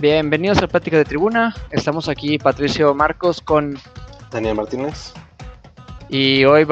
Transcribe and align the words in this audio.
Bienvenidos 0.00 0.62
a 0.62 0.68
Plática 0.68 0.96
de 0.96 1.04
Tribuna. 1.04 1.56
Estamos 1.72 2.08
aquí 2.08 2.38
Patricio 2.38 2.94
Marcos 2.94 3.40
con 3.40 3.76
Daniel 4.30 4.54
Martínez. 4.54 5.12
Y 6.08 6.44
hoy 6.44 6.64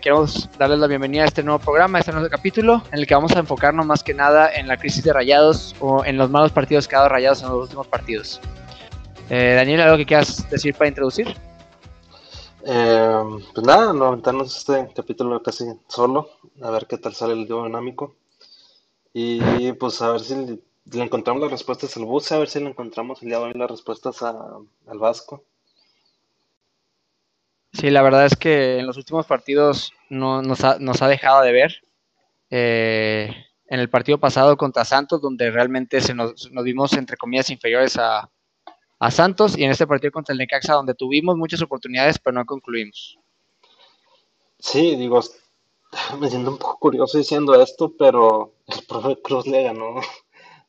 queremos 0.00 0.50
darles 0.58 0.80
la 0.80 0.88
bienvenida 0.88 1.22
a 1.22 1.26
este 1.26 1.44
nuevo 1.44 1.60
programa, 1.60 1.98
a 1.98 2.00
este 2.00 2.10
nuevo 2.10 2.28
capítulo, 2.28 2.82
en 2.90 2.98
el 2.98 3.06
que 3.06 3.14
vamos 3.14 3.36
a 3.36 3.38
enfocarnos 3.38 3.86
más 3.86 4.02
que 4.02 4.14
nada 4.14 4.52
en 4.52 4.66
la 4.66 4.76
crisis 4.78 5.04
de 5.04 5.12
Rayados 5.12 5.76
o 5.78 6.04
en 6.04 6.16
los 6.16 6.28
malos 6.28 6.50
partidos 6.50 6.88
que 6.88 6.96
ha 6.96 6.98
dado 6.98 7.10
Rayados 7.10 7.42
en 7.42 7.50
los 7.50 7.62
últimos 7.62 7.86
partidos. 7.86 8.40
Eh, 9.30 9.54
Daniel, 9.54 9.82
¿algo 9.82 9.96
que 9.96 10.06
quieras 10.06 10.50
decir 10.50 10.74
para 10.74 10.88
introducir? 10.88 11.36
Eh, 12.66 13.22
pues 13.54 13.64
nada, 13.64 13.92
no 13.92 14.06
aventarnos 14.06 14.56
este 14.56 14.88
capítulo 14.92 15.40
casi 15.40 15.66
solo, 15.86 16.30
a 16.60 16.70
ver 16.72 16.88
qué 16.88 16.98
tal 16.98 17.14
sale 17.14 17.34
el 17.34 17.46
dinámico. 17.46 18.16
Y 19.14 19.70
pues 19.74 20.02
a 20.02 20.10
ver 20.10 20.20
si 20.20 20.60
le 20.84 21.04
encontramos 21.04 21.42
las 21.42 21.50
respuestas 21.50 21.96
al 21.96 22.04
bus, 22.04 22.30
a 22.32 22.38
ver 22.38 22.48
si 22.48 22.60
le 22.60 22.68
encontramos 22.68 23.22
el 23.22 23.28
día 23.28 23.38
de 23.38 23.44
hoy 23.44 23.52
las 23.54 23.70
respuestas 23.70 24.22
al 24.22 24.98
Vasco. 24.98 25.44
Sí, 27.72 27.90
la 27.90 28.02
verdad 28.02 28.26
es 28.26 28.36
que 28.36 28.78
en 28.78 28.86
los 28.86 28.98
últimos 28.98 29.26
partidos 29.26 29.92
no, 30.10 30.42
nos, 30.42 30.62
ha, 30.62 30.78
nos 30.78 31.00
ha 31.00 31.08
dejado 31.08 31.42
de 31.42 31.52
ver. 31.52 31.82
Eh, 32.50 33.34
en 33.66 33.80
el 33.80 33.88
partido 33.88 34.18
pasado 34.18 34.58
contra 34.58 34.84
Santos, 34.84 35.22
donde 35.22 35.50
realmente 35.50 36.02
se 36.02 36.14
nos, 36.14 36.52
nos 36.52 36.64
vimos 36.64 36.92
entre 36.92 37.16
comillas 37.16 37.48
inferiores 37.48 37.96
a, 37.96 38.30
a, 38.98 39.10
Santos, 39.10 39.56
y 39.56 39.64
en 39.64 39.70
este 39.70 39.86
partido 39.86 40.12
contra 40.12 40.34
el 40.34 40.38
Necaxa, 40.38 40.74
donde 40.74 40.94
tuvimos 40.94 41.38
muchas 41.38 41.62
oportunidades, 41.62 42.18
pero 42.18 42.34
no 42.34 42.44
concluimos. 42.44 43.18
Sí, 44.58 44.94
digo, 44.96 45.20
me 46.20 46.28
siento 46.28 46.50
un 46.50 46.58
poco 46.58 46.78
curioso 46.78 47.16
diciendo 47.16 47.58
esto, 47.60 47.94
pero 47.98 48.52
el 48.66 48.84
profe 48.84 49.22
Cruz 49.22 49.46
le 49.46 49.62
ganó 49.62 49.94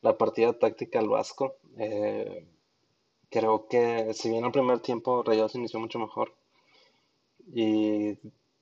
la 0.04 0.16
partida 0.18 0.52
táctica 0.52 0.98
al 1.00 1.08
Vasco. 1.08 1.56
Eh, 1.78 2.46
creo 3.30 3.66
que 3.68 4.12
si 4.12 4.28
bien 4.28 4.44
el 4.44 4.52
primer 4.52 4.80
tiempo 4.80 5.22
Rayados 5.22 5.54
inició 5.56 5.80
mucho 5.80 5.98
mejor 5.98 6.34
y 7.52 8.16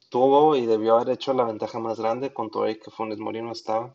tuvo 0.09 0.57
y 0.57 0.67
debió 0.67 0.95
haber 0.95 1.11
hecho 1.11 1.35
la 1.35 1.45
ventaja 1.45 1.79
más 1.81 1.99
grande 1.99 2.33
con 2.33 2.51
todo 2.51 2.69
y 2.71 2.79
que 2.79 2.91
Funes 2.93 3.19
Mori 3.19 3.43
no 3.43 3.53
estaba. 3.53 3.93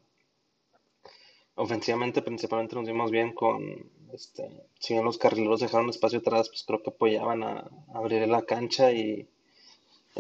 Ofensivamente 1.56 2.22
principalmente 2.22 2.76
nos 2.76 2.86
vimos 2.86 3.12
bien 3.12 3.34
con, 3.34 3.90
este, 4.12 4.50
si 4.80 4.94
bien 4.94 5.06
los 5.06 5.18
carrileros 5.18 5.62
dejaron 5.62 5.90
espacio 5.90 6.20
atrás, 6.20 6.50
pues 6.50 6.64
creo 6.68 6.84
que 6.84 6.90
apoyaban 6.90 7.44
a, 7.44 7.70
abrir 7.94 8.28
la 8.28 8.42
cancha 8.42 8.92
y, 8.92 9.28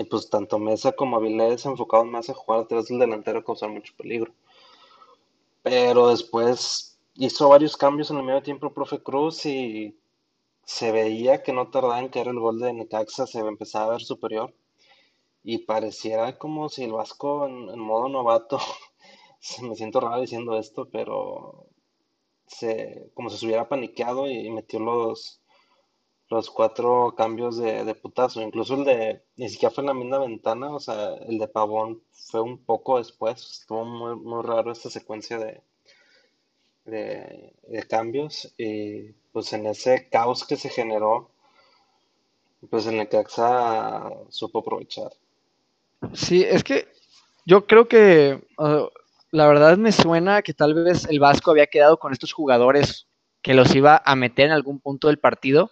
pues 0.10 0.30
tanto 0.30 0.60
Mesa 0.60 0.94
como 0.94 1.18
Avilés 1.18 1.66
enfocaban 1.66 2.10
más 2.10 2.30
a 2.30 2.34
jugar 2.34 2.62
atrás 2.62 2.88
del 2.88 3.00
delantero 3.00 3.44
causar 3.44 3.70
mucho 3.70 3.94
peligro. 3.98 4.32
Pero 5.62 6.10
después 6.10 6.87
hizo 7.18 7.50
varios 7.50 7.78
cambios 7.78 8.12
en 8.12 8.18
el 8.18 8.24
medio 8.24 8.44
tiempo 8.44 8.74
profe 8.74 9.02
Cruz 9.02 9.46
y 9.46 10.00
se 10.64 10.92
veía 10.92 11.44
que 11.44 11.54
no 11.54 11.70
tardaba 11.70 12.00
en 12.00 12.10
caer 12.10 12.28
el 12.28 12.40
gol 12.40 12.60
de 12.60 12.74
Necaxa, 12.74 13.28
se 13.28 13.40
empezaba 13.40 13.86
a 13.86 13.90
ver 13.92 14.02
superior. 14.02 14.54
Y 15.44 15.60
pareciera 15.60 16.38
como 16.38 16.70
si 16.70 16.84
el 16.84 16.94
Vasco 16.94 17.48
en, 17.48 17.80
modo 17.80 18.10
novato, 18.10 18.60
me 19.62 19.76
siento 19.76 20.00
raro 20.02 20.22
diciendo 20.22 20.58
esto, 20.58 20.90
pero 20.92 21.68
se, 22.48 23.12
como 23.14 23.30
si 23.30 23.38
se 23.38 23.46
hubiera 23.46 23.70
paniqueado 23.70 24.30
y 24.30 24.50
metió 24.52 24.80
los, 24.80 25.42
los 26.30 26.52
cuatro 26.52 27.16
cambios 27.16 27.58
de, 27.58 27.96
putazo, 27.96 28.42
incluso 28.42 28.76
el 28.76 28.84
de, 28.86 29.24
ni 29.38 29.50
siquiera 29.50 29.74
fue 29.74 29.84
en 29.84 29.88
la 29.88 29.94
misma 29.94 30.20
ventana, 30.20 30.76
o 30.76 30.80
sea, 30.80 31.16
el 31.16 31.40
de 31.40 31.48
Pavón 31.48 32.04
fue 32.12 32.42
un 32.42 32.58
poco 32.64 32.98
después, 32.98 33.62
estuvo 33.62 33.86
muy, 33.86 34.16
muy 34.18 34.44
raro 34.44 34.72
esta 34.72 34.90
secuencia 34.90 35.38
de, 35.40 35.62
de, 36.88 37.54
cambios 37.90 38.54
y 38.58 39.12
pues 39.32 39.54
en 39.54 39.68
ese 39.68 40.08
caos 40.10 40.46
que 40.46 40.56
se 40.56 40.70
generó, 40.70 41.30
pues 42.70 42.88
el 42.88 42.98
Necaxa 42.98 44.10
supo 44.30 44.60
aprovechar. 44.60 45.12
Sí, 46.14 46.44
es 46.44 46.64
que 46.64 46.88
yo 47.46 47.68
creo 47.68 47.88
que 47.88 48.42
la 49.32 49.48
verdad 49.48 49.78
me 49.78 49.92
suena 49.92 50.42
que 50.42 50.54
tal 50.54 50.74
vez 50.74 51.06
el 51.06 51.20
Vasco 51.20 51.52
había 51.52 51.68
quedado 51.68 51.98
con 52.00 52.14
estos 52.14 52.34
jugadores 52.34 53.08
que 53.42 53.54
los 53.54 53.76
iba 53.76 54.02
a 54.04 54.16
meter 54.16 54.48
en 54.48 54.52
algún 54.52 54.80
punto 54.80 55.08
del 55.08 55.20
partido 55.20 55.72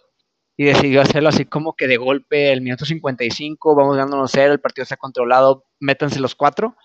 y 0.56 0.64
decidió 0.64 1.02
hacerlo 1.02 1.28
así 1.28 1.44
como 1.44 1.74
que 1.74 1.86
de 1.86 1.98
golpe 1.98 2.52
el 2.52 2.62
minuto 2.62 2.86
55, 2.86 3.74
vamos 3.74 3.96
ganándonos 3.96 4.30
cero, 4.32 4.52
el 4.52 4.60
partido 4.60 4.84
está 4.84 4.96
controlado, 4.96 5.66
métanse 5.80 6.18
los 6.20 6.34
cuatro. 6.34 6.76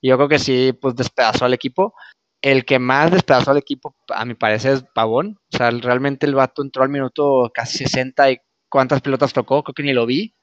Y 0.00 0.08
yo 0.08 0.16
creo 0.16 0.28
que 0.28 0.38
sí, 0.38 0.72
pues 0.72 0.96
despedazó 0.96 1.44
al 1.44 1.54
equipo 1.54 1.94
el 2.42 2.64
que 2.64 2.78
más 2.78 3.10
despedazó 3.10 3.50
al 3.50 3.58
equipo, 3.58 3.94
a 4.08 4.24
mi 4.24 4.34
parecer, 4.34 4.72
es 4.72 4.84
Pavón. 4.94 5.38
O 5.52 5.56
sea, 5.56 5.70
realmente 5.70 6.26
el 6.26 6.34
vato 6.34 6.62
entró 6.62 6.82
al 6.82 6.88
minuto 6.88 7.50
casi 7.54 7.78
60 7.78 8.30
y 8.30 8.38
cuántas 8.68 9.00
pelotas 9.02 9.32
tocó, 9.32 9.62
creo 9.62 9.74
que 9.74 9.82
ni 9.82 9.92
lo 9.92 10.06
vi 10.06 10.34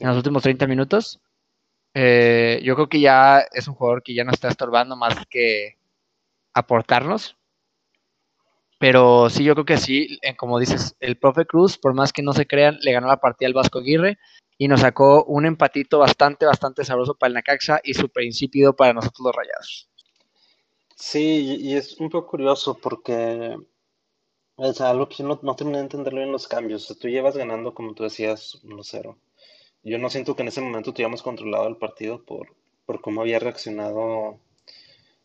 en 0.00 0.08
los 0.08 0.16
últimos 0.16 0.42
30 0.42 0.66
minutos. 0.66 1.20
Eh, 1.94 2.60
yo 2.64 2.74
creo 2.74 2.88
que 2.88 3.00
ya 3.00 3.40
es 3.52 3.68
un 3.68 3.74
jugador 3.74 4.02
que 4.02 4.14
ya 4.14 4.24
no 4.24 4.32
está 4.32 4.48
estorbando 4.48 4.96
más 4.96 5.14
que 5.30 5.78
aportarnos. 6.54 7.36
Pero 8.78 9.30
sí, 9.30 9.44
yo 9.44 9.54
creo 9.54 9.64
que 9.64 9.76
sí, 9.78 10.18
como 10.36 10.58
dices, 10.58 10.96
el 10.98 11.16
profe 11.16 11.46
Cruz, 11.46 11.78
por 11.78 11.94
más 11.94 12.12
que 12.12 12.22
no 12.22 12.32
se 12.32 12.46
crean, 12.46 12.78
le 12.80 12.92
ganó 12.92 13.06
la 13.06 13.18
partida 13.18 13.46
al 13.46 13.54
Vasco 13.54 13.78
Aguirre 13.78 14.18
y 14.58 14.66
nos 14.66 14.80
sacó 14.80 15.24
un 15.24 15.46
empatito 15.46 16.00
bastante, 16.00 16.46
bastante 16.46 16.84
sabroso 16.84 17.14
para 17.14 17.28
el 17.28 17.34
Nacaxa 17.34 17.80
y 17.84 17.94
súper 17.94 18.24
insípido 18.24 18.74
para 18.74 18.92
nosotros 18.92 19.26
los 19.26 19.36
rayados. 19.36 19.91
Sí, 20.96 21.56
y 21.60 21.74
es 21.74 21.98
un 22.00 22.10
poco 22.10 22.28
curioso 22.30 22.78
porque 22.78 23.56
es 24.58 24.80
algo 24.80 25.08
que 25.08 25.16
yo 25.16 25.26
no, 25.26 25.40
no 25.42 25.56
terminé 25.56 25.78
de 25.78 25.84
entenderlo 25.84 26.22
en 26.22 26.32
los 26.32 26.46
cambios. 26.46 26.96
tú 27.00 27.08
llevas 27.08 27.36
ganando, 27.36 27.74
como 27.74 27.94
tú 27.94 28.04
decías, 28.04 28.58
1-0. 28.64 29.16
Yo 29.82 29.98
no 29.98 30.10
siento 30.10 30.36
que 30.36 30.42
en 30.42 30.48
ese 30.48 30.60
momento 30.60 30.92
tuviéramos 30.92 31.22
controlado 31.22 31.66
el 31.66 31.76
partido 31.76 32.22
por, 32.24 32.54
por 32.86 33.00
cómo 33.00 33.22
había 33.22 33.38
reaccionado 33.38 34.38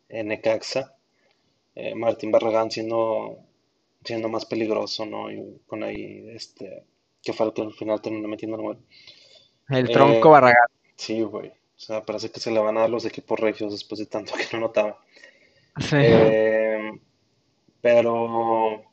Necaxa. 0.10 0.96
Eh, 1.76 1.94
Martín 1.94 2.32
Barragán 2.32 2.72
siendo, 2.72 3.38
siendo 4.04 4.30
más 4.30 4.46
peligroso, 4.46 5.06
¿no? 5.06 5.32
Y 5.32 5.62
con 5.68 5.84
ahí, 5.84 6.28
este, 6.30 6.86
que 7.22 7.34
fue 7.34 7.46
el 7.46 7.54
que 7.54 7.62
al 7.62 7.74
final 7.74 8.02
terminó 8.02 8.28
metiendo 8.28 8.58
el 8.58 8.64
gol. 8.64 8.80
El 9.70 9.90
tronco 9.90 10.30
eh, 10.30 10.32
Barragán. 10.32 10.68
Sí, 10.96 11.22
güey. 11.22 11.50
O 11.50 11.80
sea, 11.80 12.02
parece 12.04 12.32
que 12.32 12.40
se 12.40 12.50
le 12.50 12.60
van 12.60 12.78
a 12.78 12.82
dar 12.82 12.90
los 12.90 13.06
equipos 13.06 13.40
regios 13.40 13.72
después 13.72 14.00
de 14.00 14.08
tanto 14.08 14.34
que 14.38 14.48
no 14.54 14.62
notaba. 14.62 15.00
Eh, 15.94 16.92
pero 17.82 18.84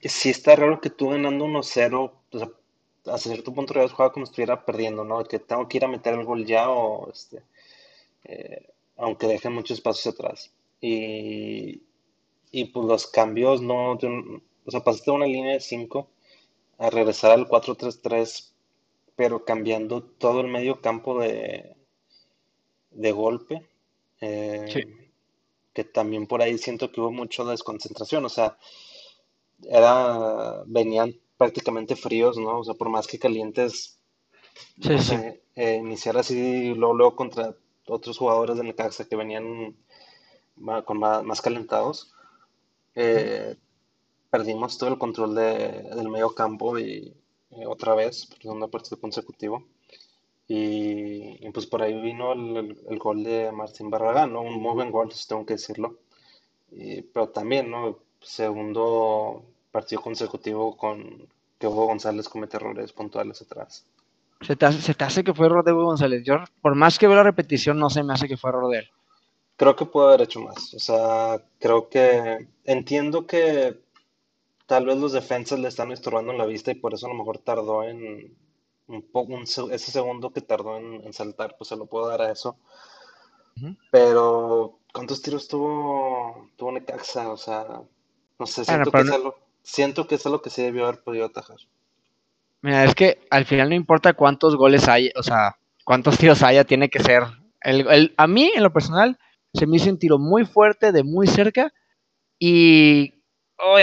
si 0.00 0.30
está 0.30 0.56
raro 0.56 0.80
que 0.80 0.90
tú 0.90 1.10
ganando 1.10 1.44
1-0, 1.44 2.12
pues 2.30 2.42
a, 2.44 3.12
a 3.12 3.18
cierto 3.18 3.52
punto 3.52 3.74
Real 3.74 3.90
juega 3.90 4.12
como 4.12 4.26
si 4.26 4.30
estuviera 4.30 4.64
perdiendo, 4.64 5.04
¿no? 5.04 5.22
Que 5.24 5.38
tengo 5.38 5.68
que 5.68 5.78
ir 5.78 5.84
a 5.84 5.88
meter 5.88 6.14
el 6.14 6.24
gol 6.24 6.46
ya 6.46 6.70
o 6.70 7.10
este, 7.10 7.42
eh, 8.24 8.68
aunque 8.96 9.26
dejen 9.26 9.52
muchos 9.52 9.80
pasos 9.80 10.14
atrás. 10.14 10.52
Y, 10.80 11.82
y 12.50 12.64
pues 12.66 12.86
los 12.86 13.06
cambios, 13.06 13.60
no, 13.60 13.92
o 13.92 14.70
sea, 14.70 14.84
pasaste 14.84 15.10
de 15.10 15.16
una 15.16 15.26
línea 15.26 15.54
de 15.54 15.60
5 15.60 16.08
a 16.78 16.90
regresar 16.90 17.32
al 17.32 17.48
4-3-3, 17.48 18.52
pero 19.16 19.44
cambiando 19.44 20.02
todo 20.02 20.40
el 20.40 20.48
medio 20.48 20.80
campo 20.80 21.18
de, 21.20 21.74
de 22.92 23.12
golpe. 23.12 23.66
Eh, 24.20 24.66
sí 24.72 25.07
que 25.78 25.84
también 25.84 26.26
por 26.26 26.42
ahí 26.42 26.58
siento 26.58 26.90
que 26.90 27.00
hubo 27.00 27.12
mucho 27.12 27.44
desconcentración, 27.44 28.24
o 28.24 28.28
sea, 28.28 28.58
era, 29.62 30.64
venían 30.66 31.14
prácticamente 31.36 31.94
fríos, 31.94 32.36
¿no? 32.36 32.58
O 32.58 32.64
sea, 32.64 32.74
por 32.74 32.88
más 32.88 33.06
que 33.06 33.20
calientes, 33.20 33.96
sí, 34.82 34.98
sí. 34.98 35.16
Eh, 35.54 35.76
iniciar 35.76 36.16
así 36.18 36.74
luego, 36.74 36.94
luego 36.94 37.16
contra 37.16 37.54
otros 37.86 38.18
jugadores 38.18 38.56
de 38.56 38.64
Necaxa 38.64 39.04
que 39.08 39.14
venían 39.14 39.76
con 40.84 40.98
más, 40.98 41.40
calentados, 41.40 42.12
eh, 42.96 43.56
perdimos 44.30 44.78
todo 44.78 44.90
el 44.90 44.98
control 44.98 45.36
de, 45.36 45.82
del 45.94 46.08
medio 46.08 46.34
campo 46.34 46.76
y 46.78 47.14
eh, 47.52 47.66
otra 47.66 47.94
vez, 47.94 48.26
por 48.26 48.42
segunda 48.42 48.66
partido 48.66 49.00
consecutivo. 49.00 49.64
Y, 50.50 51.46
pues 51.50 51.66
por 51.66 51.82
ahí 51.82 52.00
vino 52.00 52.32
el, 52.32 52.98
gol 52.98 53.22
de 53.22 53.52
Martín 53.52 53.90
Barragán, 53.90 54.32
¿no? 54.32 54.40
Un 54.40 54.60
muy 54.60 54.74
buen 54.74 54.90
gol, 54.90 55.12
tengo 55.28 55.44
que 55.44 55.54
decirlo. 55.54 55.98
pero 57.12 57.28
también, 57.28 57.70
¿no? 57.70 57.98
Segundo 58.20 59.44
partido 59.70 60.00
consecutivo 60.00 60.76
con 60.76 61.28
que 61.58 61.66
Hugo 61.66 61.86
González 61.86 62.28
comete 62.28 62.56
errores 62.56 62.92
puntuales 62.92 63.42
atrás. 63.42 63.84
¿Se 64.40 64.56
te, 64.56 64.66
hace, 64.66 64.80
¿Se 64.80 64.94
te 64.94 65.04
hace 65.04 65.22
que 65.22 65.34
fue 65.34 65.46
error 65.46 65.64
de 65.64 65.72
Hugo 65.72 65.84
González? 65.84 66.22
Yo, 66.24 66.36
por 66.62 66.74
más 66.74 66.98
que 66.98 67.06
veo 67.06 67.16
la 67.16 67.24
repetición, 67.24 67.78
no 67.78 67.90
se 67.90 68.02
me 68.02 68.14
hace 68.14 68.28
que 68.28 68.36
fue 68.36 68.50
error 68.50 68.70
de 68.70 68.78
él. 68.78 68.88
Creo 69.56 69.76
que 69.76 69.84
pudo 69.84 70.08
haber 70.08 70.22
hecho 70.22 70.40
más. 70.40 70.72
O 70.74 70.78
sea, 70.78 71.42
creo 71.58 71.88
que 71.88 72.46
entiendo 72.64 73.26
que 73.26 73.80
tal 74.66 74.86
vez 74.86 74.96
los 74.96 75.12
defensas 75.12 75.58
le 75.58 75.68
están 75.68 75.90
estorbando 75.90 76.32
en 76.32 76.38
la 76.38 76.46
vista 76.46 76.70
y 76.70 76.76
por 76.76 76.94
eso 76.94 77.06
a 77.06 77.10
lo 77.10 77.16
mejor 77.16 77.38
tardó 77.38 77.82
en, 77.82 78.36
un 78.88 79.02
poco, 79.02 79.38
ese 79.42 79.78
segundo 79.78 80.32
que 80.32 80.40
tardó 80.40 80.78
en, 80.78 81.12
saltar, 81.12 81.54
pues 81.56 81.68
se 81.68 81.76
lo 81.76 81.86
puedo 81.86 82.08
dar 82.08 82.22
a 82.22 82.32
eso. 82.32 82.56
Pero, 83.90 84.78
¿cuántos 84.92 85.20
tiros 85.20 85.48
tuvo, 85.48 86.50
tuvo 86.56 86.72
Necaxa? 86.72 87.30
O 87.30 87.36
sea, 87.36 87.66
no 88.38 88.46
sé, 88.46 88.64
siento 88.64 88.90
que 88.90 89.04
siento 89.62 90.06
que 90.06 90.14
es 90.14 90.24
lo 90.24 90.40
que 90.40 90.50
sí 90.50 90.62
debió 90.62 90.86
haber 90.86 91.02
podido 91.02 91.26
atajar. 91.26 91.58
Mira, 92.62 92.84
es 92.84 92.94
que 92.94 93.20
al 93.30 93.44
final 93.44 93.68
no 93.68 93.74
importa 93.74 94.14
cuántos 94.14 94.56
goles 94.56 94.88
hay, 94.88 95.10
o 95.16 95.22
sea, 95.22 95.58
cuántos 95.84 96.18
tiros 96.18 96.42
haya, 96.42 96.64
tiene 96.64 96.88
que 96.88 97.00
ser. 97.00 97.24
El, 97.60 98.14
a 98.16 98.26
mí, 98.26 98.50
en 98.54 98.62
lo 98.62 98.72
personal, 98.72 99.18
se 99.52 99.66
me 99.66 99.76
hizo 99.76 99.90
un 99.90 99.98
tiro 99.98 100.18
muy 100.18 100.44
fuerte, 100.44 100.92
de 100.92 101.02
muy 101.02 101.26
cerca, 101.26 101.72
y 102.38 103.14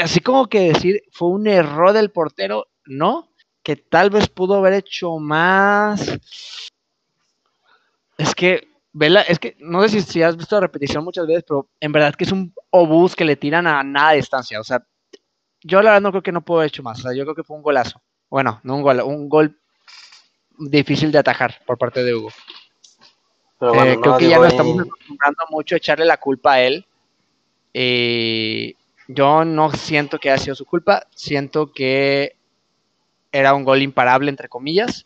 así 0.02 0.22
como 0.22 0.48
que 0.48 0.72
decir, 0.72 1.04
fue 1.12 1.30
un 1.30 1.48
error 1.48 1.94
del 1.94 2.12
portero, 2.12 2.68
no, 2.86 3.30
que 3.66 3.76
tal 3.76 4.12
vez 4.12 4.30
pudo 4.30 4.54
haber 4.56 4.74
hecho 4.74 5.18
más. 5.18 6.20
Es 8.16 8.36
que, 8.36 8.68
vela, 8.94 9.22
es 9.22 9.40
que 9.40 9.58
no 9.60 9.86
sé 9.90 10.02
si, 10.02 10.22
has 10.22 10.38
visto 10.38 10.56
la 10.56 10.62
repetición 10.62 11.04
muchas 11.04 11.26
veces, 11.26 11.44
pero 11.48 11.68
en 11.80 11.92
verdad 11.92 12.14
que 12.14 12.26
es 12.26 12.32
un 12.32 12.54
obús 12.70 13.16
que 13.16 13.26
le 13.26 13.36
tiran 13.36 13.66
a 13.66 13.84
nada 13.84 14.12
de 14.12 14.18
distancia. 14.18 14.60
O 14.60 14.64
sea, 14.64 14.86
yo 15.64 15.82
la 15.82 15.90
verdad 15.90 16.02
no 16.02 16.12
creo 16.12 16.22
que 16.22 16.32
no 16.32 16.46
pudo 16.46 16.60
haber 16.60 16.68
hecho 16.68 16.84
más. 16.84 17.00
O 17.00 17.02
sea, 17.02 17.16
yo 17.16 17.24
creo 17.24 17.34
que 17.34 17.44
fue 17.44 17.58
un 17.58 17.64
golazo. 17.64 18.00
Bueno, 18.30 18.62
no 18.62 18.76
un 18.76 18.84
gol, 18.84 19.02
un 19.02 19.28
gol 19.28 19.60
difícil 20.60 21.12
de 21.12 21.18
atajar 21.18 21.56
por 21.66 21.80
parte 21.80 22.04
de 22.04 22.14
Hugo. 22.14 22.30
Eh, 23.62 23.98
creo 24.00 24.18
que 24.18 24.30
ya 24.30 24.38
no 24.38 24.46
estamos 24.46 24.80
acostumbrando 24.80 25.44
mucho 25.50 25.74
a 25.74 25.80
echarle 25.80 26.06
la 26.06 26.18
culpa 26.18 26.54
a 26.54 26.62
él. 26.62 26.86
Eh, 27.74 28.76
yo 29.08 29.44
no 29.44 29.72
siento 29.72 30.20
que 30.20 30.30
haya 30.30 30.44
sido 30.44 30.56
su 30.56 30.66
culpa, 30.66 31.08
siento 31.16 31.72
que 31.72 32.36
era 33.36 33.54
un 33.54 33.66
gol 33.66 33.82
imparable, 33.82 34.30
entre 34.30 34.48
comillas. 34.48 35.06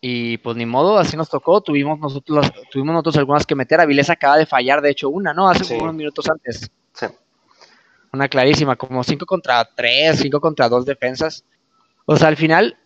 Y 0.00 0.36
pues 0.38 0.56
ni 0.56 0.66
modo, 0.66 0.98
así 0.98 1.16
nos 1.16 1.30
tocó. 1.30 1.62
Tuvimos 1.62 1.98
nosotros, 1.98 2.52
tuvimos 2.70 2.92
nosotros 2.92 3.16
algunas 3.16 3.46
que 3.46 3.54
meter. 3.54 3.80
Avilés 3.80 4.10
acaba 4.10 4.36
de 4.36 4.44
fallar, 4.44 4.82
de 4.82 4.90
hecho, 4.90 5.08
una, 5.08 5.32
¿no? 5.32 5.48
Hace 5.48 5.74
unos 5.78 5.94
minutos 5.94 6.28
antes. 6.28 6.70
Sí. 6.92 7.06
Una 8.12 8.28
clarísima, 8.28 8.76
como 8.76 9.02
5 9.02 9.24
contra 9.24 9.64
3, 9.64 10.18
5 10.18 10.38
contra 10.38 10.68
2 10.68 10.84
defensas. 10.84 11.44
O 12.04 12.16
sea, 12.16 12.28
al 12.28 12.36
final, 12.36 12.76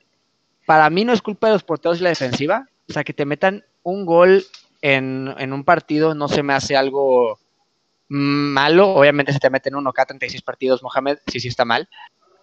para 0.66 0.88
mí 0.88 1.04
no 1.04 1.12
es 1.12 1.20
culpa 1.20 1.48
de 1.48 1.54
los 1.54 1.64
porteros 1.64 2.00
y 2.00 2.04
la 2.04 2.10
defensiva. 2.10 2.68
O 2.88 2.92
sea, 2.92 3.02
que 3.02 3.12
te 3.12 3.24
metan 3.24 3.64
un 3.82 4.06
gol 4.06 4.44
en, 4.82 5.34
en 5.36 5.52
un 5.52 5.64
partido 5.64 6.14
no 6.14 6.28
se 6.28 6.44
me 6.44 6.54
hace 6.54 6.76
algo 6.76 7.38
malo. 8.08 8.94
Obviamente, 8.94 9.32
si 9.32 9.40
te 9.40 9.50
meten 9.50 9.74
uno 9.74 9.92
cada 9.92 10.06
36 10.06 10.42
partidos, 10.42 10.82
Mohamed, 10.82 11.18
sí, 11.26 11.40
sí 11.40 11.48
está 11.48 11.64
mal. 11.64 11.88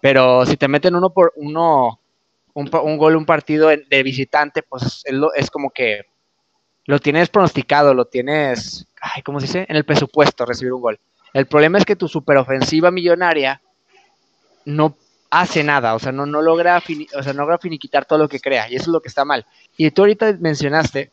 Pero 0.01 0.45
si 0.45 0.57
te 0.57 0.67
meten 0.67 0.95
uno 0.95 1.11
por 1.11 1.33
uno, 1.35 1.99
un, 2.53 2.69
un 2.73 2.97
gol, 2.97 3.15
un 3.15 3.25
partido 3.25 3.69
de 3.69 4.03
visitante, 4.03 4.63
pues 4.63 5.03
es, 5.05 5.15
es, 5.35 5.51
como 5.51 5.71
que 5.71 6.01
lo 6.85 6.99
tienes 6.99 7.29
pronosticado, 7.29 7.93
lo 7.93 8.05
tienes, 8.05 8.87
ay, 9.01 9.21
¿cómo 9.23 9.39
se 9.39 9.47
dice? 9.47 9.65
En 9.67 9.75
el 9.75 9.85
presupuesto 9.85 10.45
recibir 10.45 10.73
un 10.73 10.81
gol. 10.81 10.99
El 11.33 11.47
problema 11.47 11.77
es 11.77 11.85
que 11.85 11.95
tu 11.95 12.07
superofensiva 12.07 12.91
millonaria 12.91 13.61
no 14.65 14.95
hace 15.29 15.63
nada, 15.63 15.95
o 15.95 15.99
sea, 15.99 16.11
no, 16.11 16.25
no 16.25 16.41
logra 16.41 16.81
o 17.15 17.23
sea, 17.23 17.33
no 17.33 17.41
logra 17.41 17.57
finiquitar 17.57 18.05
todo 18.05 18.19
lo 18.19 18.29
que 18.29 18.39
crea, 18.39 18.69
y 18.69 18.75
eso 18.75 18.83
es 18.83 18.87
lo 18.89 19.01
que 19.01 19.09
está 19.09 19.25
mal. 19.25 19.45
Y 19.75 19.91
tú 19.91 20.03
ahorita 20.03 20.37
mencionaste 20.39 21.11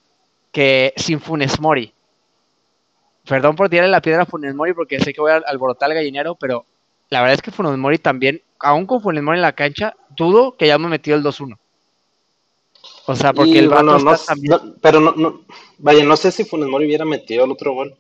que 0.52 0.92
sin 0.96 1.20
Funes 1.20 1.60
Mori, 1.60 1.92
perdón 3.28 3.56
por 3.56 3.68
tirarle 3.68 3.90
la 3.90 4.00
piedra 4.00 4.22
a 4.22 4.26
Funes 4.26 4.54
Mori 4.54 4.72
porque 4.72 5.00
sé 5.00 5.12
que 5.12 5.20
voy 5.20 5.32
a 5.32 5.36
alborotar 5.36 5.90
al 5.90 5.96
gallinero, 5.96 6.36
pero 6.36 6.66
la 7.10 7.20
verdad 7.20 7.34
es 7.34 7.42
que 7.42 7.50
Funes 7.50 7.76
Mori 7.78 7.98
también, 7.98 8.42
aún 8.58 8.86
con 8.86 9.00
Funes 9.00 9.22
Mori 9.22 9.38
en 9.38 9.42
la 9.42 9.54
cancha, 9.54 9.96
dudo 10.16 10.56
que 10.56 10.66
ya 10.66 10.78
me 10.78 10.88
metido 10.88 11.16
el 11.16 11.22
2-1. 11.22 11.58
O 13.06 13.14
sea, 13.14 13.32
porque 13.32 13.58
el 13.58 13.68
bueno, 13.68 13.98
también... 14.26 14.76
pero 14.80 15.00
no, 15.00 15.44
vaya, 15.78 16.04
no 16.04 16.16
sé 16.16 16.32
si 16.32 16.44
Funes 16.44 16.68
Mori 16.68 16.86
hubiera 16.86 17.04
metido 17.04 17.44
el 17.44 17.52
otro 17.52 17.74
gol, 17.74 17.96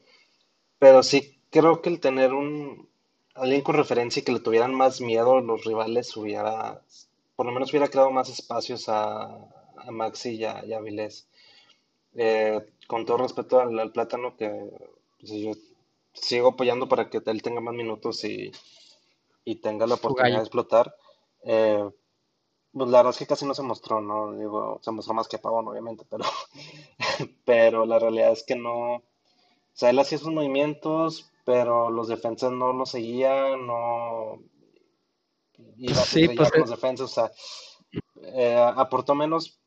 pero 0.78 1.02
sí 1.02 1.38
creo 1.50 1.82
que 1.82 1.90
el 1.90 2.00
tener 2.00 2.32
un 2.32 2.88
alguien 3.34 3.62
con 3.62 3.74
referencia 3.74 4.20
y 4.20 4.22
que 4.24 4.32
le 4.32 4.40
tuvieran 4.40 4.74
más 4.74 5.00
miedo 5.00 5.40
los 5.40 5.64
rivales 5.64 6.16
hubiera, 6.16 6.80
por 7.36 7.46
lo 7.46 7.52
menos 7.52 7.70
hubiera 7.70 7.88
creado 7.88 8.10
más 8.10 8.28
espacios 8.28 8.88
a, 8.88 9.24
a 9.24 9.90
Maxi 9.90 10.36
y 10.36 10.44
a, 10.44 10.64
y 10.64 10.82
Vilés. 10.82 11.26
Eh, 12.16 12.60
con 12.86 13.04
todo 13.04 13.18
respeto 13.18 13.60
al 13.60 13.90
plátano 13.90 14.36
que 14.36 14.48
pues, 15.18 15.32
yo 15.32 15.52
sigo 16.12 16.50
apoyando 16.50 16.88
para 16.88 17.10
que 17.10 17.20
él 17.26 17.42
tenga 17.42 17.60
más 17.60 17.74
minutos 17.74 18.24
y, 18.24 18.52
tenga 19.56 19.86
la 19.86 19.94
oportunidad 19.94 20.36
de 20.36 20.42
explotar. 20.42 20.94
Eh, 21.42 21.88
pues 22.72 22.90
la 22.90 22.98
verdad 22.98 23.10
es 23.10 23.18
que 23.18 23.26
casi 23.26 23.46
no 23.46 23.54
se 23.54 23.62
mostró, 23.62 24.00
¿no? 24.00 24.32
Digo, 24.32 24.80
se 24.82 24.90
mostró 24.90 25.14
más 25.14 25.28
que 25.28 25.38
Pavón, 25.38 25.68
obviamente, 25.68 26.04
pero, 26.08 26.24
pero 27.44 27.86
la 27.86 27.98
realidad 27.98 28.32
es 28.32 28.42
que 28.42 28.56
no. 28.56 28.96
O 28.96 29.02
sea, 29.76 29.90
él 29.90 29.98
hacía 29.98 30.18
sus 30.18 30.32
movimientos, 30.32 31.30
pero 31.44 31.90
los 31.90 32.08
defensas 32.08 32.50
no 32.52 32.72
lo 32.72 32.86
seguían, 32.86 33.66
no. 33.66 34.42
Iba 35.76 35.94
sí, 35.94 36.28
pues, 36.28 36.50
con 36.50 36.60
los 36.62 36.70
defensas, 36.70 37.10
o 37.10 37.14
sea, 37.14 37.32
eh, 38.22 38.56
aportó 38.56 39.14
menos 39.14 39.60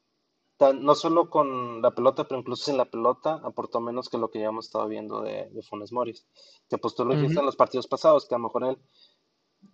no 0.59 0.95
solo 0.95 1.29
con 1.29 1.81
la 1.81 1.91
pelota, 1.91 2.27
pero 2.27 2.39
incluso 2.39 2.65
sin 2.65 2.77
la 2.77 2.85
pelota, 2.85 3.39
aportó 3.43 3.79
menos 3.79 4.09
que 4.09 4.17
lo 4.17 4.31
que 4.31 4.39
ya 4.39 4.47
hemos 4.47 4.65
estado 4.65 4.87
viendo 4.87 5.21
de, 5.21 5.49
de 5.49 5.61
Funes 5.61 5.91
Moris. 5.91 6.25
Que 6.67 6.77
pues 6.77 6.95
tú 6.95 7.05
lo 7.05 7.15
dijiste 7.15 7.39
en 7.39 7.45
los 7.45 7.55
partidos 7.55 7.87
pasados, 7.87 8.25
que 8.25 8.35
a 8.35 8.39
lo 8.39 8.45
mejor 8.45 8.63
él, 8.65 8.77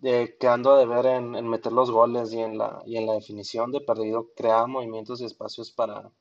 eh, 0.04 0.36
quedando 0.40 0.76
de 0.78 0.86
ver 0.86 1.06
en, 1.06 1.48
meter 1.48 1.72
los 1.72 1.90
goles 1.90 2.34
y 2.34 2.40
en, 2.40 2.58
la, 2.58 2.82
y 2.86 2.98
en 2.98 3.08
la 3.08 3.14
definición 3.14 3.72
de 3.72 3.82
perdido, 3.82 4.30
creaba 4.36 4.68
movimientos 4.68 5.22
y 5.22 5.26
espacios 5.26 5.72
para, 5.72 6.12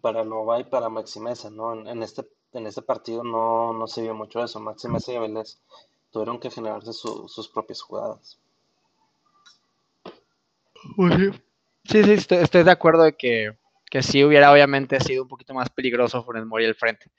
para 0.00 0.24
Nova 0.24 0.58
y 0.60 0.64
para 0.64 0.88
Maximeza, 0.88 1.50
¿no? 1.50 1.88
En, 1.88 2.02
este, 2.02 2.28
en 2.52 2.66
este 2.66 2.82
partido 2.82 3.22
no, 3.22 3.72
no 3.72 3.86
se 3.86 4.02
vio 4.02 4.14
mucho 4.14 4.42
eso. 4.42 4.58
Maximeza 4.60 5.12
y 5.12 5.18
Vélez 5.18 5.60
tuvieron 6.10 6.40
que 6.40 6.50
generarse 6.50 6.92
sus 6.92 7.48
propias 7.48 7.80
jugadas. 7.80 8.38
Sí, 11.84 12.02
sí, 12.04 12.34
estoy, 12.34 12.64
de 12.64 12.70
acuerdo 12.70 13.04
de 13.04 13.16
que, 13.16 13.56
que, 13.90 14.02
sí 14.02 14.24
hubiera 14.24 14.52
obviamente 14.52 15.00
sido 15.00 15.22
un 15.22 15.28
poquito 15.28 15.54
más 15.54 15.70
peligroso 15.70 16.22
Funes 16.24 16.44
Mori 16.44 16.66
al 16.66 16.74
frente. 16.74 17.10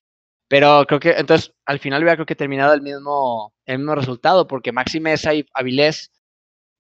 Pero 0.50 0.84
creo 0.88 1.00
que, 1.00 1.12
entonces, 1.12 1.54
al 1.66 1.80
final 1.80 2.02
hubiera 2.02 2.16
creo 2.16 2.26
que 2.26 2.36
terminado 2.36 2.74
el 2.74 2.82
mismo, 2.82 3.54
el 3.66 3.78
mismo 3.78 3.96
resultado, 3.96 4.48
porque 4.48 4.72
Maxi 4.72 5.00
Mesa 5.00 5.34
y 5.34 5.46
Avilés, 5.54 6.12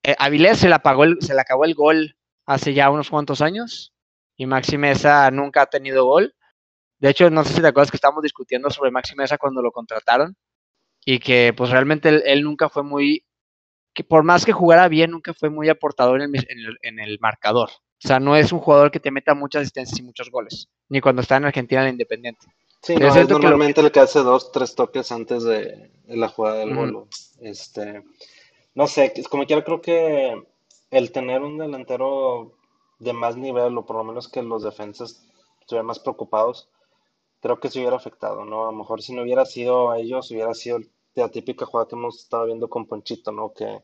eh, 0.03 0.15
Avilés 0.17 0.57
se 0.57 0.69
le, 0.69 0.75
apagó 0.75 1.03
el, 1.03 1.17
se 1.21 1.35
le 1.35 1.41
acabó 1.41 1.65
el 1.65 1.75
gol 1.75 2.15
hace 2.47 2.73
ya 2.73 2.89
unos 2.89 3.09
cuantos 3.11 3.41
años, 3.41 3.93
y 4.35 4.47
Maxi 4.47 4.77
Mesa 4.77 5.29
nunca 5.31 5.61
ha 5.61 5.65
tenido 5.67 6.05
gol. 6.05 6.33
De 6.97 7.09
hecho, 7.09 7.29
no 7.29 7.43
sé 7.43 7.53
si 7.53 7.61
te 7.61 7.67
acuerdas 7.67 7.91
que 7.91 7.97
estábamos 7.97 8.23
discutiendo 8.23 8.71
sobre 8.71 8.91
Maxi 8.91 9.15
Mesa 9.15 9.37
cuando 9.37 9.61
lo 9.61 9.71
contrataron, 9.71 10.35
y 11.05 11.19
que 11.19 11.53
pues 11.55 11.69
realmente 11.69 12.09
él 12.31 12.43
nunca 12.43 12.69
fue 12.69 12.83
muy 12.83 13.23
que 13.93 14.03
por 14.03 14.23
más 14.23 14.45
que 14.45 14.51
jugara 14.53 14.87
bien, 14.87 15.11
nunca 15.11 15.33
fue 15.33 15.49
muy 15.49 15.69
aportador 15.69 16.21
en, 16.21 16.33
el, 16.99 17.19
marcador. 17.19 17.69
O 17.69 18.07
sea, 18.07 18.19
no 18.19 18.35
es 18.35 18.51
un 18.51 18.59
jugador 18.59 18.91
que 18.91 18.99
te 18.99 19.11
meta 19.11 19.33
muchas 19.35 19.63
asistencias 19.63 19.99
y 19.99 20.03
muchos 20.03 20.31
goles, 20.31 20.69
ni 20.87 21.01
cuando 21.01 21.21
está 21.21 21.37
en 21.37 21.45
Argentina 21.45 21.83
en 21.83 21.89
Independiente. 21.89 22.47
Sí, 22.81 22.95
no, 22.95 23.07
es 23.07 23.29
normalmente 23.29 23.81
el 23.81 23.91
que 23.91 23.99
hace 23.99 24.19
dos, 24.19 24.51
tres 24.51 24.73
toques 24.73 25.11
antes 25.11 25.43
de, 25.43 25.91
la 26.07 26.29
jugada 26.29 26.59
del 26.59 26.75
gol. 26.75 27.07
Este, 27.41 28.03
no 28.73 28.87
sé, 28.87 29.13
como 29.29 29.45
quiera, 29.45 29.63
creo 29.63 29.81
que 29.81 30.41
el 30.91 31.11
tener 31.11 31.41
un 31.41 31.57
delantero 31.57 32.53
de 32.99 33.13
más 33.13 33.35
nivel, 33.35 33.77
o 33.77 33.85
por 33.85 33.97
lo 33.97 34.03
menos 34.03 34.27
que 34.27 34.41
los 34.41 34.63
defensas 34.63 35.25
estuvieran 35.59 35.87
más 35.87 35.99
preocupados, 35.99 36.69
creo 37.41 37.59
que 37.59 37.69
se 37.69 37.79
hubiera 37.79 37.95
afectado, 37.95 38.45
¿no? 38.45 38.63
A 38.63 38.71
lo 38.71 38.77
mejor 38.77 39.01
si 39.01 39.13
no 39.13 39.23
hubiera 39.23 39.45
sido 39.45 39.91
a 39.91 39.99
ellos, 39.99 40.31
hubiera 40.31 40.53
sido 40.53 40.79
la 41.15 41.29
típica 41.29 41.65
jugada 41.65 41.87
que 41.87 41.95
hemos 41.95 42.19
estado 42.19 42.45
viendo 42.45 42.69
con 42.69 42.85
Ponchito, 42.85 43.31
¿no? 43.31 43.53
Que, 43.53 43.81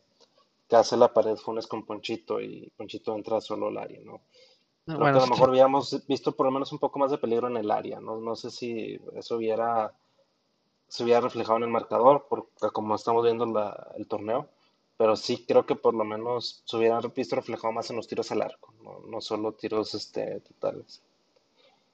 que 0.68 0.76
hace 0.76 0.98
la 0.98 1.14
pared 1.14 1.36
Funes 1.36 1.68
con 1.68 1.86
Ponchito 1.86 2.42
y 2.42 2.72
Ponchito 2.76 3.16
entra 3.16 3.42
solo 3.42 3.68
al 3.68 3.78
área, 3.78 4.00
¿no? 4.04 4.22
Creo 4.86 5.00
que 5.00 5.08
a 5.08 5.12
lo 5.14 5.28
mejor 5.28 5.50
habíamos 5.50 6.06
visto 6.08 6.32
por 6.34 6.46
lo 6.46 6.52
menos 6.52 6.72
un 6.72 6.80
poco 6.80 7.00
más 7.00 7.10
de 7.10 7.18
peligro 7.18 7.48
en 7.48 7.58
el 7.58 7.72
área, 7.72 8.00
¿no? 8.00 8.18
No 8.18 8.36
sé 8.36 8.52
si 8.52 9.00
eso 9.16 9.38
hubiera 9.38 9.92
se 10.88 11.04
hubiera 11.04 11.22
reflejado 11.22 11.58
en 11.58 11.64
el 11.64 11.70
marcador, 11.70 12.28
porque 12.30 12.70
como 12.72 12.96
estamos 12.96 13.24
viendo 13.24 13.46
el 13.98 14.08
torneo, 14.08 14.48
pero 14.98 15.16
sí 15.16 15.44
creo 15.48 15.66
que 15.66 15.76
por 15.76 15.94
lo 15.94 16.04
menos 16.04 16.62
se 16.66 16.78
hubiera 16.78 17.00
visto 17.00 17.36
reflejado 17.36 17.74
más 17.74 17.90
en 17.90 17.98
los 17.98 18.08
tiros 18.08 18.32
al 18.32 18.42
arco, 18.42 18.74
no, 18.84 19.00
no 19.08 19.22
solo 19.22 19.54
tiros 19.54 19.94
este, 19.94 20.40
totales. 20.42 21.02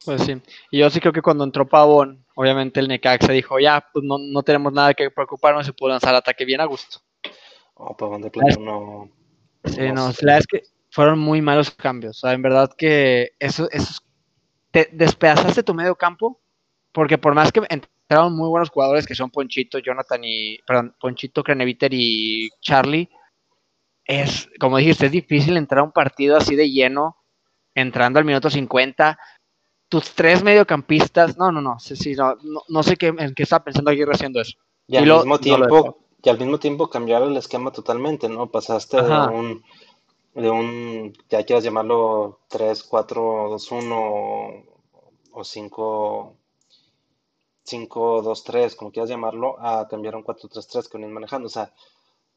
Pues 0.03 0.23
sí, 0.23 0.41
y 0.71 0.79
yo 0.79 0.89
sí 0.89 0.99
creo 0.99 1.13
que 1.13 1.21
cuando 1.21 1.43
entró 1.43 1.67
Pavón, 1.67 2.25
obviamente 2.35 2.79
el 2.79 2.87
Necaxa 2.87 3.31
dijo, 3.31 3.59
ya, 3.59 3.87
pues 3.93 4.03
no, 4.03 4.17
no 4.17 4.43
tenemos 4.43 4.73
nada 4.73 4.93
que 4.93 5.11
preocuparnos, 5.11 5.65
se 5.65 5.73
pudo 5.73 5.89
lanzar 5.89 6.15
ataque 6.15 6.43
bien 6.43 6.59
a 6.59 6.65
gusto. 6.65 6.99
Oh, 7.75 7.95
Pavón 7.95 8.21
de 8.21 8.31
plano 8.31 8.59
no... 8.59 9.09
Sí, 9.63 9.91
no, 9.91 10.07
la 10.07 10.13
verdad 10.21 10.37
es 10.39 10.47
que 10.47 10.63
fueron 10.91 11.19
muy 11.19 11.41
malos 11.41 11.71
cambios, 11.71 12.17
o 12.17 12.27
sea, 12.27 12.33
en 12.33 12.41
verdad 12.41 12.69
que 12.77 13.31
eso, 13.39 13.67
eso 13.71 14.01
te 14.71 14.89
despedazaste 14.91 15.63
tu 15.63 15.73
medio 15.73 15.95
campo, 15.95 16.39
porque 16.91 17.17
por 17.17 17.33
más 17.33 17.51
que 17.51 17.61
entraron 17.69 18.35
muy 18.35 18.49
buenos 18.49 18.69
jugadores 18.69 19.07
que 19.07 19.15
son 19.15 19.31
Ponchito, 19.31 19.79
Jonathan 19.79 20.21
y, 20.23 20.57
perdón, 20.67 20.95
Ponchito, 20.99 21.43
Creneviter 21.43 21.93
y 21.93 22.49
Charlie, 22.61 23.09
es, 24.05 24.49
como 24.59 24.77
dijiste, 24.77 25.05
es 25.05 25.11
difícil 25.11 25.55
entrar 25.55 25.79
a 25.79 25.83
un 25.83 25.91
partido 25.93 26.35
así 26.35 26.55
de 26.55 26.69
lleno, 26.69 27.15
entrando 27.73 28.19
al 28.19 28.25
minuto 28.25 28.49
50, 28.49 29.17
tus 29.87 30.11
tres 30.11 30.43
mediocampistas, 30.43 31.37
no, 31.37 31.51
no, 31.51 31.61
no, 31.61 31.79
sí, 31.79 31.95
sí, 31.95 32.15
no, 32.15 32.35
no, 32.67 32.83
sé 32.83 32.97
qué, 32.97 33.07
en 33.07 33.33
qué 33.33 33.43
está 33.43 33.63
pensando 33.63 33.91
Aguirre 33.91 34.13
haciendo 34.13 34.41
eso. 34.41 34.57
Y, 34.87 34.97
al 34.97 35.05
mismo 35.05 35.39
tiempo, 35.39 36.05
y 36.21 36.29
al 36.29 36.37
mismo 36.37 36.59
tiempo 36.59 36.89
cambiar 36.89 37.23
el 37.23 37.37
esquema 37.37 37.71
totalmente, 37.71 38.27
¿no? 38.27 38.51
Pasaste 38.51 39.01
de 39.01 39.13
un, 39.27 39.63
de 40.33 40.49
un, 40.49 41.13
ya 41.29 41.43
quieras 41.43 41.63
llamarlo 41.63 42.39
3, 42.49 42.83
4, 42.83 43.49
2, 43.49 43.71
1 43.71 44.63
o 45.33 45.43
5, 45.43 46.37
5, 47.63 48.21
2, 48.21 48.43
3, 48.43 48.75
como 48.75 48.91
quieras 48.91 49.09
llamarlo, 49.09 49.59
a 49.59 49.87
cambiar 49.87 50.15
a 50.15 50.17
un 50.17 50.23
4, 50.23 50.49
3, 50.49 50.67
3 50.67 50.87
que 50.87 50.97
venían 50.97 51.13
manejando. 51.13 51.47
O 51.47 51.49
sea, 51.49 51.73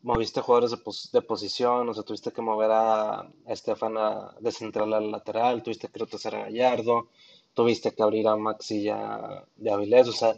moviste 0.02 0.40
jugadores 0.40 0.70
de, 0.70 0.78
de, 1.18 1.22
posición, 1.22 1.88
o 1.88 1.94
sea, 1.94 2.02
tuviste 2.02 2.32
que 2.32 2.42
mover 2.42 2.70
a 2.72 3.28
Estefana 3.46 4.34
de 4.40 4.52
central 4.52 4.92
al 4.92 5.10
lateral, 5.10 5.62
tuviste 5.62 5.88
que 5.88 5.98
retrasar 5.98 6.34
a 6.36 6.44
Gallardo, 6.44 7.08
tuviste 7.54 7.94
que 7.94 8.02
abrir 8.02 8.28
a 8.28 8.36
Maxi 8.36 8.82
y 8.82 8.88
a, 8.88 9.44
de 9.56 9.70
Avilés, 9.70 10.08
o 10.08 10.12
sea, 10.12 10.34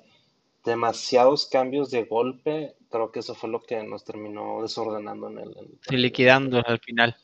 demasiados 0.65 1.47
cambios 1.47 1.91
de 1.91 2.05
golpe, 2.05 2.77
creo 2.91 3.11
que 3.11 3.21
eso 3.21 3.35
fue 3.35 3.49
lo 3.49 3.63
que 3.63 3.83
nos 3.83 4.05
terminó 4.05 4.63
desordenando 4.63 5.31
en 5.31 5.39
el... 5.39 5.55
sí, 5.89 5.97
liquidando 5.97 6.63
al 6.65 6.79
final. 6.81 7.17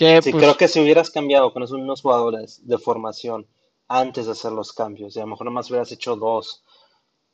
Que, 0.00 0.22
sí, 0.22 0.30
pues 0.30 0.42
creo 0.42 0.56
que 0.56 0.66
si 0.66 0.80
hubieras 0.80 1.10
cambiado 1.10 1.52
con 1.52 1.62
esos 1.62 1.76
mismos 1.76 2.00
jugadores 2.00 2.66
de 2.66 2.78
formación 2.78 3.46
antes 3.86 4.24
de 4.24 4.32
hacer 4.32 4.50
los 4.50 4.72
cambios, 4.72 5.14
y 5.14 5.18
a 5.18 5.24
lo 5.24 5.28
mejor 5.28 5.44
nomás 5.44 5.68
hubieras 5.68 5.92
hecho 5.92 6.16
dos, 6.16 6.64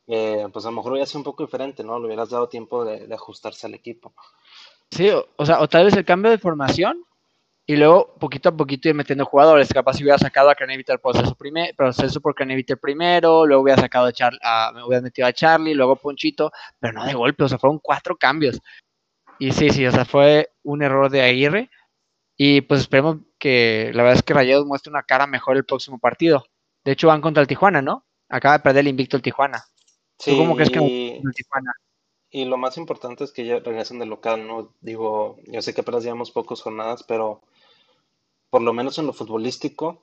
eh, 0.08 0.48
pues 0.52 0.64
a 0.64 0.70
lo 0.70 0.74
mejor 0.74 0.90
hubiera 0.90 1.06
sido 1.06 1.20
un 1.20 1.24
poco 1.26 1.44
diferente, 1.44 1.84
¿no? 1.84 2.00
Le 2.00 2.06
hubieras 2.06 2.30
dado 2.30 2.48
tiempo 2.48 2.84
de, 2.84 3.06
ajustarse 3.14 3.68
al 3.68 3.74
equipo. 3.74 4.12
Sí, 4.90 5.08
o, 5.36 5.46
sea, 5.46 5.60
o 5.60 5.68
tal 5.68 5.84
vez 5.84 5.94
el 5.94 6.04
cambio 6.04 6.28
de 6.28 6.38
formación 6.38 7.04
y 7.66 7.76
luego 7.76 8.16
poquito 8.18 8.48
a 8.48 8.56
poquito 8.56 8.88
ir 8.88 8.96
metiendo 8.96 9.24
jugadores. 9.24 9.72
Capaz 9.72 9.94
si 9.94 10.02
hubiera 10.02 10.18
sacado 10.18 10.50
a 10.50 10.56
Craneviter 10.56 10.94
el 10.94 11.00
proceso, 11.00 11.36
primer, 11.36 11.72
proceso 11.76 12.20
por 12.20 12.34
Craneviter 12.34 12.78
primero, 12.78 13.46
luego 13.46 13.62
hubiera 13.62 13.80
sacado 13.80 14.06
a, 14.06 14.12
Char 14.12 14.36
a 14.42 14.72
me 14.74 14.82
hubiera 14.82 15.02
metido 15.02 15.28
a 15.28 15.32
Charlie, 15.32 15.74
luego 15.74 15.94
Ponchito, 15.94 16.50
pero 16.80 16.94
no 16.94 17.04
de 17.04 17.14
golpe, 17.14 17.44
o 17.44 17.48
sea, 17.48 17.58
fueron 17.58 17.78
cuatro 17.78 18.16
cambios. 18.16 18.60
Y 19.38 19.52
sí, 19.52 19.70
sí, 19.70 19.86
o 19.86 19.92
sea, 19.92 20.04
fue 20.04 20.50
un 20.64 20.82
error 20.82 21.08
de 21.10 21.22
Aguirre. 21.22 21.70
Y 22.36 22.60
pues 22.62 22.82
esperemos 22.82 23.18
que 23.38 23.90
la 23.94 24.02
verdad 24.02 24.18
es 24.18 24.22
que 24.22 24.34
Rayados 24.34 24.66
muestre 24.66 24.90
una 24.90 25.02
cara 25.02 25.26
mejor 25.26 25.56
el 25.56 25.64
próximo 25.64 25.98
partido. 25.98 26.44
De 26.84 26.92
hecho, 26.92 27.08
van 27.08 27.20
contra 27.20 27.40
el 27.40 27.48
Tijuana, 27.48 27.82
¿no? 27.82 28.04
Acaba 28.28 28.58
de 28.58 28.62
perder 28.62 28.80
el 28.80 28.88
invicto 28.88 29.16
el 29.16 29.22
Tijuana. 29.22 29.64
Sí, 30.18 30.36
¿Cómo 30.36 30.54
crees 30.54 30.70
que 30.70 30.78
el 30.78 31.34
Tijuana? 31.34 31.72
Y 32.30 32.44
lo 32.44 32.56
más 32.56 32.76
importante 32.76 33.24
es 33.24 33.32
que 33.32 33.46
ya 33.46 33.60
regresan 33.60 33.98
del 33.98 34.10
local, 34.10 34.46
¿no? 34.46 34.74
Digo, 34.80 35.38
yo 35.46 35.62
sé 35.62 35.72
que 35.72 35.80
apenas 35.80 36.02
llevamos 36.02 36.30
pocas 36.30 36.60
jornadas, 36.60 37.02
pero 37.02 37.40
por 38.50 38.62
lo 38.62 38.72
menos 38.72 38.98
en 38.98 39.06
lo 39.06 39.12
futbolístico, 39.12 40.02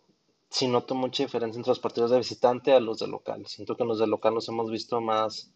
sí 0.50 0.68
noto 0.68 0.96
mucha 0.96 1.24
diferencia 1.24 1.58
entre 1.58 1.72
los 1.72 1.80
partidos 1.80 2.12
de 2.12 2.18
visitante 2.18 2.74
a 2.74 2.80
los 2.80 3.00
de 3.00 3.08
local. 3.08 3.46
Siento 3.48 3.75
que 3.75 3.86
los 3.86 4.00
de 4.00 4.08
local 4.08 4.34
nos 4.34 4.48
hemos 4.50 4.72
visto 4.72 5.02
más, 5.02 5.52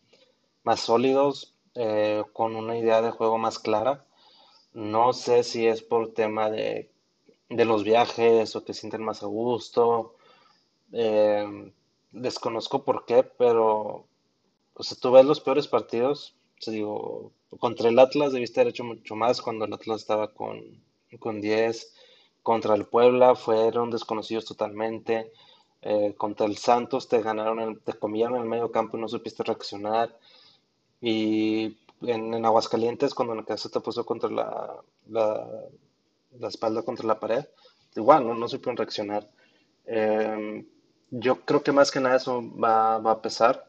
más 0.63 0.79
sólidos, 0.79 1.55
eh, 1.75 2.23
con 2.33 2.55
una 2.55 2.77
idea 2.77 3.01
de 3.01 3.11
juego 3.11 3.37
más 3.37 3.59
clara. 3.59 4.06
No 4.73 5.13
sé 5.13 5.43
si 5.43 5.65
es 5.67 5.81
por 5.81 6.13
tema 6.13 6.49
de, 6.49 6.89
de 7.49 7.65
los 7.65 7.83
viajes 7.83 8.55
o 8.55 8.63
que 8.63 8.73
sienten 8.73 9.03
más 9.03 9.23
a 9.23 9.27
gusto. 9.27 10.15
Eh, 10.93 11.73
desconozco 12.11 12.83
por 12.85 13.05
qué, 13.05 13.23
pero 13.23 14.07
o 14.75 14.83
sea, 14.83 14.97
tú 15.01 15.11
ves 15.11 15.25
los 15.25 15.41
peores 15.41 15.67
partidos. 15.67 16.35
O 16.67 16.71
digo, 16.71 17.31
contra 17.59 17.89
el 17.89 17.99
Atlas 17.99 18.33
debiste 18.33 18.61
haber 18.61 18.71
hecho 18.71 18.83
mucho 18.83 19.15
más 19.15 19.41
cuando 19.41 19.65
el 19.65 19.73
Atlas 19.73 20.01
estaba 20.01 20.33
con, 20.33 20.61
con 21.19 21.41
10 21.41 21.93
contra 22.43 22.75
el 22.75 22.85
Puebla 22.85 23.35
fueron 23.35 23.91
desconocidos 23.91 24.45
totalmente. 24.45 25.31
Eh, 25.81 26.15
contra 26.17 26.45
el 26.47 26.57
Santos 26.57 27.07
te 27.09 27.21
ganaron, 27.21 27.79
te 27.81 27.93
comían 27.93 28.35
en 28.35 28.41
el 28.43 28.47
medio 28.47 28.71
campo 28.71 28.97
y 28.97 29.01
no 29.01 29.07
supiste 29.09 29.43
reaccionar. 29.43 30.17
Y 31.01 31.77
en, 32.01 32.45
Aguascalientes, 32.45 33.13
cuando 33.13 33.33
en 33.33 33.45
te 33.45 33.79
puso 33.79 34.05
contra 34.05 34.29
la, 34.29 34.83
la, 35.09 36.47
espalda 36.47 36.83
contra 36.83 37.07
la 37.07 37.19
pared, 37.19 37.45
igual 37.95 38.27
no, 38.27 38.35
no 38.35 38.47
supieron 38.47 38.77
reaccionar. 38.77 39.29
Em, 39.85 40.65
yo 41.09 41.41
creo 41.45 41.63
que 41.63 41.71
más 41.71 41.91
que 41.91 41.99
nada 41.99 42.17
eso 42.17 42.43
va, 42.57 42.99
va 42.99 43.11
a 43.11 43.21
pesar. 43.21 43.67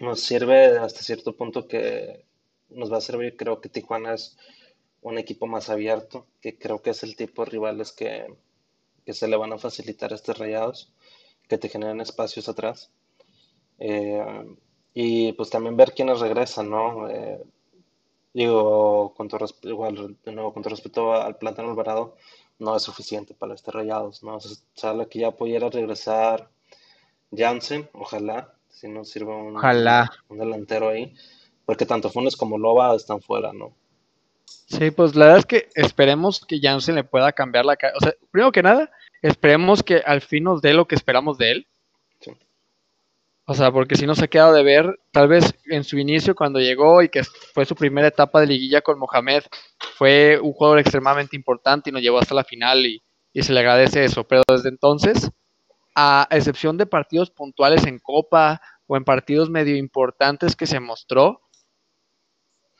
Nos 0.00 0.20
sirve 0.20 0.78
hasta 0.78 1.02
cierto 1.02 1.36
punto 1.36 1.66
que 1.66 2.24
nos 2.70 2.92
va 2.92 2.98
a 2.98 3.00
servir, 3.00 3.36
creo 3.36 3.60
que 3.60 3.68
Tijuana 3.68 4.14
es 4.14 4.36
un 5.02 5.18
equipo 5.18 5.46
más 5.46 5.70
abierto, 5.70 6.26
que 6.40 6.58
creo 6.58 6.82
que 6.82 6.90
es 6.90 7.02
el 7.02 7.16
tipo 7.16 7.44
de 7.44 7.50
rivales 7.50 7.92
que, 7.92 8.26
se 9.06 9.28
le 9.28 9.36
van 9.36 9.52
a 9.54 9.58
facilitar 9.58 10.12
estos 10.12 10.36
rayados, 10.38 10.92
que 11.48 11.56
te 11.56 11.70
generan 11.70 12.00
espacios 12.02 12.48
atrás. 12.48 12.90
Eh, 13.78 14.44
y 15.00 15.32
pues 15.34 15.48
también 15.48 15.76
ver 15.76 15.92
quiénes 15.92 16.18
regresan, 16.18 16.70
¿no? 16.70 17.08
Eh, 17.08 17.40
digo, 18.34 19.14
con 19.16 19.28
todo, 19.28 19.46
igual, 19.62 20.16
de 20.24 20.32
nuevo, 20.32 20.52
con 20.52 20.60
todo 20.60 20.74
respeto 20.74 21.12
al 21.12 21.36
Plátano 21.36 21.70
Alvarado, 21.70 22.16
no 22.58 22.74
es 22.74 22.82
suficiente 22.82 23.32
para 23.32 23.54
estos 23.54 23.72
rayados, 23.72 24.24
¿no? 24.24 24.38
O 24.38 24.40
sea, 24.40 24.96
que 25.08 25.20
ya 25.20 25.30
pudiera 25.30 25.70
regresar 25.70 26.48
Jansen, 27.32 27.88
ojalá, 27.92 28.54
si 28.68 28.88
nos 28.88 29.08
sirva 29.08 29.36
un, 29.36 29.56
un 29.56 30.38
delantero 30.38 30.88
ahí, 30.88 31.14
porque 31.64 31.86
tanto 31.86 32.10
Funes 32.10 32.36
como 32.36 32.58
Loba 32.58 32.96
están 32.96 33.20
fuera, 33.20 33.52
¿no? 33.52 33.76
Sí, 34.66 34.90
pues 34.90 35.14
la 35.14 35.26
verdad 35.26 35.38
es 35.38 35.46
que 35.46 35.68
esperemos 35.76 36.44
que 36.44 36.58
Jansen 36.60 36.96
le 36.96 37.04
pueda 37.04 37.30
cambiar 37.30 37.64
la 37.64 37.76
cara. 37.76 37.94
O 37.96 38.00
sea, 38.00 38.14
primero 38.32 38.50
que 38.50 38.64
nada, 38.64 38.90
esperemos 39.22 39.84
que 39.84 40.02
al 40.04 40.22
fin 40.22 40.42
nos 40.42 40.60
dé 40.60 40.74
lo 40.74 40.88
que 40.88 40.96
esperamos 40.96 41.38
de 41.38 41.52
él. 41.52 41.67
O 43.50 43.54
sea, 43.54 43.72
porque 43.72 43.96
si 43.96 44.06
no 44.06 44.14
se 44.14 44.26
ha 44.26 44.28
quedado 44.28 44.52
de 44.52 44.62
ver, 44.62 45.00
tal 45.10 45.26
vez 45.26 45.54
en 45.70 45.82
su 45.82 45.96
inicio 45.96 46.34
cuando 46.34 46.60
llegó 46.60 47.00
y 47.00 47.08
que 47.08 47.24
fue 47.24 47.64
su 47.64 47.74
primera 47.74 48.08
etapa 48.08 48.42
de 48.42 48.46
liguilla 48.46 48.82
con 48.82 48.98
Mohamed, 48.98 49.42
fue 49.96 50.38
un 50.38 50.52
jugador 50.52 50.80
extremadamente 50.80 51.34
importante 51.34 51.88
y 51.88 51.92
nos 51.94 52.02
llevó 52.02 52.18
hasta 52.18 52.34
la 52.34 52.44
final 52.44 52.84
y, 52.84 53.02
se 53.32 53.54
le 53.54 53.60
agradece 53.60 54.04
eso. 54.04 54.24
Pero 54.24 54.42
desde 54.46 54.68
entonces, 54.68 55.30
a 55.94 56.28
excepción 56.30 56.76
de 56.76 56.84
partidos 56.84 57.30
puntuales 57.30 57.86
en 57.86 58.00
Copa 58.00 58.60
o 58.86 58.98
en 58.98 59.04
partidos 59.04 59.48
medio 59.48 59.76
importantes 59.76 60.54
que 60.54 60.66
se 60.66 60.78
mostró, 60.78 61.40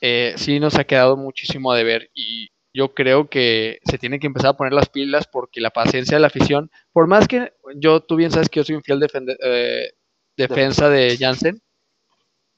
eh, 0.02 0.34
sí 0.36 0.60
nos 0.60 0.74
ha 0.74 0.84
quedado 0.84 1.16
muchísimo 1.16 1.72
de 1.72 1.84
ver 1.84 2.10
y 2.14 2.50
yo 2.74 2.92
creo 2.92 3.30
que 3.30 3.78
se 3.84 3.96
tiene 3.96 4.18
que 4.18 4.26
empezar 4.26 4.50
a 4.50 4.56
poner 4.56 4.74
las 4.74 4.90
pilas 4.90 5.26
porque 5.26 5.62
la 5.62 5.70
paciencia 5.70 6.16
de 6.16 6.20
la 6.20 6.26
afición, 6.26 6.70
por 6.92 7.06
más 7.06 7.26
que 7.26 7.54
yo, 7.76 8.00
tú 8.00 8.16
bien 8.16 8.30
sabes 8.30 8.50
que 8.50 8.60
yo 8.60 8.64
soy 8.64 8.74
un 8.76 8.82
fiel 8.82 9.00
eh, 9.42 9.92
defensa 10.38 10.88
de 10.88 11.16
Jansen, 11.18 11.60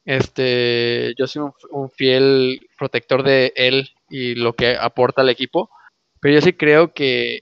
este, 0.04 1.14
yo 1.18 1.26
soy 1.26 1.50
un, 1.70 1.90
fiel 1.90 2.60
protector 2.78 3.22
de 3.22 3.52
él 3.56 3.90
y 4.08 4.34
lo 4.34 4.54
que 4.54 4.76
aporta 4.76 5.22
al 5.22 5.30
equipo, 5.30 5.70
pero 6.20 6.34
yo 6.34 6.40
sí 6.40 6.52
creo 6.52 6.92
que 6.92 7.40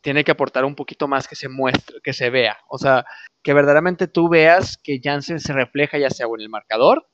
tiene 0.00 0.24
que 0.24 0.32
aportar 0.32 0.64
un 0.64 0.74
poquito 0.74 1.08
más 1.08 1.26
que 1.28 1.36
se 1.36 1.48
muestre, 1.48 2.00
que 2.02 2.12
se 2.12 2.30
vea, 2.30 2.58
o 2.68 2.78
sea, 2.78 3.06
que 3.42 3.54
verdaderamente 3.54 4.08
tú 4.08 4.28
veas 4.28 4.76
que 4.76 5.00
Jansen 5.02 5.40
se 5.40 5.52
refleja 5.52 5.98
ya 5.98 6.10
sea 6.10 6.26
en 6.26 6.40
el 6.40 6.48
marcador 6.48 7.06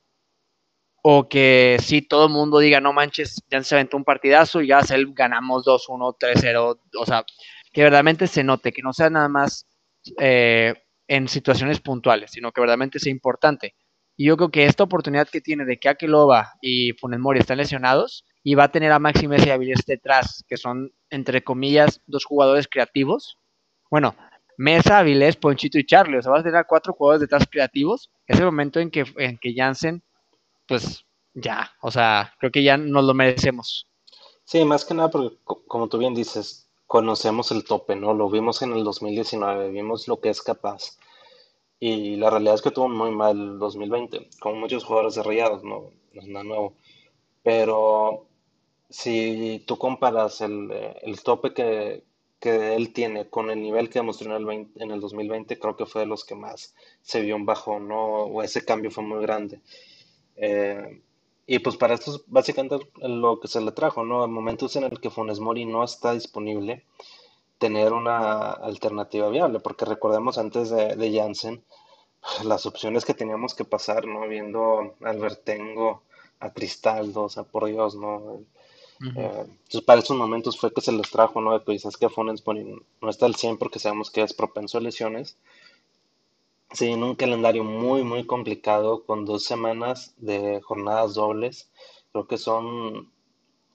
o 1.03 1.29
que 1.29 1.77
si 1.81 2.01
todo 2.01 2.25
el 2.27 2.33
mundo 2.33 2.59
diga, 2.59 2.79
no 2.79 2.93
manches, 2.93 3.43
ya 3.49 3.63
se 3.63 3.75
aventó 3.75 3.97
un 3.97 4.03
partidazo 4.03 4.61
y 4.61 4.67
ya 4.67 4.83
se 4.83 4.95
ganamos 5.13 5.65
2-1, 5.65 6.17
3-0, 6.17 6.79
o 6.99 7.05
sea, 7.05 7.23
que 7.71 7.81
verdaderamente 7.81 8.27
se 8.27 8.43
note, 8.43 8.71
que 8.71 8.81
no 8.81 8.93
sea 8.93 9.09
nada 9.09 9.27
más 9.27 9.67
eh, 10.19 10.75
en 11.07 11.27
situaciones 11.27 11.79
puntuales, 11.79 12.31
sino 12.31 12.51
que 12.51 12.61
verdaderamente 12.61 12.99
sea 12.99 13.11
importante. 13.11 13.75
Y 14.15 14.25
yo 14.25 14.37
creo 14.37 14.51
que 14.51 14.65
esta 14.65 14.83
oportunidad 14.83 15.27
que 15.29 15.41
tiene 15.41 15.65
de 15.65 15.79
que 15.79 15.89
Akeloba 15.89 16.53
y 16.61 16.93
Funes 16.93 17.19
Mori 17.19 17.39
están 17.39 17.57
lesionados 17.57 18.25
y 18.43 18.55
va 18.55 18.65
a 18.65 18.71
tener 18.71 18.91
a 18.91 18.99
Maxi 18.99 19.27
Messi 19.27 19.47
y 19.47 19.51
Avilés 19.51 19.85
detrás, 19.85 20.43
que 20.47 20.57
son, 20.57 20.93
entre 21.09 21.43
comillas, 21.43 22.01
dos 22.07 22.25
jugadores 22.25 22.67
creativos. 22.67 23.37
Bueno, 23.89 24.15
Mesa, 24.57 24.99
Avilés, 24.99 25.37
Ponchito 25.37 25.79
y 25.79 25.85
Charlie, 25.85 26.17
o 26.17 26.21
sea, 26.21 26.31
vas 26.31 26.41
a 26.41 26.43
tener 26.43 26.59
a 26.59 26.65
cuatro 26.65 26.93
jugadores 26.93 27.21
detrás 27.21 27.47
creativos. 27.49 28.11
Es 28.27 28.39
el 28.39 28.45
momento 28.45 28.79
en 28.79 28.91
que, 28.91 29.05
en 29.17 29.37
que 29.37 29.53
Jansen 29.55 30.03
pues 30.71 31.05
ya, 31.33 31.69
o 31.81 31.91
sea, 31.91 32.33
creo 32.39 32.49
que 32.49 32.63
ya 32.63 32.77
nos 32.77 33.03
lo 33.03 33.13
merecemos. 33.13 33.89
Sí, 34.45 34.63
más 34.63 34.85
que 34.85 34.93
nada 34.93 35.09
porque, 35.09 35.37
como 35.43 35.89
tú 35.89 35.97
bien 35.97 36.15
dices, 36.15 36.69
conocemos 36.91 37.51
el 37.53 37.63
tope, 37.63 37.95
¿no? 37.95 38.13
Lo 38.13 38.29
vimos 38.29 38.61
en 38.63 38.73
el 38.73 38.83
2019, 38.83 39.69
vimos 39.69 40.09
lo 40.09 40.19
que 40.19 40.27
es 40.27 40.41
capaz. 40.41 40.97
Y 41.79 42.17
la 42.17 42.29
realidad 42.29 42.55
es 42.55 42.61
que 42.61 42.71
tuvo 42.71 42.89
muy 42.89 43.11
mal 43.11 43.39
el 43.39 43.59
2020, 43.59 44.27
con 44.41 44.59
muchos 44.59 44.83
jugadores 44.83 45.15
derrayados, 45.15 45.63
¿no? 45.63 45.91
No 46.11 46.21
es 46.21 46.27
nada 46.27 46.43
nuevo. 46.43 46.73
Pero 47.43 48.27
si 48.89 49.63
tú 49.65 49.77
comparas 49.77 50.41
el, 50.41 50.69
el 51.01 51.23
tope 51.23 51.53
que, 51.53 52.03
que, 52.41 52.75
él 52.75 52.91
tiene 52.91 53.29
con 53.29 53.49
el 53.49 53.61
nivel 53.61 53.89
que 53.89 53.99
demostró 53.99 54.35
en 54.35 54.49
el, 54.49 54.67
en 54.75 54.91
el 54.91 54.99
2020, 54.99 55.59
creo 55.59 55.77
que 55.77 55.85
fue 55.85 56.01
de 56.01 56.07
los 56.07 56.25
que 56.25 56.35
más 56.35 56.75
se 57.01 57.21
vio 57.21 57.37
un 57.37 57.45
bajo, 57.45 57.79
¿no? 57.79 58.23
O 58.23 58.43
ese 58.43 58.65
cambio 58.65 58.91
fue 58.91 59.05
muy 59.05 59.21
grande. 59.21 59.61
Eh, 60.35 61.01
y 61.47 61.59
pues 61.59 61.75
para 61.77 61.93
esto 61.93 62.15
es 62.15 62.23
básicamente 62.27 62.79
lo 63.01 63.39
que 63.39 63.47
se 63.47 63.61
le 63.61 63.71
trajo, 63.71 64.03
¿no? 64.03 64.23
En 64.23 64.31
momentos 64.31 64.75
en 64.75 64.83
el 64.83 64.99
que 64.99 65.09
Funes 65.09 65.39
Mori 65.39 65.65
no 65.65 65.83
está 65.83 66.13
disponible, 66.13 66.85
tener 67.57 67.93
una 67.93 68.51
alternativa 68.51 69.29
viable, 69.29 69.59
porque 69.59 69.85
recordemos 69.85 70.37
antes 70.37 70.69
de, 70.69 70.95
de 70.95 71.17
Janssen, 71.17 71.63
las 72.43 72.65
opciones 72.65 73.05
que 73.05 73.13
teníamos 73.13 73.53
que 73.53 73.65
pasar, 73.65 74.05
¿no? 74.05 74.27
Viendo 74.27 74.95
Albertengo, 75.01 76.03
a 76.39 76.51
Cristaldo, 76.51 77.23
o 77.23 77.29
sea, 77.29 77.43
por 77.43 77.65
Dios, 77.65 77.95
¿no? 77.95 78.41
Eh, 79.15 79.45
entonces, 79.47 79.81
para 79.81 79.99
esos 79.99 80.15
momentos 80.17 80.59
fue 80.59 80.73
que 80.73 80.81
se 80.81 80.91
les 80.91 81.09
trajo, 81.09 81.41
¿no? 81.41 81.63
Pues 81.63 81.85
es 81.85 81.97
que 81.97 82.09
Funes 82.09 82.43
no 82.45 83.09
está 83.09 83.25
al 83.25 83.35
100 83.35 83.57
porque 83.57 83.79
sabemos 83.79 84.11
que 84.11 84.21
es 84.21 84.33
propenso 84.33 84.77
a 84.77 84.81
lesiones. 84.81 85.37
Sí, 86.73 86.87
en 86.91 87.03
un 87.03 87.15
calendario 87.15 87.63
muy, 87.63 88.03
muy 88.03 88.25
complicado, 88.25 89.03
con 89.05 89.25
dos 89.25 89.43
semanas 89.45 90.13
de 90.17 90.61
jornadas 90.61 91.13
dobles. 91.13 91.69
Creo 92.11 92.27
que 92.27 92.37
son 92.37 93.11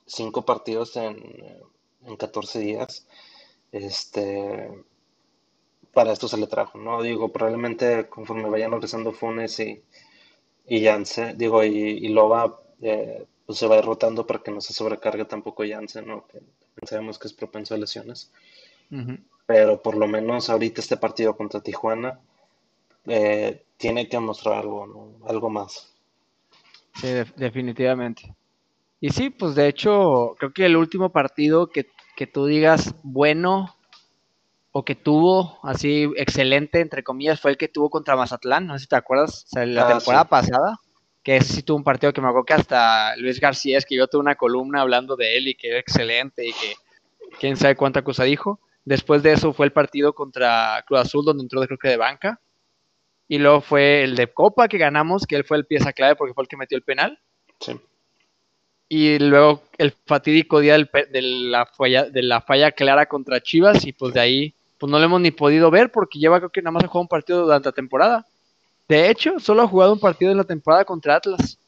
cinco 0.06 0.44
partidos 0.46 0.96
en, 0.96 1.16
en 2.06 2.16
14 2.16 2.58
días. 2.60 3.06
Este, 3.72 4.70
para 5.92 6.12
esto 6.12 6.28
se 6.28 6.36
le 6.36 6.46
trajo, 6.46 6.78
¿no? 6.78 7.02
Digo, 7.02 7.32
probablemente 7.32 8.08
conforme 8.08 8.50
vayan 8.50 8.70
regresando 8.72 9.12
Funes 9.12 9.58
y, 9.60 9.82
y 10.66 10.84
Janssen, 10.84 11.38
digo, 11.38 11.64
y, 11.64 11.70
y 11.70 12.08
Loba, 12.10 12.60
eh, 12.82 13.26
pues 13.46 13.58
se 13.58 13.68
va 13.68 13.76
derrotando 13.76 14.26
para 14.26 14.42
que 14.42 14.50
no 14.52 14.60
se 14.60 14.74
sobrecargue 14.74 15.24
tampoco 15.26 15.64
Janssen, 15.68 16.06
¿no? 16.08 16.26
Que 16.28 16.40
sabemos 16.86 17.18
que 17.18 17.28
es 17.28 17.34
propenso 17.34 17.74
a 17.74 17.78
lesiones. 17.78 18.32
Pero 19.46 19.82
por 19.82 19.96
lo 19.96 20.06
menos 20.06 20.50
ahorita 20.50 20.80
este 20.80 20.96
partido 20.96 21.36
contra 21.36 21.60
Tijuana 21.62 22.20
eh, 23.06 23.64
tiene 23.76 24.08
que 24.08 24.18
mostrar 24.18 24.60
algo, 24.60 24.86
¿no? 24.86 25.26
Algo 25.28 25.50
más. 25.50 25.92
Sí, 26.94 27.08
definitivamente. 27.36 28.34
Y 29.00 29.10
sí, 29.10 29.30
pues 29.30 29.54
de 29.54 29.68
hecho, 29.68 30.34
creo 30.38 30.52
que 30.52 30.66
el 30.66 30.76
último 30.76 31.10
partido 31.10 31.68
que, 31.68 31.86
que 32.16 32.26
tú 32.26 32.46
digas 32.46 32.94
bueno 33.02 33.74
o 34.72 34.84
que 34.84 34.94
tuvo 34.94 35.58
así 35.62 36.10
excelente, 36.16 36.80
entre 36.80 37.02
comillas, 37.02 37.40
fue 37.40 37.50
el 37.50 37.56
que 37.56 37.68
tuvo 37.68 37.90
contra 37.90 38.16
Mazatlán, 38.16 38.66
no 38.66 38.74
sé 38.74 38.84
si 38.84 38.88
te 38.88 38.96
acuerdas, 38.96 39.44
o 39.44 39.48
sea, 39.48 39.66
la 39.66 39.86
ah, 39.86 39.88
temporada 39.88 40.24
pasada 40.24 40.80
que 41.26 41.38
ese 41.38 41.54
sí 41.54 41.62
tuvo 41.64 41.78
un 41.78 41.82
partido 41.82 42.12
que 42.12 42.20
me 42.20 42.28
acuerdo 42.28 42.44
que 42.44 42.54
hasta 42.54 43.16
Luis 43.16 43.40
García 43.40 43.78
escribió 43.78 44.06
toda 44.06 44.22
una 44.22 44.36
columna 44.36 44.82
hablando 44.82 45.16
de 45.16 45.36
él 45.36 45.48
y 45.48 45.56
que 45.56 45.70
era 45.70 45.80
excelente 45.80 46.46
y 46.46 46.52
que 46.52 46.74
quién 47.40 47.56
sabe 47.56 47.74
cuánta 47.74 48.02
cosa 48.02 48.22
dijo. 48.22 48.60
Después 48.84 49.24
de 49.24 49.32
eso 49.32 49.52
fue 49.52 49.66
el 49.66 49.72
partido 49.72 50.14
contra 50.14 50.84
Cruz 50.86 51.00
Azul, 51.00 51.24
donde 51.24 51.42
entró 51.42 51.60
de, 51.60 51.66
creo 51.66 51.78
que 51.78 51.88
de 51.88 51.96
banca. 51.96 52.40
Y 53.28 53.38
luego 53.38 53.60
fue 53.60 54.04
el 54.04 54.14
de 54.14 54.32
Copa 54.32 54.68
que 54.68 54.78
ganamos, 54.78 55.26
que 55.26 55.36
él 55.36 55.44
fue 55.44 55.56
el 55.56 55.66
pieza 55.66 55.92
clave 55.92 56.16
porque 56.16 56.34
fue 56.34 56.44
el 56.44 56.48
que 56.48 56.56
metió 56.56 56.76
el 56.76 56.84
penal. 56.84 57.18
Sí. 57.60 57.80
Y 58.88 59.18
luego 59.18 59.62
el 59.78 59.92
fatídico 60.06 60.60
día 60.60 60.78
de, 60.78 61.22
la 61.22 61.66
falla, 61.66 62.04
de 62.04 62.22
la 62.22 62.40
falla 62.40 62.70
clara 62.70 63.06
contra 63.06 63.40
Chivas 63.40 63.84
y 63.84 63.92
pues 63.92 64.14
de 64.14 64.20
ahí 64.20 64.54
pues 64.78 64.90
no 64.90 64.98
lo 64.98 65.04
hemos 65.04 65.20
ni 65.20 65.32
podido 65.32 65.70
ver 65.70 65.90
porque 65.90 66.18
lleva 66.18 66.38
creo 66.38 66.50
que 66.50 66.62
nada 66.62 66.72
más 66.72 66.84
ha 66.84 66.88
jugado 66.88 67.02
un 67.02 67.08
partido 67.08 67.42
durante 67.42 67.68
la 67.68 67.72
temporada. 67.72 68.26
De 68.88 69.10
hecho, 69.10 69.40
solo 69.40 69.62
ha 69.62 69.68
jugado 69.68 69.92
un 69.92 69.98
partido 69.98 70.30
en 70.30 70.36
la 70.36 70.44
temporada 70.44 70.84
contra 70.84 71.16
Atlas. 71.16 71.58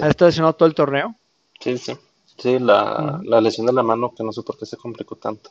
Ha 0.00 0.08
estado 0.08 0.28
lesionado 0.28 0.54
todo 0.54 0.68
el 0.68 0.74
torneo. 0.74 1.14
Sí, 1.60 1.78
sí. 1.78 1.96
Sí, 2.38 2.58
la, 2.60 3.20
lesión 3.40 3.66
de 3.66 3.72
la 3.72 3.82
mano, 3.82 4.14
que 4.14 4.22
no 4.22 4.32
sé 4.32 4.42
por 4.42 4.56
qué 4.56 4.64
se 4.64 4.76
complicó 4.76 5.16
tanto. 5.16 5.50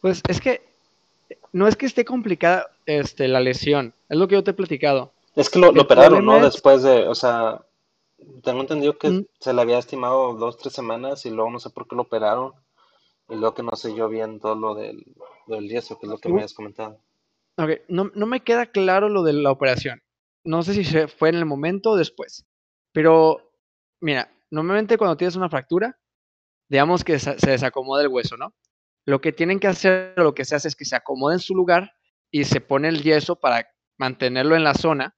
Pues 0.00 0.20
es 0.28 0.40
que 0.40 0.62
no 1.56 1.66
es 1.66 1.76
que 1.76 1.86
esté 1.86 2.04
complicada 2.04 2.70
este, 2.86 3.28
la 3.28 3.40
lesión, 3.40 3.94
es 4.08 4.18
lo 4.18 4.28
que 4.28 4.34
yo 4.34 4.44
te 4.44 4.52
he 4.52 4.54
platicado. 4.54 5.12
Es 5.34 5.50
que 5.50 5.58
lo, 5.58 5.68
operaron, 5.70 6.24
¿no? 6.24 6.40
Después 6.40 6.82
de, 6.82 7.06
o 7.08 7.14
sea, 7.14 7.62
tengo 8.42 8.60
entendido 8.60 8.96
que 8.96 9.10
mm. 9.10 9.26
se 9.38 9.52
le 9.52 9.60
había 9.60 9.78
estimado 9.78 10.34
dos, 10.34 10.56
tres 10.56 10.72
semanas 10.72 11.26
y 11.26 11.30
luego 11.30 11.50
no 11.50 11.60
sé 11.60 11.70
por 11.70 11.86
qué 11.86 11.96
lo 11.96 12.02
operaron. 12.02 12.52
Y 13.28 13.34
luego 13.34 13.54
que 13.54 13.62
no 13.62 13.74
sé 13.74 13.94
yo 13.94 14.08
bien 14.08 14.38
todo 14.38 14.54
lo 14.54 14.74
del, 14.74 15.04
del 15.46 15.68
yeso, 15.68 15.98
que 15.98 16.06
es 16.06 16.10
lo 16.10 16.18
que 16.18 16.28
me 16.28 16.36
habías 16.36 16.54
comentado. 16.54 16.98
Ok, 17.58 17.70
no, 17.88 18.10
no 18.14 18.26
me 18.26 18.40
queda 18.40 18.66
claro 18.66 19.08
lo 19.08 19.24
de 19.24 19.32
la 19.32 19.50
operación 19.50 20.00
no 20.46 20.62
sé 20.62 20.74
si 20.74 21.06
fue 21.08 21.28
en 21.28 21.34
el 21.34 21.44
momento 21.44 21.90
o 21.90 21.96
después, 21.96 22.46
pero 22.92 23.52
mira, 24.00 24.32
normalmente 24.50 24.96
cuando 24.96 25.16
tienes 25.16 25.36
una 25.36 25.50
fractura, 25.50 25.98
digamos 26.68 27.04
que 27.04 27.18
se 27.18 27.34
desacomoda 27.50 28.02
el 28.02 28.08
hueso, 28.08 28.36
¿no? 28.36 28.54
Lo 29.06 29.20
que 29.20 29.32
tienen 29.32 29.60
que 29.60 29.68
hacer, 29.68 30.14
lo 30.16 30.34
que 30.34 30.44
se 30.44 30.56
hace 30.56 30.68
es 30.68 30.76
que 30.76 30.84
se 30.84 30.96
acomode 30.96 31.34
en 31.34 31.40
su 31.40 31.54
lugar 31.54 31.92
y 32.30 32.44
se 32.44 32.60
pone 32.60 32.88
el 32.88 33.02
yeso 33.02 33.36
para 33.36 33.68
mantenerlo 33.98 34.56
en 34.56 34.64
la 34.64 34.74
zona 34.74 35.16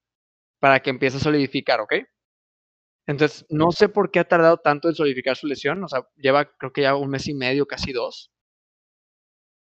para 0.60 0.80
que 0.80 0.90
empiece 0.90 1.16
a 1.16 1.20
solidificar, 1.20 1.80
¿ok? 1.80 1.94
Entonces, 3.06 3.46
no 3.48 3.72
sé 3.72 3.88
por 3.88 4.10
qué 4.10 4.20
ha 4.20 4.28
tardado 4.28 4.58
tanto 4.58 4.88
en 4.88 4.94
solidificar 4.94 5.36
su 5.36 5.46
lesión, 5.46 5.82
o 5.82 5.88
sea, 5.88 6.06
lleva 6.16 6.44
creo 6.58 6.72
que 6.72 6.82
ya 6.82 6.94
un 6.94 7.08
mes 7.08 7.26
y 7.28 7.34
medio, 7.34 7.66
casi 7.66 7.92
dos, 7.92 8.30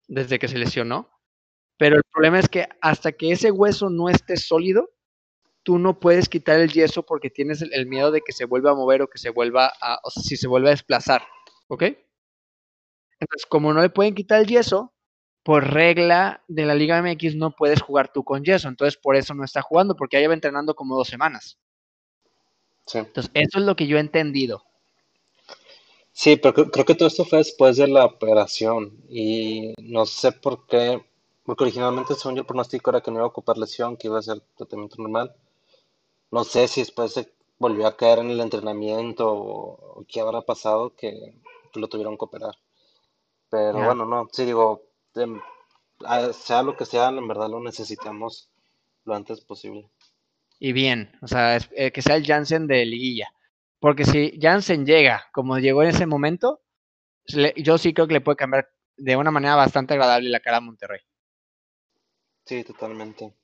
desde 0.06 0.38
que 0.38 0.46
se 0.46 0.58
lesionó. 0.58 1.10
Pero 1.76 1.96
el 1.96 2.04
problema 2.12 2.38
es 2.38 2.48
que 2.48 2.68
hasta 2.80 3.10
que 3.10 3.32
ese 3.32 3.50
hueso 3.50 3.90
no 3.90 4.08
esté 4.08 4.36
sólido, 4.36 4.90
tú 5.64 5.78
no 5.78 5.98
puedes 5.98 6.28
quitar 6.28 6.60
el 6.60 6.70
yeso 6.70 7.04
porque 7.04 7.30
tienes 7.30 7.62
el, 7.62 7.86
miedo 7.86 8.12
de 8.12 8.20
que 8.20 8.32
se 8.32 8.44
vuelva 8.44 8.70
a 8.70 8.74
mover 8.76 9.02
o 9.02 9.08
que 9.08 9.18
se 9.18 9.30
vuelva 9.30 9.72
a, 9.80 9.98
o 10.04 10.10
sea, 10.10 10.22
si 10.22 10.36
se 10.36 10.46
vuelve 10.46 10.68
a 10.68 10.72
desplazar, 10.72 11.22
¿ok? 11.66 11.84
Entonces, 13.22 13.46
como 13.46 13.72
no 13.72 13.80
le 13.80 13.88
pueden 13.88 14.14
quitar 14.14 14.40
el 14.40 14.46
yeso, 14.46 14.92
por 15.42 15.72
regla 15.72 16.42
de 16.48 16.66
la 16.66 16.74
Liga 16.74 17.00
MX 17.02 17.36
no 17.36 17.52
puedes 17.52 17.80
jugar 17.80 18.12
tú 18.12 18.24
con 18.24 18.44
yeso, 18.44 18.68
entonces 18.68 18.98
por 19.00 19.16
eso 19.16 19.34
no 19.34 19.44
está 19.44 19.62
jugando, 19.62 19.96
porque 19.96 20.16
ya 20.16 20.20
lleva 20.20 20.34
entrenando 20.34 20.74
como 20.74 20.96
dos 20.96 21.08
semanas. 21.08 21.58
Sí. 22.86 22.98
Entonces, 22.98 23.30
eso 23.34 23.58
es 23.58 23.64
lo 23.64 23.76
que 23.76 23.86
yo 23.86 23.96
he 23.96 24.00
entendido. 24.00 24.64
Sí, 26.12 26.36
pero 26.36 26.52
creo 26.52 26.84
que 26.84 26.94
todo 26.94 27.08
esto 27.08 27.24
fue 27.24 27.38
después 27.38 27.76
de 27.76 27.88
la 27.88 28.04
operación 28.04 28.92
y 29.08 29.72
no 29.78 30.04
sé 30.04 30.32
por 30.32 30.66
qué, 30.66 31.02
porque 31.44 31.64
originalmente 31.64 32.14
según 32.14 32.34
yo 32.34 32.40
el 32.40 32.46
pronóstico 32.46 32.90
era 32.90 33.00
que 33.00 33.10
no 33.10 33.18
iba 33.18 33.24
a 33.24 33.28
ocupar 33.28 33.56
lesión, 33.56 33.96
que 33.96 34.08
iba 34.08 34.18
a 34.18 34.22
ser 34.22 34.40
tratamiento 34.56 34.96
normal. 34.98 35.34
No 36.30 36.44
sé 36.44 36.68
si 36.68 36.80
después 36.80 37.12
se 37.12 37.32
volvió 37.58 37.86
a 37.86 37.96
caer 37.96 38.18
en 38.18 38.30
el 38.30 38.40
entrenamiento 38.40 39.32
o, 39.32 40.04
qué 40.08 40.20
habrá 40.20 40.42
pasado 40.42 40.94
que, 40.94 41.34
lo 41.74 41.88
tuvieron 41.88 42.18
que 42.18 42.24
operar. 42.26 42.56
Pero 43.52 43.84
bueno, 43.84 44.06
no, 44.06 44.30
sí 44.32 44.46
digo, 44.46 44.80
sea 46.32 46.62
lo 46.62 46.74
que 46.74 46.86
sea, 46.86 47.08
en 47.10 47.28
verdad 47.28 47.50
lo 47.50 47.60
necesitamos 47.60 48.50
lo 49.04 49.14
antes 49.14 49.42
posible. 49.42 49.90
Y 50.58 50.72
bien, 50.72 51.12
o 51.20 51.28
sea, 51.28 51.58
eh, 51.72 51.92
que 51.92 52.00
sea 52.00 52.16
el 52.16 52.24
Jansen 52.24 52.66
de 52.66 52.86
liguilla. 52.86 53.28
Porque 53.78 54.06
si 54.06 54.38
Jansen 54.40 54.86
llega 54.86 55.28
como 55.34 55.58
llegó 55.58 55.82
en 55.82 55.90
ese 55.90 56.06
momento, 56.06 56.62
yo 57.56 57.76
sí 57.76 57.92
creo 57.92 58.06
que 58.06 58.14
le 58.14 58.20
puede 58.22 58.36
cambiar 58.36 58.70
de 58.96 59.16
una 59.16 59.30
manera 59.30 59.54
bastante 59.54 59.92
agradable 59.92 60.30
la 60.30 60.40
cara 60.40 60.56
a 60.56 60.62
Monterrey. 60.62 61.00
Sí, 62.46 62.64
totalmente. 62.64 63.34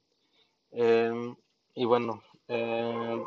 Em, 0.70 1.36
y 1.74 1.84
bueno, 1.84 2.22
eh, 2.48 3.22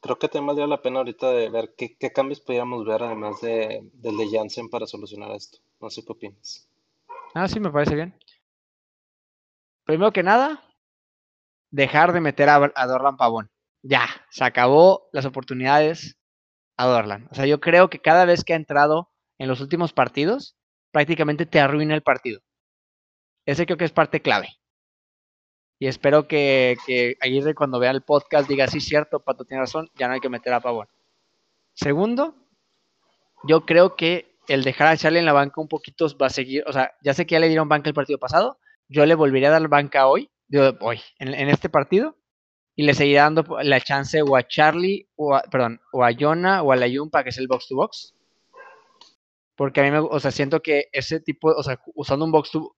creo 0.00 0.18
que 0.18 0.28
te 0.28 0.40
valdría 0.40 0.66
la 0.66 0.82
pena 0.82 0.98
ahorita 0.98 1.30
de 1.30 1.50
ver 1.50 1.74
qué, 1.76 1.96
cambios 2.10 2.40
podríamos 2.40 2.84
ver 2.84 3.00
además 3.04 3.40
de, 3.40 3.88
del 3.92 4.16
de 4.16 4.28
Janssen 4.28 4.68
para 4.68 4.88
solucionar 4.88 5.30
esto. 5.36 5.60
No 5.80 5.90
sé 5.90 6.04
qué 6.04 6.12
opinas. 6.12 6.68
Ah, 7.34 7.48
sí, 7.48 7.58
me 7.60 7.70
parece 7.70 7.94
bien. 7.94 8.14
Primero 9.84 10.12
que 10.12 10.22
nada, 10.22 10.62
dejar 11.70 12.12
de 12.12 12.20
meter 12.20 12.48
a, 12.48 12.72
a 12.74 12.86
Dorlan 12.86 13.16
Pavón. 13.16 13.50
Ya, 13.82 14.06
se 14.30 14.44
acabó 14.44 15.08
las 15.12 15.24
oportunidades 15.24 16.18
a 16.76 16.86
Dorlan. 16.86 17.28
O 17.30 17.34
sea, 17.34 17.46
yo 17.46 17.60
creo 17.60 17.88
que 17.88 18.00
cada 18.00 18.24
vez 18.24 18.44
que 18.44 18.52
ha 18.52 18.56
entrado 18.56 19.10
en 19.38 19.48
los 19.48 19.60
últimos 19.60 19.92
partidos, 19.92 20.56
prácticamente 20.92 21.46
te 21.46 21.60
arruina 21.60 21.94
el 21.94 22.02
partido. 22.02 22.40
Ese 23.46 23.64
creo 23.64 23.78
que 23.78 23.86
es 23.86 23.92
parte 23.92 24.20
clave. 24.20 24.48
Y 25.78 25.86
espero 25.86 26.28
que, 26.28 26.76
que 26.86 27.16
Aguirre 27.20 27.54
cuando 27.54 27.78
vea 27.78 27.90
el 27.90 28.02
podcast 28.02 28.46
diga, 28.46 28.68
sí, 28.68 28.80
cierto, 28.80 29.20
Pato 29.20 29.46
tiene 29.46 29.62
razón, 29.62 29.90
ya 29.94 30.08
no 30.08 30.14
hay 30.14 30.20
que 30.20 30.28
meter 30.28 30.52
a 30.52 30.60
Pavón. 30.60 30.88
Segundo, 31.72 32.34
yo 33.44 33.64
creo 33.64 33.96
que 33.96 34.29
el 34.48 34.64
dejar 34.64 34.88
a 34.88 34.96
Charlie 34.96 35.18
en 35.18 35.26
la 35.26 35.32
banca 35.32 35.60
un 35.60 35.68
poquito 35.68 36.06
va 36.20 36.26
a 36.26 36.30
seguir, 36.30 36.64
o 36.66 36.72
sea, 36.72 36.92
ya 37.02 37.14
sé 37.14 37.26
que 37.26 37.34
ya 37.34 37.40
le 37.40 37.48
dieron 37.48 37.68
banca 37.68 37.88
el 37.88 37.94
partido 37.94 38.18
pasado, 38.18 38.58
yo 38.88 39.06
le 39.06 39.14
volvería 39.14 39.48
a 39.48 39.52
dar 39.52 39.68
banca 39.68 40.06
hoy, 40.08 40.30
hoy, 40.80 41.00
en, 41.18 41.48
este 41.48 41.68
partido, 41.68 42.16
y 42.74 42.82
le 42.82 42.94
seguiré 42.94 43.18
dando 43.18 43.44
la 43.62 43.80
chance 43.80 44.20
o 44.22 44.36
a 44.36 44.46
Charlie, 44.46 45.08
o 45.16 45.34
a, 45.34 45.42
perdón, 45.42 45.80
o 45.92 46.04
a 46.04 46.10
Jonah 46.18 46.62
o 46.62 46.72
a 46.72 46.76
la 46.76 46.88
Yumpa, 46.88 47.22
que 47.22 47.30
es 47.30 47.38
el 47.38 47.46
box 47.46 47.68
to 47.68 47.76
box. 47.76 48.14
Porque 49.54 49.80
a 49.80 49.84
mí 49.84 49.90
me, 49.90 49.98
o 49.98 50.18
sea, 50.18 50.30
siento 50.30 50.60
que 50.60 50.88
ese 50.92 51.20
tipo, 51.20 51.50
o 51.50 51.62
sea, 51.62 51.78
usando 51.94 52.24
un 52.24 52.32
box 52.32 52.50
to 52.50 52.76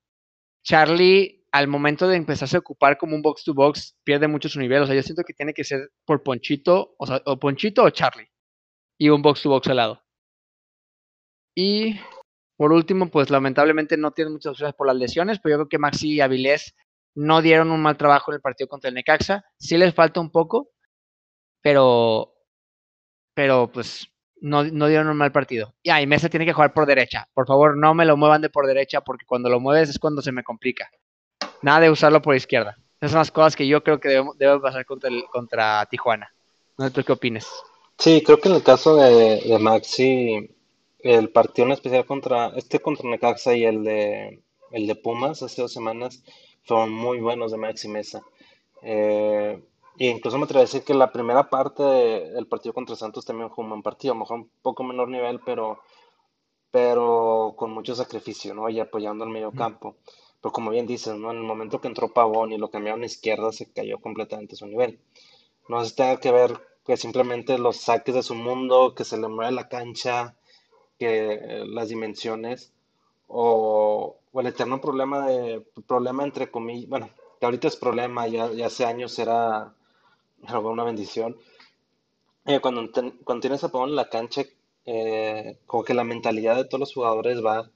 Charlie 0.62 1.46
al 1.52 1.68
momento 1.68 2.08
de 2.08 2.16
empezarse 2.16 2.56
a 2.56 2.60
ocupar 2.60 2.98
como 2.98 3.14
un 3.14 3.22
box 3.22 3.44
to 3.44 3.54
box, 3.54 3.96
pierde 4.04 4.26
mucho 4.26 4.48
su 4.48 4.58
nivel. 4.58 4.82
O 4.82 4.86
sea, 4.86 4.94
yo 4.94 5.02
siento 5.02 5.22
que 5.22 5.34
tiene 5.34 5.54
que 5.54 5.64
ser 5.64 5.90
por 6.04 6.22
Ponchito, 6.22 6.94
o 6.98 7.06
sea, 7.06 7.22
o 7.26 7.38
Ponchito 7.38 7.84
o 7.84 7.90
Charlie. 7.90 8.28
Y 8.98 9.10
un 9.10 9.22
box 9.22 9.42
to 9.42 9.50
box 9.50 9.68
al 9.68 9.76
lado. 9.76 10.02
Y 11.54 11.98
por 12.56 12.72
último, 12.72 13.08
pues 13.08 13.30
lamentablemente 13.30 13.96
no 13.96 14.12
tiene 14.12 14.30
muchas 14.30 14.52
opciones 14.52 14.74
por 14.74 14.86
las 14.86 14.96
lesiones, 14.96 15.38
pero 15.40 15.54
yo 15.54 15.58
creo 15.58 15.68
que 15.68 15.78
Maxi 15.78 16.14
y 16.14 16.20
Avilés 16.20 16.74
no 17.14 17.42
dieron 17.42 17.70
un 17.70 17.82
mal 17.82 17.96
trabajo 17.96 18.30
en 18.30 18.36
el 18.36 18.40
partido 18.40 18.68
contra 18.68 18.88
el 18.88 18.94
Necaxa. 18.94 19.44
Sí 19.58 19.76
les 19.76 19.94
falta 19.94 20.20
un 20.20 20.30
poco, 20.30 20.70
pero, 21.60 22.34
pero 23.34 23.70
pues 23.70 24.08
no, 24.40 24.64
no 24.64 24.86
dieron 24.86 25.08
un 25.08 25.16
mal 25.16 25.32
partido. 25.32 25.74
Y 25.82 25.90
ahí 25.90 26.06
Mesa 26.06 26.28
tiene 26.28 26.46
que 26.46 26.52
jugar 26.52 26.72
por 26.72 26.86
derecha. 26.86 27.28
Por 27.34 27.46
favor, 27.46 27.76
no 27.76 27.94
me 27.94 28.04
lo 28.04 28.16
muevan 28.16 28.42
de 28.42 28.50
por 28.50 28.66
derecha 28.66 29.00
porque 29.02 29.26
cuando 29.26 29.48
lo 29.48 29.60
mueves 29.60 29.90
es 29.90 29.98
cuando 29.98 30.22
se 30.22 30.32
me 30.32 30.42
complica 30.42 30.90
nada 31.62 31.80
de 31.80 31.90
usarlo 31.90 32.20
por 32.20 32.34
izquierda. 32.34 32.76
Esas 33.00 33.12
son 33.12 33.18
las 33.18 33.30
cosas 33.30 33.56
que 33.56 33.66
yo 33.66 33.82
creo 33.82 33.98
que 33.98 34.08
debe, 34.08 34.60
pasar 34.60 34.84
contra, 34.84 35.08
el, 35.08 35.24
contra 35.30 35.86
Tijuana. 35.86 36.32
No 36.78 36.84
sé 36.84 36.90
tú 36.90 37.02
qué 37.02 37.12
opines. 37.12 37.48
Sí, 37.98 38.22
creo 38.24 38.38
que 38.38 38.48
en 38.48 38.56
el 38.56 38.62
caso 38.62 38.96
de, 38.96 39.58
Maxi, 39.60 40.50
el 41.02 41.30
partido 41.30 41.66
en 41.66 41.72
especial 41.72 42.06
contra 42.06 42.48
este 42.56 42.80
contra 42.80 43.08
Necaxa 43.08 43.54
y 43.54 43.64
el 43.64 43.84
de 43.84 44.42
el 44.70 44.86
de 44.86 44.94
Pumas 44.94 45.42
hace 45.42 45.62
dos 45.62 45.72
semanas 45.72 46.22
fueron 46.64 46.92
muy 46.92 47.20
buenos 47.20 47.52
de 47.52 47.58
Maxi 47.58 47.88
Mesa. 47.88 48.22
Eh, 48.82 49.62
incluso 49.98 50.38
me 50.38 50.44
atrevo 50.44 50.60
a 50.60 50.62
decir 50.62 50.82
que 50.82 50.94
la 50.94 51.12
primera 51.12 51.48
parte 51.50 51.82
del 51.82 52.46
partido 52.46 52.72
contra 52.72 52.96
Santos 52.96 53.24
también 53.24 53.50
fue 53.50 53.64
un 53.64 53.70
buen 53.70 53.82
partido, 53.82 54.12
a 54.12 54.16
lo 54.16 54.20
mejor 54.20 54.38
un 54.38 54.50
poco 54.62 54.82
menor 54.84 55.08
nivel, 55.08 55.40
pero, 55.44 55.80
pero 56.70 57.54
con 57.56 57.72
mucho 57.72 57.94
sacrificio, 57.94 58.54
¿no? 58.54 58.68
Y 58.68 58.80
apoyando 58.80 59.24
al 59.24 59.30
medio 59.30 59.52
campo. 59.52 59.96
Pero 60.40 60.52
como 60.52 60.70
bien 60.70 60.86
dices, 60.86 61.14
¿no? 61.16 61.30
En 61.30 61.38
el 61.38 61.42
momento 61.44 61.80
que 61.80 61.88
entró 61.88 62.12
Pavón 62.12 62.52
y 62.52 62.58
lo 62.58 62.70
cambiaron 62.70 63.02
a 63.02 63.06
izquierda, 63.06 63.52
se 63.52 63.70
cayó 63.72 64.00
completamente 64.00 64.56
su 64.56 64.66
nivel. 64.66 65.00
No 65.68 65.82
sé 65.82 65.90
si 65.90 65.96
tenga 65.96 66.18
que 66.18 66.32
ver 66.32 66.60
que 66.84 66.96
simplemente 66.96 67.58
los 67.58 67.76
saques 67.76 68.14
de 68.14 68.22
su 68.22 68.34
mundo, 68.34 68.94
que 68.94 69.04
se 69.04 69.18
le 69.18 69.28
mueve 69.28 69.52
la 69.52 69.68
cancha, 69.68 70.36
que 71.02 71.64
las 71.66 71.88
dimensiones, 71.88 72.72
o, 73.26 74.18
el 74.34 74.46
eterno 74.46 74.80
problema 74.80 75.26
de, 75.26 75.60
problema 75.86 76.22
entre 76.22 76.48
comillas, 76.48 76.88
bueno, 76.88 77.10
que 77.40 77.46
ahorita 77.46 77.66
es 77.66 77.76
problema, 77.76 78.28
ya, 78.28 78.52
ya 78.52 78.66
hace 78.66 78.84
años 78.84 79.18
era, 79.18 79.74
una 80.52 80.84
bendición. 80.84 81.36
Eh, 82.46 82.60
cuando, 82.60 82.88
cuando 83.24 83.40
tienes 83.40 83.64
a 83.64 83.70
Pavón 83.72 83.90
en 83.90 83.96
la 83.96 84.10
cancha, 84.10 84.42
eh, 84.84 85.58
como 85.66 85.82
que 85.82 85.94
la 85.94 86.04
mentalidad 86.04 86.54
de 86.56 86.66
todos 86.66 86.80
los 86.80 86.94
jugadores 86.94 87.44
va 87.44 87.68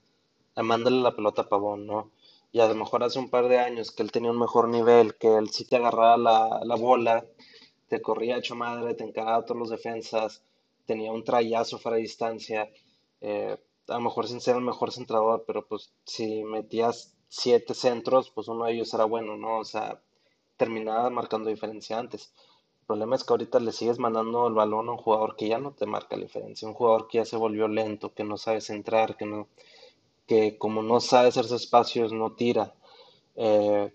a 0.55 0.63
mandarle 0.63 1.01
la 1.01 1.15
pelota 1.15 1.41
a 1.43 1.49
Pavón, 1.49 1.85
¿no? 1.85 2.11
Y 2.53 2.61
a 2.61 2.67
lo 2.67 2.75
mejor 2.75 3.03
hace 3.03 3.19
un 3.19 3.29
par 3.29 3.49
de 3.49 3.59
años 3.59 3.91
que 3.91 4.03
él 4.03 4.11
tenía 4.11 4.31
un 4.31 4.39
mejor 4.39 4.69
nivel, 4.69 5.15
que 5.15 5.35
él 5.35 5.49
sí 5.49 5.65
te 5.65 5.75
agarraba 5.75 6.17
la, 6.17 6.61
la 6.63 6.75
bola, 6.75 7.25
te 7.89 8.01
corría 8.01 8.37
hecho 8.37 8.55
madre, 8.55 8.93
te 8.93 9.03
encaraba 9.03 9.37
a 9.37 9.45
todos 9.45 9.59
los 9.59 9.69
defensas, 9.69 10.43
tenía 10.85 11.11
un 11.11 11.23
trayazo 11.23 11.77
fuera 11.77 11.97
de 11.97 12.03
distancia, 12.03 12.69
eh, 13.21 13.57
a 13.87 13.93
lo 13.93 14.01
mejor 14.01 14.27
sin 14.27 14.41
ser 14.41 14.55
el 14.55 14.61
mejor 14.61 14.91
centrador, 14.91 15.43
pero 15.47 15.65
pues 15.67 15.93
si 16.05 16.43
metías 16.43 17.15
siete 17.29 17.73
centros, 17.73 18.29
pues 18.31 18.47
uno 18.47 18.65
de 18.65 18.73
ellos 18.73 18.93
era 18.93 19.05
bueno, 19.05 19.37
¿no? 19.37 19.59
O 19.59 19.65
sea, 19.65 20.01
terminaba 20.57 21.09
marcando 21.09 21.49
diferencia 21.49 21.99
antes. 21.99 22.33
El 22.81 22.87
problema 22.87 23.15
es 23.15 23.23
que 23.23 23.33
ahorita 23.33 23.59
le 23.59 23.71
sigues 23.71 23.99
mandando 23.99 24.47
el 24.47 24.53
balón 24.53 24.87
a 24.89 24.93
un 24.93 24.97
jugador 24.97 25.35
que 25.35 25.47
ya 25.49 25.57
no 25.59 25.71
te 25.73 25.85
marca 25.85 26.15
la 26.15 26.23
diferencia, 26.23 26.67
un 26.67 26.73
jugador 26.73 27.07
que 27.07 27.19
ya 27.19 27.25
se 27.25 27.37
volvió 27.37 27.67
lento, 27.67 28.13
que 28.13 28.23
no 28.23 28.37
sabe 28.37 28.61
centrar, 28.61 29.17
que 29.17 29.25
no, 29.25 29.47
que 30.27 30.57
como 30.57 30.83
no 30.83 30.99
sabe 30.99 31.29
hacerse 31.29 31.55
espacios, 31.55 32.13
no 32.13 32.33
tira. 32.33 32.75
Eh, 33.35 33.93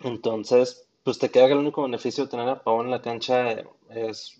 entonces, 0.00 0.88
pues 1.02 1.18
te 1.18 1.30
queda 1.30 1.46
que 1.46 1.52
el 1.52 1.58
único 1.58 1.82
beneficio 1.82 2.24
de 2.24 2.30
tener 2.30 2.48
a 2.48 2.62
Pavón 2.62 2.86
en 2.86 2.92
la 2.92 3.02
cancha 3.02 3.64
es, 3.90 4.37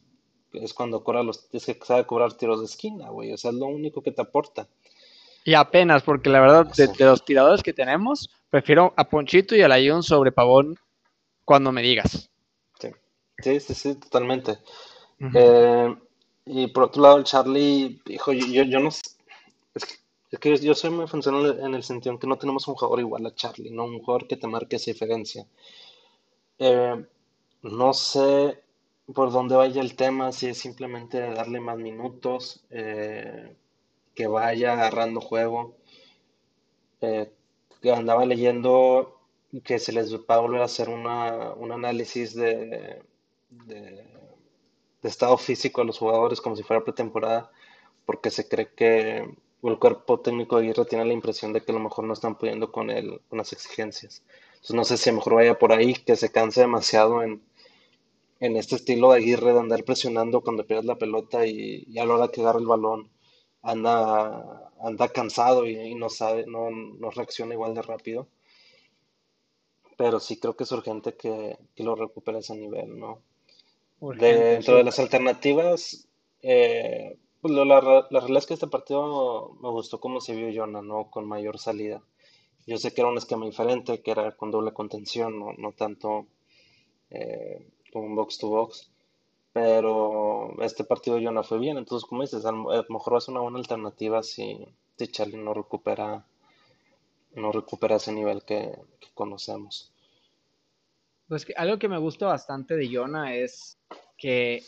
es 0.52 0.74
cuando 0.74 1.02
cobra 1.04 1.22
los, 1.22 1.48
es 1.52 1.66
que 1.66 1.78
sabe 1.84 2.06
cobrar 2.06 2.32
tiros 2.34 2.60
de 2.60 2.66
esquina, 2.66 3.10
güey. 3.10 3.32
O 3.32 3.36
sea, 3.36 3.50
es 3.50 3.56
lo 3.56 3.66
único 3.66 4.02
que 4.02 4.12
te 4.12 4.22
aporta. 4.22 4.66
Y 5.44 5.54
apenas, 5.54 6.02
porque 6.02 6.30
la 6.30 6.40
verdad, 6.40 6.66
de, 6.76 7.04
los 7.04 7.24
tiradores 7.24 7.62
que 7.62 7.72
tenemos, 7.72 8.28
prefiero 8.50 8.92
a 8.96 9.08
Ponchito 9.08 9.56
y 9.56 9.62
a 9.62 9.68
Layun 9.68 10.02
sobre 10.02 10.32
Pavón 10.32 10.78
cuando 11.44 11.72
me 11.72 11.82
digas. 11.82 12.28
Sí, 13.40 13.60
sí, 13.60 13.74
sí, 13.74 13.94
totalmente. 13.94 14.58
Eh, 15.34 15.94
y 16.46 16.66
por 16.66 16.84
otro 16.84 17.02
lado, 17.02 17.18
el 17.18 17.24
Charlie, 17.24 18.00
hijo, 18.06 18.32
yo, 18.32 18.64
yo, 18.64 18.80
no 18.80 18.88
es 18.88 19.00
es 20.30 20.38
que 20.38 20.58
yo 20.58 20.74
soy 20.74 20.90
muy 20.90 21.06
funcional 21.06 21.58
en 21.60 21.74
el 21.74 21.82
sentido 21.82 22.12
en 22.12 22.18
que 22.18 22.26
no 22.26 22.36
tenemos 22.36 22.68
un 22.68 22.74
jugador 22.74 23.00
igual 23.00 23.24
a 23.26 23.34
Charlie, 23.34 23.70
no 23.70 23.84
un 23.84 24.00
jugador 24.00 24.26
que 24.26 24.36
te 24.36 24.46
marque 24.46 24.76
esa 24.76 24.90
diferencia. 24.90 25.46
Eh, 26.58 27.06
no 27.62 27.92
sé 27.94 28.62
por 29.14 29.32
dónde 29.32 29.56
vaya 29.56 29.80
el 29.80 29.96
tema, 29.96 30.32
si 30.32 30.48
es 30.48 30.58
simplemente 30.58 31.18
darle 31.20 31.60
más 31.60 31.78
minutos, 31.78 32.64
eh, 32.70 33.54
que 34.14 34.26
vaya 34.26 34.72
agarrando 34.74 35.20
juego. 35.20 35.76
Eh, 37.00 37.32
andaba 37.94 38.26
leyendo 38.26 39.20
que 39.64 39.78
se 39.78 39.92
les 39.92 40.14
va 40.14 40.34
a 40.34 40.40
volver 40.40 40.60
a 40.60 40.66
hacer 40.66 40.88
una, 40.90 41.54
un 41.54 41.72
análisis 41.72 42.34
de, 42.34 43.02
de, 43.50 44.04
estado 45.02 45.38
físico 45.38 45.80
a 45.80 45.84
los 45.84 45.98
jugadores 45.98 46.40
como 46.40 46.56
si 46.56 46.62
fuera 46.62 46.84
pretemporada, 46.84 47.50
porque 48.04 48.30
se 48.30 48.46
cree 48.46 48.74
que 48.74 49.26
el 49.62 49.78
cuerpo 49.78 50.20
técnico 50.20 50.56
de 50.56 50.64
Aguirre 50.64 50.84
tiene 50.84 51.06
la 51.06 51.14
impresión 51.14 51.52
de 51.52 51.62
que 51.62 51.72
a 51.72 51.74
lo 51.74 51.80
mejor 51.80 52.04
no 52.04 52.12
están 52.12 52.36
pudiendo 52.36 52.70
con, 52.72 52.90
el, 52.90 53.20
con 53.28 53.38
las 53.38 53.52
exigencias. 53.54 54.22
Entonces 54.56 54.76
no 54.76 54.84
sé 54.84 54.96
si 54.98 55.08
a 55.08 55.12
lo 55.12 55.18
mejor 55.18 55.34
vaya 55.34 55.58
por 55.58 55.72
ahí, 55.72 55.94
que 55.94 56.16
se 56.16 56.30
canse 56.30 56.60
demasiado 56.60 57.22
en, 57.22 57.40
en 58.40 58.56
este 58.56 58.76
estilo 58.76 59.10
de 59.10 59.18
Aguirre 59.18 59.52
de 59.52 59.60
andar 59.60 59.84
presionando 59.84 60.42
cuando 60.42 60.66
pierdes 60.66 60.86
la 60.86 60.98
pelota 60.98 61.46
y, 61.46 61.98
a 61.98 62.04
la 62.04 62.14
hora 62.14 62.28
que 62.28 62.40
agarra 62.40 62.60
el 62.60 62.66
balón 62.66 63.10
anda, 63.62 64.70
anda 64.80 65.08
cansado 65.08 65.66
y, 65.66 65.94
no 65.94 66.08
sabe, 66.08 66.46
no, 66.46 66.70
no, 66.70 67.10
reacciona 67.10 67.54
igual 67.54 67.74
de 67.74 67.82
rápido. 67.82 68.28
Pero 69.96 70.20
sí 70.20 70.38
creo 70.38 70.56
que 70.56 70.64
es 70.64 70.72
urgente 70.72 71.16
que, 71.16 71.58
que 71.74 71.82
lo 71.82 71.96
recupere 71.96 72.38
ese 72.38 72.56
nivel, 72.56 72.98
¿no? 72.98 73.22
dentro 74.00 74.76
de 74.76 74.84
las 74.84 74.98
alternativas, 75.00 76.08
eh, 76.42 77.18
pues 77.40 77.54
la, 77.54 77.64
la, 77.64 77.80
realidad 77.80 78.38
es 78.38 78.46
que 78.46 78.54
este 78.54 78.68
partido 78.68 79.56
me 79.60 79.70
gustó 79.70 80.00
cómo 80.00 80.20
se 80.20 80.34
vio 80.34 80.52
Jonah, 80.54 80.82
¿no? 80.82 81.10
Con 81.10 81.26
mayor 81.26 81.58
salida. 81.58 82.02
Yo 82.66 82.76
sé 82.78 82.92
que 82.92 83.00
era 83.00 83.10
un 83.10 83.18
esquema 83.18 83.46
diferente, 83.46 84.02
que 84.02 84.10
era 84.10 84.36
con 84.36 84.50
doble 84.50 84.72
contención, 84.72 85.38
no, 85.38 85.72
tanto 85.72 86.26
eh, 87.10 87.66
con 88.00 88.14
box 88.14 88.38
to 88.38 88.48
box. 88.48 88.90
Pero 89.52 90.54
este 90.62 90.84
partido 90.84 91.18
yo 91.18 91.32
no 91.32 91.42
fue 91.42 91.58
bien, 91.58 91.78
entonces 91.78 92.08
como 92.08 92.22
dices, 92.22 92.44
a 92.44 92.52
lo 92.52 92.84
mejor 92.88 93.14
va 93.14 93.18
a 93.18 93.20
ser 93.20 93.32
una 93.32 93.40
buena 93.40 93.58
alternativa 93.58 94.22
si, 94.22 94.58
Charlie 95.10 95.38
no 95.38 95.54
recupera, 95.54 96.24
no 97.34 97.50
recupera 97.50 97.96
ese 97.96 98.12
nivel 98.12 98.44
que, 98.44 98.72
conocemos. 99.14 99.92
Pues 101.26 101.44
que 101.44 101.54
algo 101.56 101.78
que 101.78 101.88
me 101.88 101.98
gusta 101.98 102.26
bastante 102.26 102.76
de 102.76 102.88
Jonah 102.94 103.34
es 103.34 103.78
que 104.16 104.62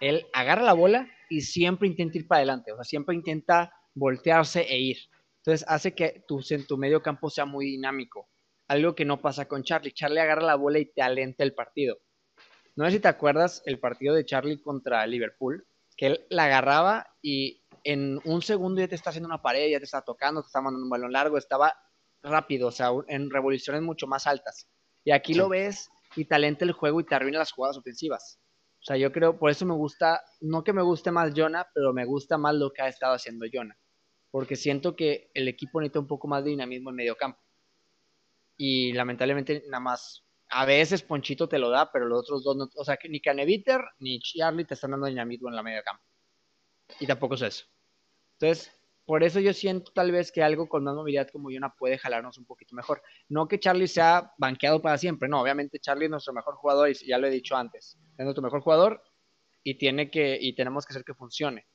él 0.00 0.26
agarra 0.32 0.62
la 0.62 0.72
bola 0.72 1.10
y 1.28 1.42
siempre 1.42 1.86
intenta 1.86 2.16
ir 2.16 2.26
para 2.26 2.38
adelante, 2.38 2.72
o 2.72 2.76
sea, 2.76 2.84
siempre 2.84 3.14
intenta 3.14 3.74
voltearse 3.94 4.62
e 4.62 4.78
ir. 4.78 4.96
Entonces 5.38 5.66
hace 5.68 5.94
que 5.94 6.24
tu, 6.26 6.40
en 6.48 6.66
tu 6.66 6.78
medio 6.78 7.02
campo 7.02 7.28
sea 7.30 7.44
muy 7.44 7.66
dinámico. 7.66 8.28
Algo 8.68 8.94
que 8.94 9.04
no 9.04 9.20
pasa 9.20 9.48
con 9.48 9.64
Charlie. 9.64 9.92
Charlie 9.92 10.20
agarra 10.20 10.42
la 10.42 10.54
bola 10.54 10.78
y 10.78 10.86
te 10.86 11.02
alenta 11.02 11.44
el 11.44 11.54
partido. 11.54 11.98
No 12.76 12.84
sé 12.84 12.92
si 12.92 13.00
te 13.00 13.08
acuerdas 13.08 13.62
el 13.66 13.78
partido 13.78 14.14
de 14.14 14.24
Charlie 14.24 14.60
contra 14.60 15.06
Liverpool, 15.06 15.66
que 15.96 16.06
él 16.06 16.26
la 16.30 16.44
agarraba 16.44 17.08
y 17.22 17.62
en 17.84 18.20
un 18.24 18.42
segundo 18.42 18.80
ya 18.80 18.88
te 18.88 18.94
está 18.94 19.10
haciendo 19.10 19.28
una 19.28 19.42
pared, 19.42 19.70
ya 19.70 19.78
te 19.78 19.84
está 19.84 20.02
tocando, 20.02 20.42
te 20.42 20.46
está 20.46 20.60
mandando 20.60 20.84
un 20.84 20.90
balón 20.90 21.12
largo, 21.12 21.38
estaba 21.38 21.74
rápido, 22.22 22.68
o 22.68 22.72
sea, 22.72 22.90
en 23.08 23.30
revoluciones 23.30 23.82
mucho 23.82 24.06
más 24.06 24.26
altas. 24.26 24.68
Y 25.04 25.12
aquí 25.12 25.34
lo 25.34 25.48
ves 25.48 25.88
y 26.16 26.24
te 26.24 26.34
alenta 26.34 26.64
el 26.64 26.72
juego 26.72 27.00
y 27.00 27.04
te 27.04 27.14
arruina 27.14 27.38
las 27.38 27.52
jugadas 27.52 27.78
ofensivas. 27.78 28.38
O 28.80 28.82
sea, 28.82 28.96
yo 28.96 29.12
creo, 29.12 29.38
por 29.38 29.50
eso 29.50 29.66
me 29.66 29.74
gusta, 29.74 30.22
no 30.40 30.64
que 30.64 30.72
me 30.72 30.82
guste 30.82 31.10
más 31.10 31.32
Jonah, 31.34 31.68
pero 31.74 31.92
me 31.92 32.04
gusta 32.04 32.38
más 32.38 32.54
lo 32.54 32.72
que 32.72 32.82
ha 32.82 32.88
estado 32.88 33.14
haciendo 33.14 33.46
Jonah 33.52 33.76
porque 34.30 34.56
siento 34.56 34.94
que 34.96 35.30
el 35.34 35.48
equipo 35.48 35.80
necesita 35.80 36.00
un 36.00 36.06
poco 36.06 36.28
más 36.28 36.44
de 36.44 36.50
dinamismo 36.50 36.90
en 36.90 36.96
medio 36.96 37.16
campo. 37.16 37.40
Y 38.56 38.92
lamentablemente 38.92 39.64
nada 39.66 39.80
más, 39.80 40.24
a 40.50 40.64
veces 40.64 41.02
Ponchito 41.02 41.48
te 41.48 41.58
lo 41.58 41.70
da, 41.70 41.90
pero 41.92 42.06
los 42.06 42.20
otros 42.20 42.42
dos 42.42 42.56
no, 42.56 42.68
o 42.74 42.84
sea, 42.84 42.96
que 42.96 43.08
ni 43.08 43.20
Caneviter 43.20 43.80
ni 44.00 44.20
Charlie 44.20 44.64
te 44.64 44.74
están 44.74 44.90
dando 44.90 45.06
dinamismo 45.06 45.48
en 45.48 45.56
la 45.56 45.62
medio 45.62 45.82
campo. 45.82 46.02
Y 46.98 47.06
tampoco 47.06 47.36
es 47.36 47.42
eso. 47.42 47.64
Entonces, 48.32 48.72
por 49.04 49.22
eso 49.22 49.40
yo 49.40 49.52
siento 49.52 49.92
tal 49.92 50.10
vez 50.12 50.32
que 50.32 50.42
algo 50.42 50.68
con 50.68 50.84
más 50.84 50.94
movilidad 50.94 51.28
como 51.30 51.50
Yona 51.50 51.74
puede 51.74 51.98
jalarnos 51.98 52.38
un 52.38 52.46
poquito 52.46 52.74
mejor. 52.74 53.02
No 53.28 53.48
que 53.48 53.60
Charlie 53.60 53.88
sea 53.88 54.32
banqueado 54.38 54.82
para 54.82 54.98
siempre, 54.98 55.28
no, 55.28 55.40
obviamente 55.40 55.78
Charlie 55.78 56.04
es 56.04 56.10
nuestro 56.10 56.32
mejor 56.32 56.56
jugador 56.56 56.90
y 56.90 56.94
ya 57.06 57.18
lo 57.18 57.26
he 57.26 57.30
dicho 57.30 57.56
antes, 57.56 57.98
es 58.18 58.24
nuestro 58.24 58.42
mejor 58.42 58.60
jugador 58.60 59.02
y 59.62 59.78
tiene 59.78 60.10
que 60.10 60.38
y 60.40 60.54
tenemos 60.54 60.84
que 60.84 60.92
hacer 60.92 61.04
que 61.04 61.14
funcione. 61.14 61.66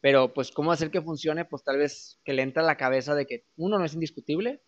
Pero 0.00 0.32
pues 0.32 0.50
cómo 0.50 0.70
hacer 0.70 0.90
que 0.90 1.02
funcione, 1.02 1.44
pues 1.44 1.64
tal 1.64 1.78
vez 1.78 2.20
que 2.24 2.32
le 2.32 2.42
entra 2.42 2.62
la 2.62 2.76
cabeza 2.76 3.14
de 3.14 3.26
que 3.26 3.44
uno 3.56 3.78
no 3.78 3.84
es 3.84 3.94
indiscutible 3.94 4.62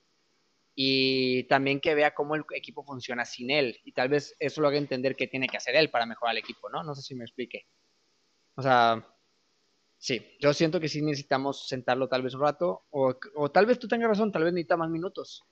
y 0.75 1.45
también 1.45 1.81
que 1.81 1.95
vea 1.95 2.15
cómo 2.15 2.35
el 2.35 2.45
equipo 2.55 2.85
funciona 2.85 3.25
sin 3.25 3.51
él 3.51 3.79
y 3.85 3.93
tal 3.93 4.09
vez 4.09 4.37
eso 4.39 4.61
lo 4.61 4.69
haga 4.69 4.79
entender 4.79 5.17
que 5.17 5.27
tiene 5.27 5.49
que 5.49 5.57
hacer 5.57 5.77
él 5.77 5.91
para 5.91 6.07
mejorar 6.07 6.35
el 6.35 6.43
equipo, 6.43 6.71
¿no? 6.71 6.83
No 6.83 6.95
sé 6.95 7.03
si 7.03 7.15
me 7.15 7.25
explique. 7.25 7.67
O 8.55 8.63
sea, 8.63 9.07
sí, 9.99 10.37
yo 10.41 10.53
siento 10.53 10.81
que 10.81 10.89
sí 10.89 11.03
necesitamos 11.03 11.69
sentarlo 11.69 12.09
tal 12.09 12.23
vez 12.23 12.35
un 12.35 12.41
rato 12.41 12.85
o, 12.91 13.15
o 13.35 13.51
tal 13.51 13.67
vez 13.67 13.79
tú 13.79 13.89
tengas 13.89 14.09
razón, 14.09 14.33
tal 14.33 14.45
vez 14.45 14.53
necesita 14.53 14.77
más 14.77 14.91
minutos. 14.91 15.45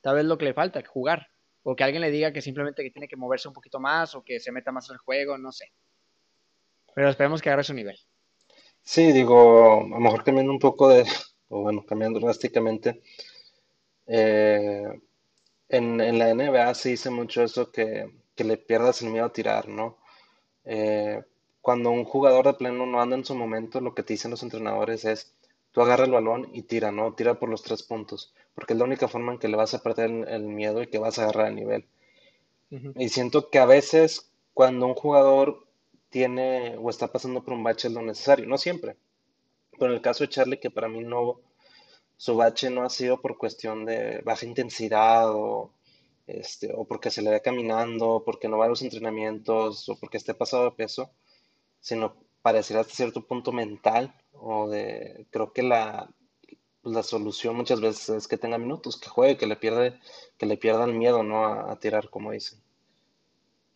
Tal 0.00 0.16
vez 0.16 0.24
lo 0.24 0.38
que 0.38 0.46
le 0.46 0.54
falta, 0.54 0.82
jugar. 0.86 1.28
O 1.62 1.76
que 1.76 1.84
alguien 1.84 2.00
le 2.00 2.10
diga 2.10 2.32
que 2.32 2.40
simplemente 2.40 2.82
que 2.82 2.90
tiene 2.90 3.08
que 3.08 3.16
moverse 3.16 3.48
un 3.48 3.54
poquito 3.54 3.80
más 3.80 4.14
o 4.14 4.22
que 4.22 4.40
se 4.40 4.52
meta 4.52 4.72
más 4.72 4.88
en 4.88 4.94
el 4.94 5.00
juego, 5.00 5.36
no 5.36 5.52
sé. 5.52 5.72
Pero 6.94 7.10
esperemos 7.10 7.42
que 7.42 7.48
agarre 7.50 7.64
su 7.64 7.74
nivel. 7.74 7.98
Sí, 8.82 9.12
digo, 9.12 9.84
a 9.84 9.88
lo 9.88 10.00
mejor 10.00 10.24
cambiando 10.24 10.52
un 10.52 10.58
poco 10.58 10.88
de, 10.88 11.04
o 11.48 11.62
bueno, 11.62 11.84
cambiando 11.84 12.20
drásticamente. 12.20 13.02
Eh, 14.08 15.00
en, 15.68 16.00
en, 16.00 16.18
la 16.18 16.34
NBA 16.34 16.74
se 16.74 16.88
dice 16.90 17.10
mucho 17.10 17.42
eso 17.42 17.70
que, 17.70 18.10
que, 18.34 18.44
le 18.44 18.56
pierdas 18.56 19.02
el 19.02 19.10
miedo 19.10 19.26
a 19.26 19.32
tirar, 19.32 19.68
¿no? 19.68 19.98
Eh, 20.64 21.22
cuando 21.60 21.90
un 21.90 22.04
jugador 22.04 22.46
de 22.46 22.54
pleno 22.54 22.86
no 22.86 23.00
anda 23.00 23.16
en 23.16 23.24
su 23.24 23.34
momento, 23.34 23.80
lo 23.80 23.94
que 23.94 24.02
te 24.02 24.14
dicen 24.14 24.30
los 24.30 24.42
entrenadores 24.42 25.04
es, 25.04 25.34
tú 25.72 25.82
agarra 25.82 26.04
el 26.04 26.12
balón 26.12 26.48
y 26.54 26.62
tira, 26.62 26.90
¿no? 26.90 27.14
Tira 27.14 27.38
por 27.38 27.50
los 27.50 27.62
tres 27.62 27.82
puntos, 27.82 28.32
porque 28.54 28.72
es 28.72 28.78
la 28.78 28.86
única 28.86 29.08
forma 29.08 29.32
en 29.32 29.38
que 29.38 29.48
le 29.48 29.56
vas 29.56 29.74
a 29.74 29.82
perder 29.82 30.10
el, 30.28 30.42
miedo 30.44 30.82
y 30.82 30.86
que 30.86 30.98
vas 30.98 31.18
a 31.18 31.24
agarrar 31.24 31.48
el 31.48 31.56
nivel. 31.56 31.86
Y 32.70 33.08
siento 33.10 33.50
que 33.50 33.58
a 33.58 33.66
veces 33.66 34.30
cuando 34.54 34.86
un 34.86 34.94
jugador 34.94 35.66
tiene 36.10 36.76
o 36.78 36.90
está 36.90 37.12
pasando 37.12 37.42
por 37.42 37.54
un 37.54 37.62
bache 37.64 37.88
es 37.88 37.94
lo 37.94 38.02
necesario, 38.02 38.46
no 38.46 38.58
siempre. 38.58 38.96
Pero 39.72 39.90
en 39.90 39.96
el 39.96 40.02
caso 40.02 40.24
de 40.24 40.30
Charlie, 40.30 40.60
que 40.60 40.70
para 40.70 40.88
mí 40.88 41.00
no, 41.00 41.40
su 42.18 42.36
bache 42.36 42.68
no 42.68 42.82
ha 42.82 42.90
sido 42.90 43.22
por 43.22 43.38
cuestión 43.38 43.86
de 43.86 44.20
baja 44.24 44.44
intensidad 44.44 45.30
o, 45.30 45.72
este, 46.26 46.72
o 46.74 46.84
porque 46.84 47.10
se 47.10 47.22
le 47.22 47.30
ve 47.30 47.40
caminando, 47.40 48.22
porque 48.26 48.48
no 48.48 48.58
va 48.58 48.66
a 48.66 48.68
los 48.68 48.82
entrenamientos 48.82 49.88
o 49.88 49.96
porque 49.98 50.18
esté 50.18 50.34
pasado 50.34 50.64
de 50.64 50.72
peso, 50.72 51.10
sino 51.80 52.16
pareciera 52.42 52.82
hasta 52.82 52.92
cierto 52.94 53.26
punto 53.26 53.52
mental 53.52 54.14
o 54.32 54.68
de, 54.68 55.26
creo 55.30 55.52
que 55.52 55.62
la, 55.62 56.10
la 56.82 57.04
solución 57.04 57.54
muchas 57.56 57.80
veces 57.80 58.08
es 58.10 58.28
que 58.28 58.36
tenga 58.36 58.58
minutos, 58.58 59.00
que 59.00 59.08
juegue, 59.08 59.36
que 59.36 59.46
le 59.46 59.56
pierde, 59.56 59.98
que 60.36 60.46
le 60.46 60.56
pierda 60.56 60.84
el 60.84 60.94
miedo, 60.94 61.22
¿no? 61.22 61.44
A, 61.44 61.78
tirar, 61.78 62.10
como 62.10 62.32
dicen. 62.32 62.60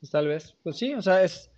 Pues 0.00 0.11
tal 0.11 0.26
vez, 0.26 0.57
pues 0.64 0.76
sí, 0.76 0.94
o 0.94 1.02
sea, 1.02 1.22
es, 1.22 1.48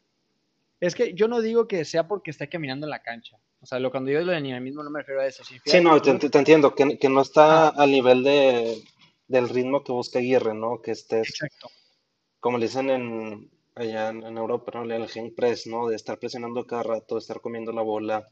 es 0.80 0.94
que 0.94 1.14
yo 1.14 1.28
no 1.28 1.40
digo 1.40 1.66
que 1.66 1.84
sea 1.86 2.06
porque 2.06 2.30
esté 2.30 2.50
caminando 2.50 2.86
en 2.86 2.90
la 2.90 3.02
cancha. 3.02 3.38
O 3.64 3.66
sea, 3.66 3.78
lo, 3.78 3.90
cuando 3.90 4.10
digo 4.10 4.20
lo 4.20 4.32
de 4.32 4.60
mismo 4.60 4.82
no 4.82 4.90
me 4.90 4.98
refiero 4.98 5.22
a 5.22 5.26
eso. 5.26 5.42
Sí, 5.42 5.80
no, 5.80 6.02
te, 6.02 6.10
entiendo, 6.10 6.74
que, 6.74 6.98
que 6.98 7.08
no 7.08 7.22
está 7.22 7.70
al 7.70 7.90
nivel 7.90 8.22
de, 8.22 8.84
del 9.26 9.48
ritmo 9.48 9.82
que 9.82 9.90
busca 9.90 10.18
Aguirre, 10.18 10.52
¿no? 10.52 10.82
Que 10.82 10.90
estés, 10.90 11.30
Exacto. 11.30 11.70
como 12.40 12.58
le 12.58 12.66
dicen 12.66 12.90
en, 12.90 13.50
allá 13.74 14.10
en, 14.10 14.36
Europa, 14.36 14.72
¿no? 14.74 14.94
El 14.94 15.08
gen 15.08 15.34
press, 15.34 15.66
¿no? 15.66 15.88
De 15.88 15.96
estar 15.96 16.18
presionando 16.18 16.66
cada 16.66 16.82
rato, 16.82 17.14
de 17.14 17.20
estar 17.20 17.40
comiendo 17.40 17.72
la 17.72 17.80
bola. 17.80 18.28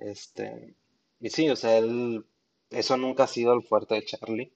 Este, 0.00 0.74
y 1.20 1.30
sí, 1.30 1.48
o 1.50 1.54
sea, 1.54 1.78
él, 1.78 2.26
eso 2.70 2.96
nunca 2.96 3.22
ha 3.22 3.28
sido 3.28 3.54
el 3.54 3.62
fuerte 3.62 3.94
de 3.94 4.04
Charlie. 4.04 4.52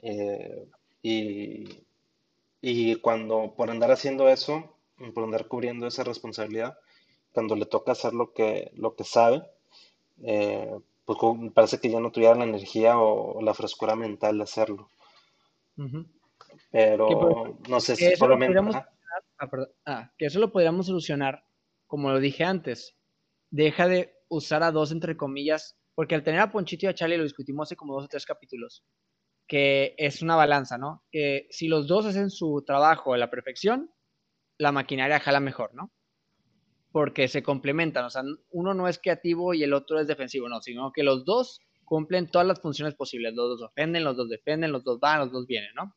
Eh, 0.00 0.68
y, 1.02 1.64
y 2.60 2.94
cuando, 3.00 3.52
por 3.56 3.68
andar 3.68 3.90
haciendo 3.90 4.28
eso, 4.28 4.76
por 5.12 5.24
andar 5.24 5.48
cubriendo 5.48 5.88
esa 5.88 6.04
responsabilidad, 6.04 6.78
cuando 7.32 7.56
le 7.56 7.66
toca 7.66 7.90
hacer 7.92 8.14
lo 8.14 8.32
que, 8.32 8.70
lo 8.76 8.94
que 8.94 9.02
sabe, 9.02 9.42
eh, 10.22 10.78
pues 11.04 11.18
me 11.38 11.50
parece 11.50 11.78
que 11.78 11.90
ya 11.90 12.00
no 12.00 12.10
tuviera 12.10 12.34
la 12.34 12.44
energía 12.44 12.98
o, 12.98 13.40
la 13.42 13.54
frescura 13.54 13.94
mental 13.94 14.38
de 14.38 14.42
hacerlo. 14.42 14.88
Pero 16.70 17.58
no 17.68 17.80
sé 17.80 17.96
si 17.96 18.16
solamente... 18.16 18.58
Ah, 19.38 19.48
ah, 19.86 20.12
que 20.18 20.26
eso 20.26 20.40
lo 20.40 20.52
podríamos 20.52 20.86
solucionar, 20.86 21.44
como 21.86 22.10
lo 22.10 22.18
dije 22.18 22.44
antes. 22.44 22.96
Deja 23.50 23.86
de 23.86 24.14
usar 24.28 24.62
a 24.62 24.72
dos, 24.72 24.92
entre 24.92 25.16
comillas, 25.16 25.78
porque 25.94 26.14
al 26.14 26.24
tener 26.24 26.40
a 26.40 26.50
Ponchito 26.50 26.86
y 26.86 26.88
a 26.88 26.94
Charlie 26.94 27.16
lo 27.16 27.22
discutimos 27.22 27.68
hace 27.68 27.76
como 27.76 27.94
dos 27.94 28.04
o 28.04 28.08
tres 28.08 28.26
capítulos, 28.26 28.84
que 29.46 29.94
es 29.96 30.22
una 30.22 30.36
balanza, 30.36 30.76
¿no? 30.76 31.04
Que 31.10 31.46
si 31.50 31.68
los 31.68 31.86
dos 31.86 32.06
hacen 32.06 32.30
su 32.30 32.64
trabajo 32.66 33.14
a 33.14 33.18
la 33.18 33.30
perfección, 33.30 33.90
la 34.58 34.72
maquinaria 34.72 35.20
jala 35.20 35.40
mejor, 35.40 35.74
¿no? 35.74 35.92
Porque 36.96 37.28
se 37.28 37.42
complementan, 37.42 38.06
o 38.06 38.10
sea, 38.10 38.22
uno 38.52 38.72
no 38.72 38.88
es 38.88 38.98
creativo 38.98 39.52
y 39.52 39.62
el 39.62 39.74
otro 39.74 40.00
es 40.00 40.06
defensivo, 40.06 40.48
no, 40.48 40.62
sino 40.62 40.92
que 40.92 41.02
los 41.02 41.26
dos 41.26 41.60
cumplen 41.84 42.30
todas 42.30 42.46
las 42.46 42.60
funciones 42.60 42.94
posibles, 42.94 43.34
los 43.34 43.58
dos 43.58 43.68
ofenden, 43.70 44.02
los 44.02 44.16
dos 44.16 44.30
defenden, 44.30 44.72
los 44.72 44.82
dos 44.82 44.98
van, 44.98 45.20
los 45.20 45.30
dos 45.30 45.46
vienen, 45.46 45.74
¿no? 45.74 45.94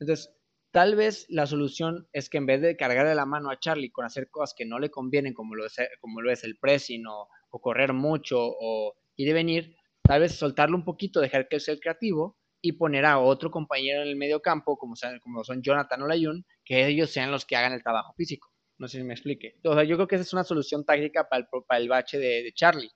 Entonces, 0.00 0.34
Tal 0.72 0.96
vez 0.96 1.26
la 1.28 1.46
solución 1.46 2.08
es 2.14 2.30
que 2.30 2.38
en 2.38 2.46
vez 2.46 2.62
de 2.62 2.78
cargarle 2.78 3.14
la 3.14 3.26
mano 3.26 3.50
a 3.50 3.58
Charlie 3.58 3.92
con 3.92 4.06
hacer 4.06 4.30
cosas 4.30 4.54
que 4.56 4.64
no 4.64 4.78
le 4.78 4.90
convienen, 4.90 5.34
como 5.34 5.54
lo 5.54 5.66
es, 5.66 5.76
como 6.00 6.22
lo 6.22 6.32
es 6.32 6.44
el 6.44 6.56
pressing 6.56 7.06
o, 7.06 7.28
correr 7.60 7.92
mucho 7.92 8.38
o 8.40 8.94
ir 9.16 9.28
y 9.28 9.32
venir, 9.34 9.76
tal 10.02 10.22
vez 10.22 10.34
soltarlo 10.34 10.74
un 10.74 10.86
poquito, 10.86 11.20
dejar 11.20 11.46
que 11.46 11.60
sea 11.60 11.76
creativo 11.78 12.38
y 12.62 12.72
poner 12.72 13.04
a 13.04 13.18
otro 13.18 13.50
compañero 13.50 14.00
en 14.00 14.08
el 14.08 14.16
medio 14.16 14.40
campo, 14.40 14.78
como, 14.78 14.94
como 15.20 15.44
son 15.44 15.60
Jonathan 15.60 16.00
o 16.00 16.06
Layun, 16.06 16.46
que 16.64 16.86
ellos 16.86 17.10
sean 17.10 17.30
los 17.30 17.44
que 17.44 17.56
hagan 17.56 17.74
el 17.74 17.82
trabajo 17.82 18.14
físico. 18.14 18.51
No 18.82 18.88
sé 18.88 18.98
si 18.98 19.04
me 19.04 19.14
explique. 19.14 19.60
O 19.62 19.74
sea, 19.74 19.84
yo 19.84 19.94
creo 19.94 20.08
que 20.08 20.16
esa 20.16 20.24
es 20.24 20.32
una 20.32 20.42
solución 20.42 20.84
táctica 20.84 21.28
para 21.28 21.42
el, 21.42 21.62
para 21.68 21.80
el 21.80 21.88
bache 21.88 22.18
de, 22.18 22.50
Charlie. 22.52 22.90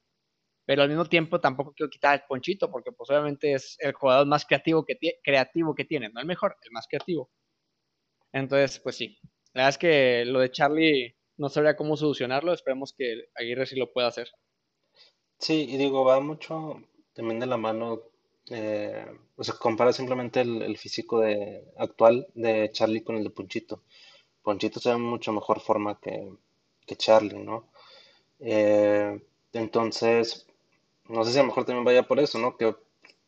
Pero 0.64 0.82
al 0.82 0.88
mismo 0.88 1.04
tiempo 1.04 1.40
tampoco 1.40 1.74
quiero 1.74 1.88
quitar 1.88 2.16
el 2.16 2.26
Ponchito, 2.26 2.68
porque 2.72 2.90
pues 2.90 3.08
obviamente 3.08 3.52
es 3.52 3.76
el 3.78 3.92
jugador 3.92 4.26
más 4.26 4.44
creativo 4.44 4.84
que, 4.84 4.98
creativo 5.22 5.76
que 5.76 5.84
tiene, 5.84 6.08
no 6.08 6.18
el 6.18 6.26
mejor, 6.26 6.56
el 6.64 6.72
más 6.72 6.88
creativo. 6.88 7.30
Entonces, 8.32 8.80
pues 8.80 8.96
sí. 8.96 9.16
La 9.52 9.60
verdad 9.62 9.68
es 9.68 9.78
que 9.78 10.24
lo 10.24 10.40
de 10.40 10.50
Charlie 10.50 11.16
no 11.36 11.48
sabría 11.48 11.76
cómo 11.76 11.96
solucionarlo. 11.96 12.52
Esperemos 12.52 12.92
que 12.92 13.28
Aguirre 13.36 13.66
sí 13.66 13.76
lo 13.76 13.92
pueda 13.92 14.08
hacer. 14.08 14.28
Sí, 15.38 15.68
y 15.70 15.76
digo, 15.76 16.04
va 16.04 16.18
mucho 16.18 16.82
también 17.12 17.38
de 17.38 17.46
la 17.46 17.58
mano. 17.58 18.02
Eh, 18.50 19.06
o 19.36 19.44
sea, 19.44 19.54
compara 19.54 19.92
simplemente 19.92 20.40
el, 20.40 20.76
físico 20.78 21.20
de, 21.20 21.62
actual 21.76 22.26
de 22.34 22.72
Charlie 22.72 23.04
con 23.04 23.14
el 23.14 23.22
de 23.22 23.30
Ponchito. 23.30 23.84
Ponchito 24.46 24.78
se 24.78 24.90
ve 24.90 24.96
mucho 24.96 25.32
mejor 25.32 25.58
forma 25.58 25.98
que, 25.98 26.96
Charlie, 26.96 27.40
¿no? 27.40 27.64
Eh, 28.38 29.20
entonces, 29.52 30.46
no 31.08 31.24
sé 31.24 31.32
si 31.32 31.38
a 31.38 31.42
lo 31.42 31.48
mejor 31.48 31.64
también 31.64 31.84
vaya 31.84 32.06
por 32.06 32.20
eso, 32.20 32.38
¿no? 32.38 32.56
Que 32.56 32.76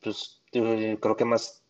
pues 0.00 0.40
creo 0.52 1.16
que 1.16 1.24
más 1.24 1.60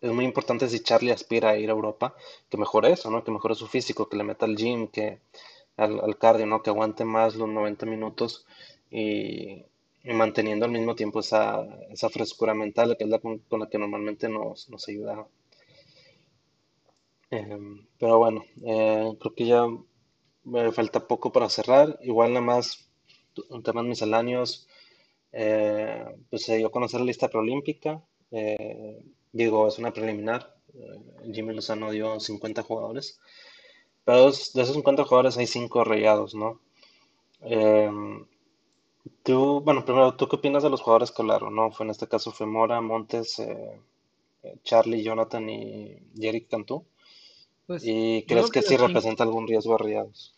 es 0.00 0.12
muy 0.12 0.24
importante 0.24 0.66
si 0.66 0.80
Charlie 0.80 1.12
aspira 1.12 1.50
a 1.50 1.58
ir 1.58 1.68
a 1.68 1.72
Europa, 1.74 2.14
que 2.48 2.56
mejore 2.56 2.92
eso, 2.92 3.10
¿no? 3.10 3.22
Que 3.22 3.30
mejore 3.32 3.54
su 3.54 3.66
físico, 3.66 4.08
que 4.08 4.16
le 4.16 4.24
meta 4.24 4.46
al 4.46 4.56
gym, 4.56 4.88
que 4.88 5.20
al, 5.76 6.16
cardio, 6.18 6.46
¿no? 6.46 6.62
Que 6.62 6.70
aguante 6.70 7.04
más 7.04 7.36
los 7.36 7.50
90 7.50 7.84
minutos 7.84 8.46
y, 8.90 9.62
manteniendo 10.04 10.64
al 10.64 10.72
mismo 10.72 10.94
tiempo 10.94 11.20
esa, 11.20 11.66
frescura 12.10 12.54
mental, 12.54 12.96
que 12.96 13.04
es 13.04 13.10
la 13.10 13.18
con, 13.18 13.42
la 13.58 13.68
que 13.68 13.78
normalmente 13.78 14.26
nos 14.30 14.88
ayuda. 14.88 15.26
Em, 17.30 17.86
pero 17.98 18.18
bueno, 18.18 18.44
eh, 18.64 19.12
creo 19.20 19.34
que 19.34 19.46
ya 19.46 19.66
me 20.44 20.72
falta 20.72 21.06
poco 21.06 21.32
para 21.32 21.48
cerrar. 21.48 21.98
Igual 22.02 22.32
nada 22.34 22.44
más 22.46 22.88
un 23.50 23.62
tema 23.62 23.82
misceláneos. 23.82 24.68
Eh, 25.32 26.04
pues 26.30 26.44
se 26.44 26.56
dio 26.58 26.68
a 26.68 26.72
conocer 26.72 27.00
la 27.00 27.06
lista 27.06 27.28
preolímpica. 27.28 28.02
Eh, 28.32 29.04
Digo, 29.32 29.68
es 29.68 29.78
una 29.78 29.92
preliminar. 29.92 30.56
Eh, 30.74 31.32
Jimmy 31.34 31.54
Lozano 31.54 31.90
dio 31.92 32.20
50 32.20 32.62
jugadores. 32.64 33.20
Pero 34.04 34.24
de 34.26 34.30
esos 34.30 34.74
50 34.74 35.04
jugadores 35.04 35.38
hay 35.38 35.46
5 35.48 35.84
rayados, 35.84 36.34
¿no? 36.34 36.60
Em, 37.42 38.26
tú, 39.24 39.60
bueno, 39.62 39.84
primero, 39.84 40.16
¿tú 40.16 40.28
qué 40.28 40.36
opinas 40.36 40.62
de 40.64 40.70
los 40.70 40.82
jugadores 40.82 41.12
que 41.12 41.22
hablaron, 41.22 41.54
no? 41.56 41.72
Fue 41.72 41.86
en 41.86 41.90
este 41.90 42.08
caso 42.08 42.32
fue 42.32 42.46
Mora, 42.46 42.80
Montes, 42.82 43.40
Charlie, 44.64 45.02
Jonathan 45.02 45.48
y 45.48 45.98
Jerick 46.16 46.48
Cantú. 46.48 46.86
Pues, 47.70 47.84
¿Y 47.86 48.24
crees 48.26 48.50
que, 48.50 48.62
sí 48.62 48.76
representa 48.76 49.22
algún 49.22 49.46
riesgo 49.46 49.76
a 49.76 49.78
rayados? 49.78 50.34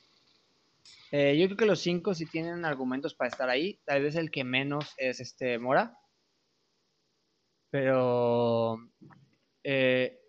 yo 1.12 1.46
creo 1.46 1.56
que 1.56 1.64
los 1.64 1.80
cinco 1.80 2.12
sí 2.12 2.26
tienen 2.26 2.66
argumentos 2.66 3.14
para 3.14 3.30
estar 3.30 3.48
ahí. 3.48 3.80
Tal 3.86 4.02
vez 4.02 4.16
el 4.16 4.30
que 4.30 4.44
menos 4.44 4.92
es 4.98 5.18
este 5.18 5.58
Mora. 5.58 5.96
Pero 7.70 8.76
eh, 9.64 10.20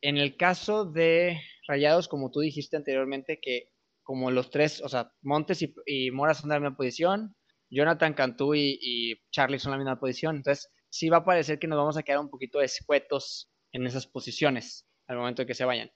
en 0.00 0.16
el 0.16 0.36
caso 0.36 0.84
de 0.84 1.40
Rayados, 1.68 2.08
como 2.08 2.32
tú 2.32 2.40
dijiste 2.40 2.76
anteriormente, 2.76 3.38
que 3.40 3.70
como 4.02 4.32
los 4.32 4.50
tres, 4.50 4.80
o 4.80 4.88
sea, 4.88 5.12
Montes 5.22 5.62
y, 5.62 6.10
Mora 6.10 6.34
son 6.34 6.48
de 6.48 6.56
la 6.56 6.60
misma 6.60 6.76
posición, 6.76 7.36
Jonathan 7.70 8.14
Cantú 8.14 8.56
y, 8.56 9.20
Charlie 9.30 9.60
son 9.60 9.70
de 9.70 9.78
la 9.78 9.84
misma 9.84 10.00
posición, 10.00 10.34
entonces 10.34 10.72
sí 10.88 11.08
va 11.08 11.18
a 11.18 11.24
parecer 11.24 11.60
que 11.60 11.68
nos 11.68 11.78
vamos 11.78 11.96
a 11.96 12.02
quedar 12.02 12.18
un 12.18 12.30
poquito 12.30 12.60
escuetos 12.60 13.48
en 13.70 13.86
esas 13.86 14.08
posiciones 14.08 14.88
al 15.06 15.18
momento 15.18 15.42
de 15.42 15.46
que 15.46 15.54
se 15.54 15.64
vayan. 15.64 15.88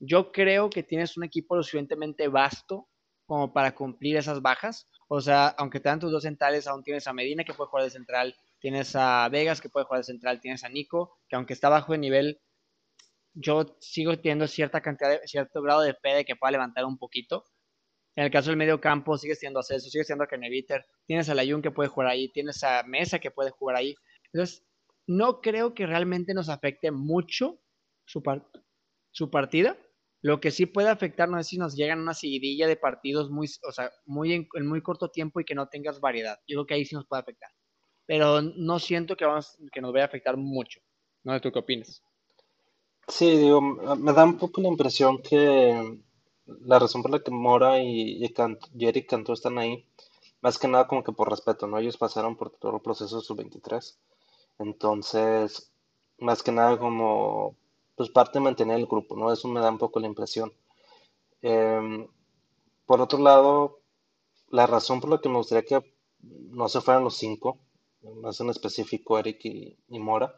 Yo 0.00 0.32
creo 0.32 0.70
que 0.70 0.82
tienes 0.82 1.16
un 1.16 1.24
equipo 1.24 1.54
lo 1.54 1.62
suficientemente 1.62 2.26
vasto 2.28 2.88
como 3.26 3.52
para 3.52 3.74
cumplir 3.74 4.16
esas 4.16 4.42
bajas. 4.42 4.88
O 5.06 5.20
sea, 5.20 5.48
aunque 5.48 5.78
te 5.78 5.88
dan 5.88 6.00
tus 6.00 6.10
dos 6.10 6.24
centrales, 6.24 6.66
aún 6.66 6.82
tienes 6.82 7.06
a 7.06 7.12
Medina 7.12 7.44
que 7.44 7.54
puede 7.54 7.68
jugar 7.68 7.84
de 7.84 7.90
central, 7.90 8.34
tienes 8.58 8.96
a 8.96 9.28
Vegas 9.28 9.60
que 9.60 9.68
puede 9.68 9.86
jugar 9.86 10.00
de 10.00 10.04
central, 10.04 10.40
tienes 10.40 10.64
a 10.64 10.68
Nico, 10.68 11.18
que 11.28 11.36
aunque 11.36 11.52
está 11.52 11.68
bajo 11.68 11.92
de 11.92 11.98
nivel, 11.98 12.40
yo 13.32 13.76
sigo 13.80 14.16
teniendo 14.16 14.48
cierta 14.48 14.80
cantidad 14.80 15.10
de, 15.10 15.28
cierto 15.28 15.62
grado 15.62 15.82
de 15.82 15.94
fe 15.94 16.14
de 16.14 16.24
que 16.24 16.34
pueda 16.34 16.50
levantar 16.50 16.84
un 16.84 16.98
poquito. 16.98 17.44
En 18.16 18.24
el 18.24 18.30
caso 18.30 18.50
del 18.50 18.56
medio 18.56 18.80
campo, 18.80 19.16
sigue 19.16 19.36
siendo 19.36 19.60
a 19.60 19.62
Celso, 19.62 19.90
sigue 19.90 20.04
siendo 20.04 20.24
a 20.24 20.26
Keneviter, 20.26 20.84
tienes 21.06 21.28
a 21.28 21.34
Layun 21.34 21.62
que 21.62 21.70
puede 21.70 21.88
jugar 21.88 22.08
ahí, 22.08 22.30
tienes 22.32 22.64
a 22.64 22.82
Mesa 22.82 23.18
que 23.18 23.30
puede 23.30 23.50
jugar 23.50 23.76
ahí. 23.76 23.94
Entonces, 24.32 24.64
no 25.06 25.40
creo 25.40 25.74
que 25.74 25.86
realmente 25.86 26.34
nos 26.34 26.48
afecte 26.48 26.90
mucho 26.90 27.60
su, 28.04 28.22
su 29.12 29.30
partida. 29.30 29.76
Lo 30.22 30.40
que 30.40 30.50
sí 30.50 30.66
puede 30.66 30.90
afectar, 30.90 31.28
no 31.28 31.38
es 31.38 31.46
si 31.46 31.58
nos 31.58 31.74
llegan 31.74 32.00
una 32.00 32.14
seguidilla 32.14 32.66
de 32.66 32.76
partidos 32.76 33.30
muy, 33.30 33.48
o 33.66 33.72
sea, 33.72 33.90
muy 34.04 34.32
en, 34.32 34.48
en 34.54 34.66
muy 34.66 34.82
corto 34.82 35.10
tiempo 35.10 35.40
y 35.40 35.44
que 35.44 35.54
no 35.54 35.68
tengas 35.68 36.00
variedad. 36.00 36.38
Yo 36.46 36.56
creo 36.56 36.66
que 36.66 36.74
ahí 36.74 36.84
sí 36.84 36.94
nos 36.94 37.06
puede 37.06 37.22
afectar 37.22 37.50
pero 38.10 38.42
no 38.42 38.80
siento 38.80 39.16
que, 39.16 39.24
vamos, 39.24 39.56
que 39.72 39.80
nos 39.80 39.92
vaya 39.92 40.02
a 40.02 40.08
afectar 40.08 40.36
mucho. 40.36 40.80
¿No? 41.22 41.40
¿Tú 41.40 41.52
qué 41.52 41.60
opinas? 41.60 42.02
Sí, 43.06 43.38
digo, 43.38 43.60
me 43.60 44.12
da 44.12 44.24
un 44.24 44.36
poco 44.36 44.60
la 44.60 44.66
impresión 44.66 45.22
que 45.22 45.96
la 46.62 46.80
razón 46.80 47.02
por 47.02 47.12
la 47.12 47.22
que 47.22 47.30
Mora 47.30 47.78
y, 47.78 48.20
y, 48.20 48.84
Eric 48.84 49.08
Cantú 49.08 49.32
están 49.32 49.58
ahí, 49.58 49.86
más 50.40 50.58
que 50.58 50.66
nada 50.66 50.88
como 50.88 51.04
que 51.04 51.12
por 51.12 51.30
respeto, 51.30 51.68
¿no? 51.68 51.78
Ellos 51.78 51.96
pasaron 51.96 52.34
por 52.34 52.50
todo 52.50 52.74
el 52.74 52.82
proceso 52.82 53.18
de 53.18 53.22
sub-23. 53.22 53.96
Entonces, 54.58 55.70
más 56.18 56.42
que 56.42 56.50
nada 56.50 56.80
como, 56.80 57.54
pues 58.00 58.08
parte 58.08 58.38
de 58.38 58.44
mantener 58.44 58.78
el 58.78 58.86
grupo, 58.86 59.14
¿no? 59.14 59.30
Eso 59.30 59.46
me 59.46 59.60
da 59.60 59.68
un 59.68 59.76
poco 59.76 60.00
la 60.00 60.06
impresión. 60.06 60.50
Em, 61.42 62.08
por 62.86 62.98
otro 63.02 63.18
lado, 63.18 63.80
la 64.48 64.66
razón 64.66 65.02
por 65.02 65.10
la 65.10 65.20
que 65.20 65.28
me 65.28 65.36
gustaría 65.36 65.66
que 65.66 65.94
no 66.22 66.66
se 66.70 66.80
fueran 66.80 67.04
los 67.04 67.18
cinco, 67.18 67.58
más 68.22 68.40
en 68.40 68.48
específico 68.48 69.18
Eric 69.18 69.44
y, 69.44 69.76
Mora, 69.98 70.34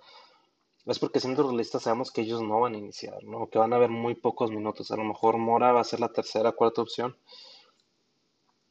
es 0.86 0.98
porque 0.98 1.20
siendo 1.20 1.44
realistas 1.44 1.84
sabemos 1.84 2.10
que 2.10 2.22
ellos 2.22 2.42
no 2.42 2.58
van 2.58 2.74
a 2.74 2.78
iniciar, 2.78 3.22
¿no? 3.22 3.48
Que 3.48 3.60
van 3.60 3.72
a 3.72 3.76
haber 3.76 3.90
muy 3.90 4.16
pocos 4.16 4.50
minutos. 4.50 4.90
A 4.90 4.96
lo 4.96 5.04
mejor 5.04 5.38
Mora 5.38 5.70
va 5.70 5.82
a 5.82 5.84
ser 5.84 6.00
la 6.00 6.12
tercera, 6.12 6.50
cuarta 6.50 6.82
opción. 6.82 7.16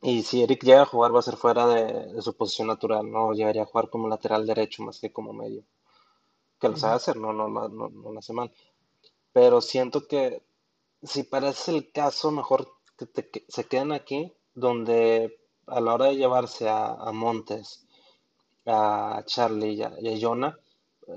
Y 0.02 0.24
si 0.24 0.44
Eric 0.44 0.66
llega 0.66 0.82
a 0.82 0.86
jugar 0.86 1.16
va 1.16 1.20
a 1.20 1.22
ser 1.22 1.38
fuera 1.38 1.66
de, 1.66 2.22
su 2.22 2.36
posición 2.36 2.68
natural, 2.68 3.10
¿no? 3.10 3.32
Llegaría 3.32 3.62
a 3.62 3.68
jugar 3.68 3.90
como 3.90 4.10
lateral 4.10 4.46
derecho 4.46 4.84
más 4.84 5.00
que 5.00 5.14
como 5.14 5.32
medio. 5.32 5.64
Que 6.60 6.70
lo 6.70 6.76
sabe 6.78 6.96
hacer, 6.96 7.18
no, 7.18 7.32
no, 7.34 7.48
no, 7.48 7.70
no, 7.70 8.12
lo 8.12 8.20
hace 8.20 8.34
mal. 8.34 8.52
Pero 9.34 9.62
siento 9.62 10.08
que 10.08 10.42
si 11.04 11.24
parece 11.24 11.72
el 11.72 11.92
caso, 11.92 12.32
mejor 12.32 12.68
que, 12.98 13.46
se 13.48 13.66
queden 13.66 13.92
aquí, 13.92 14.32
donde 14.54 15.40
a 15.68 15.80
la 15.82 15.94
hora 15.94 16.06
de 16.08 16.18
llevarse 16.18 16.70
a, 16.70 17.12
Montes, 17.14 17.86
a 18.66 19.24
Charlie 19.26 19.74
y 19.74 19.84
a, 19.84 20.20
Jonah, 20.20 20.58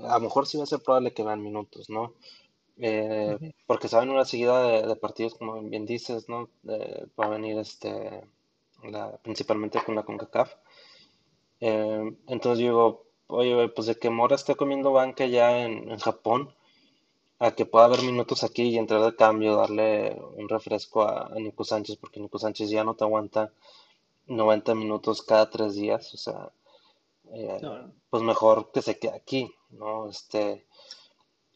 a 0.07 0.13
lo 0.15 0.19
mejor 0.21 0.47
sí 0.47 0.57
va 0.57 0.63
a 0.63 0.67
ser 0.67 0.79
probable 0.81 1.13
que 1.13 1.23
vean 1.23 1.43
minutos, 1.43 1.89
¿no? 1.89 2.13
Eh, 2.77 3.53
porque 3.67 3.87
saben 3.87 4.09
una 4.09 4.25
seguida 4.25 4.87
de, 4.87 4.95
partidos, 4.95 5.35
como 5.35 5.61
bien 5.61 5.85
dices, 5.85 6.27
¿no? 6.27 6.49
va 6.65 7.25
a 7.25 7.29
venir 7.29 7.57
este, 7.59 8.23
principalmente 9.21 9.79
con 9.85 9.95
la 9.95 10.03
CONCACAF. 10.03 10.53
Eh, 11.61 12.15
entonces 12.27 12.59
digo, 12.59 13.05
oye, 13.27 13.69
pues 13.69 13.87
de 13.87 13.95
que 13.95 14.09
Mora 14.09 14.35
está 14.35 14.55
comiendo 14.55 14.91
banca 14.91 15.25
ya 15.25 15.65
en 15.65 15.97
Japón, 15.99 16.53
a 17.39 17.51
que 17.51 17.65
pueda 17.65 17.85
haber 17.85 18.01
minutos 18.01 18.43
aquí 18.43 18.63
y 18.63 18.77
entrar 18.77 19.01
de 19.03 19.15
cambio, 19.15 19.55
darle 19.57 20.17
un 20.37 20.47
refresco 20.47 21.03
a, 21.03 21.29
Nico 21.35 21.63
Sánchez, 21.63 21.97
porque 21.97 22.19
Nico 22.19 22.39
Sánchez 22.39 22.69
ya 22.69 22.83
no 22.83 22.95
te 22.95 23.03
aguanta 23.03 23.51
90 24.27 24.75
minutos 24.75 25.21
cada 25.21 25.49
tres 25.49 25.75
días, 25.75 26.13
o 26.13 26.17
sea, 26.17 26.49
eh, 27.31 27.59
pues 28.09 28.23
mejor 28.23 28.71
que 28.71 28.81
se 28.81 28.97
quede 28.97 29.15
aquí, 29.15 29.53
¿no? 29.69 30.09
Este, 30.09 30.65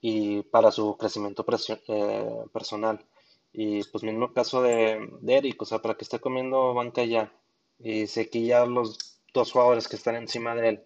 y 0.02 0.44
para 0.44 0.72
su 0.72 0.98
crecimiento 0.98 1.46
eh, 1.88 2.44
personal. 2.54 3.06
Y 3.52 3.84
pues 3.86 4.04
mismo 4.04 4.34
caso 4.34 4.62
de, 4.62 5.10
de, 5.22 5.38
Eric, 5.38 5.62
o 5.62 5.65
sea, 5.65 5.82
para 5.82 5.96
que 5.96 6.04
esté 6.04 6.20
comiendo 6.20 6.74
banca 6.74 7.04
ya. 7.04 7.34
Y 7.80 8.08
sé 8.08 8.30
que 8.30 8.44
ya 8.44 8.65
los 8.65 9.20
dos 9.34 9.52
jugadores 9.52 9.88
que 9.88 9.96
están 9.96 10.15
encima 10.15 10.56
de 10.56 10.70
él 10.70 10.84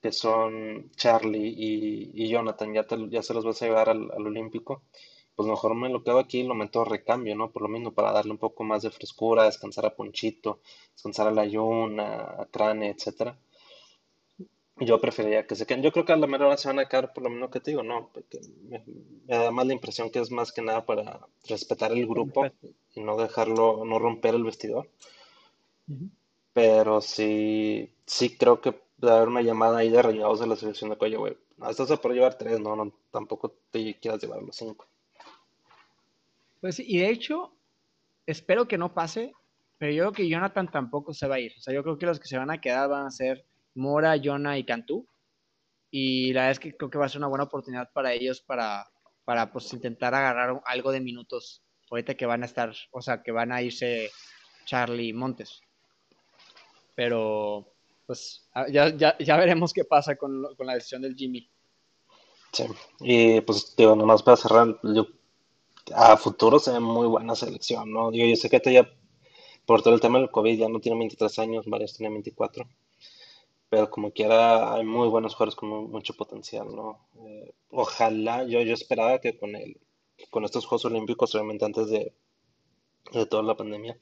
que 0.00 0.12
son 0.12 0.90
Charlie 0.96 1.54
y, 1.56 2.28
Jonathan, 2.28 2.72
ya, 2.72 2.86
ya 3.10 3.22
se 3.22 3.34
los 3.34 3.44
vas 3.44 3.60
a 3.62 3.66
llevar 3.66 3.88
al, 3.88 4.10
Olímpico, 4.10 4.82
pues 5.34 5.48
mejor 5.48 5.74
me 5.74 5.88
lo 5.88 6.02
quedo 6.02 6.18
aquí 6.18 6.40
y 6.40 6.44
lo 6.44 6.54
meto 6.54 6.82
a 6.82 6.84
recambio, 6.84 7.36
¿no? 7.36 7.50
Por 7.50 7.62
lo 7.62 7.68
mismo, 7.68 7.92
para 7.92 8.12
darle 8.12 8.32
un 8.32 8.38
poco 8.38 8.64
más 8.64 8.82
de 8.82 8.90
frescura, 8.90 9.44
descansar 9.44 9.86
a 9.86 9.94
Ponchito, 9.94 10.60
descansar 10.92 11.28
a 11.28 11.30
la 11.30 11.42
a, 11.42 12.42
a 12.42 12.46
Crane, 12.46 12.90
etcétera. 12.90 13.38
Yo 14.80 15.00
preferiría 15.00 15.46
que 15.46 15.56
se 15.56 15.66
queden. 15.66 15.82
Yo 15.82 15.90
creo 15.90 16.04
que 16.04 16.12
a 16.12 16.16
la 16.16 16.26
mera 16.28 16.46
hora 16.46 16.56
se 16.56 16.68
van 16.68 16.78
a 16.78 16.88
quedar 16.88 17.12
por 17.12 17.24
lo 17.24 17.30
menos 17.30 17.50
que 17.50 17.60
te 17.60 17.72
digo, 17.72 17.82
¿no? 17.82 18.10
Porque 18.12 18.40
me, 18.68 18.84
da 19.26 19.50
más 19.50 19.66
la 19.66 19.72
impresión 19.72 20.10
que 20.10 20.20
es 20.20 20.30
más 20.30 20.52
que 20.52 20.62
nada 20.62 20.86
para 20.86 21.26
respetar 21.48 21.92
el 21.92 22.06
grupo 22.06 22.46
y 22.94 23.00
no 23.00 23.16
dejarlo, 23.16 23.84
no 23.84 23.98
romper 23.98 24.34
el 24.34 24.44
vestidor. 24.44 24.88
Pero 26.52 27.00
sí, 27.00 27.92
sí 28.06 28.36
creo 28.36 28.60
que 28.60 28.74
de 28.98 29.10
haber 29.10 29.28
una 29.28 29.42
llamada 29.42 29.78
ahí 29.78 29.90
de 29.90 30.02
regados 30.02 30.40
de 30.40 30.46
la 30.46 30.56
selección 30.56 30.90
de 30.90 30.96
cuello, 30.96 31.20
güey. 31.20 31.36
Estás 31.68 31.90
a 31.90 31.96
por 31.96 32.12
llevar 32.12 32.36
tres, 32.36 32.60
no, 32.60 32.76
no, 32.76 32.92
tampoco 33.10 33.56
te 33.70 33.98
quieras 33.98 34.20
llevar 34.20 34.42
los 34.42 34.56
cinco. 34.56 34.86
Pues 36.60 36.80
y 36.80 36.98
de 36.98 37.08
hecho, 37.08 37.52
espero 38.26 38.66
que 38.66 38.78
no 38.78 38.92
pase, 38.92 39.32
pero 39.78 39.92
yo 39.92 40.02
creo 40.04 40.12
que 40.12 40.28
Jonathan 40.28 40.70
tampoco 40.70 41.14
se 41.14 41.28
va 41.28 41.36
a 41.36 41.40
ir. 41.40 41.52
O 41.56 41.60
sea, 41.60 41.72
yo 41.72 41.82
creo 41.82 41.98
que 41.98 42.06
los 42.06 42.18
que 42.18 42.26
se 42.26 42.36
van 42.36 42.50
a 42.50 42.60
quedar 42.60 42.88
van 42.88 43.06
a 43.06 43.10
ser 43.10 43.44
Mora, 43.74 44.16
Jonah 44.22 44.58
y 44.58 44.64
Cantú. 44.64 45.06
Y 45.90 46.32
la 46.32 46.42
verdad 46.42 46.52
es 46.52 46.58
que 46.58 46.76
creo 46.76 46.90
que 46.90 46.98
va 46.98 47.06
a 47.06 47.08
ser 47.08 47.20
una 47.20 47.28
buena 47.28 47.44
oportunidad 47.44 47.90
para 47.92 48.12
ellos 48.12 48.40
para, 48.40 48.86
para 49.24 49.52
pues 49.52 49.72
intentar 49.72 50.14
agarrar 50.14 50.60
algo 50.66 50.90
de 50.90 51.00
minutos. 51.00 51.62
Ahorita 51.90 52.14
que 52.14 52.26
van 52.26 52.42
a 52.42 52.46
estar, 52.46 52.74
o 52.90 53.00
sea, 53.00 53.22
que 53.22 53.32
van 53.32 53.52
a 53.52 53.62
irse 53.62 54.10
Charlie 54.66 55.12
Montes. 55.12 55.62
Pero 56.94 57.72
pues 58.08 58.48
ah, 58.54 58.66
ya, 58.70 58.88
ya, 58.96 59.18
ya 59.18 59.36
veremos 59.36 59.74
qué 59.74 59.84
pasa 59.84 60.16
con, 60.16 60.42
la 60.58 60.72
decisión 60.72 61.02
del 61.02 61.14
Jimmy. 61.14 61.46
Sí, 62.54 62.64
y 63.00 63.42
pues 63.42 63.76
digo, 63.76 63.94
nomás 63.94 64.22
para 64.22 64.38
cerrar, 64.38 64.80
a 65.94 66.16
futuro 66.16 66.58
se 66.58 66.72
ve 66.72 66.80
muy 66.80 67.06
buena 67.06 67.34
selección, 67.34 67.92
¿no? 67.92 68.10
Yo 68.10 68.24
sé 68.34 68.48
que 68.48 68.72
ya, 68.72 68.90
por 69.66 69.82
todo 69.82 69.92
el 69.92 70.00
tema 70.00 70.18
del 70.18 70.30
COVID, 70.30 70.58
ya 70.58 70.70
no 70.70 70.80
tiene 70.80 70.98
23 70.98 71.38
años, 71.38 71.66
varios 71.66 71.92
tienen 71.92 72.14
24, 72.14 72.66
pero 73.68 73.90
como 73.90 74.10
quiera, 74.10 74.72
hay 74.72 74.86
muy 74.86 75.08
buenos 75.08 75.34
jugadores 75.34 75.54
con 75.54 75.68
mucho 75.90 76.14
potencial, 76.14 76.74
¿no? 76.74 77.06
Eh, 77.26 77.52
ojalá, 77.68 78.44
yo, 78.44 78.62
yo 78.62 78.72
esperaba 78.72 79.20
que 79.20 79.36
con, 79.36 79.54
el, 79.54 79.78
con 80.30 80.46
estos 80.46 80.64
Juegos 80.64 80.86
Olímpicos, 80.86 81.34
obviamente 81.34 81.66
antes 81.66 81.90
de, 81.90 82.14
de 83.12 83.26
toda 83.26 83.42
la 83.42 83.54
pandemia, 83.54 83.98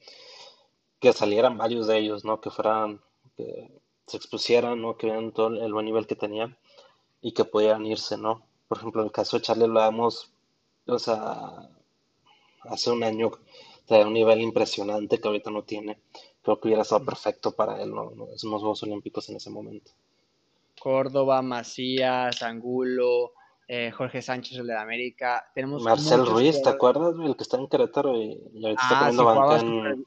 que 1.00 1.12
salieran 1.12 1.58
varios 1.58 1.88
de 1.88 1.98
ellos, 1.98 2.24
¿no? 2.24 2.40
Que 2.40 2.50
fueran, 2.50 3.00
se 4.06 4.16
expusieran, 4.16 4.80
¿no? 4.80 4.96
Que 4.96 5.08
vean 5.08 5.32
todo 5.32 5.48
el 5.48 5.72
buen 5.72 5.86
nivel 5.86 6.06
que 6.06 6.16
tenían 6.16 6.56
y 7.20 7.32
que 7.32 7.44
podían 7.44 7.84
irse, 7.86 8.16
¿no? 8.16 8.42
Por 8.68 8.78
ejemplo, 8.78 9.02
en 9.02 9.06
el 9.06 9.12
caso 9.12 9.36
de 9.36 9.42
Charlie 9.42 9.64
hablábamos, 9.64 10.30
o 10.86 10.98
sea, 10.98 11.68
hace 12.62 12.90
un 12.90 13.02
año 13.02 13.32
traía 13.86 14.06
un 14.06 14.12
nivel 14.12 14.40
impresionante 14.40 15.20
que 15.20 15.28
ahorita 15.28 15.50
no 15.50 15.62
tiene. 15.62 15.98
Creo 16.42 16.60
que 16.60 16.68
hubiera 16.68 16.82
estado 16.82 17.04
perfecto 17.04 17.52
para 17.52 17.82
él, 17.82 17.94
¿no? 17.94 18.12
Esos 18.34 18.50
Juegos 18.50 18.82
Olímpicos 18.82 19.28
en 19.28 19.36
ese 19.36 19.50
momento. 19.50 19.92
Córdoba, 20.80 21.42
Macías, 21.42 22.42
Angulo, 22.42 23.32
eh, 23.66 23.90
Jorge 23.90 24.22
Sánchez, 24.22 24.58
el 24.58 24.68
de 24.68 24.78
América. 24.78 25.50
Tenemos 25.54 25.82
Marcel 25.82 26.26
Ruiz, 26.26 26.62
¿te 26.62 26.68
acuerdas? 26.68 27.14
El 27.20 27.36
que 27.36 27.42
está 27.42 27.56
en 27.56 27.66
Querétaro 27.66 28.16
y, 28.16 28.40
ahorita 28.62 28.82
está 28.82 28.98
poniendo 29.00 29.28
ah, 29.28 29.34
banca 29.34 29.60
en, 29.60 30.06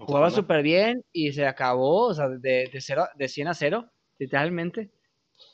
Jugaba 0.00 0.30
súper 0.30 0.62
bien 0.62 1.04
y 1.12 1.32
se 1.32 1.46
acabó, 1.46 2.06
o 2.06 2.14
sea, 2.14 2.28
de, 2.28 2.68
de, 2.72 2.80
cero, 2.80 3.06
de 3.14 3.28
100 3.28 3.48
a 3.48 3.54
0, 3.54 3.90
literalmente. 4.18 4.90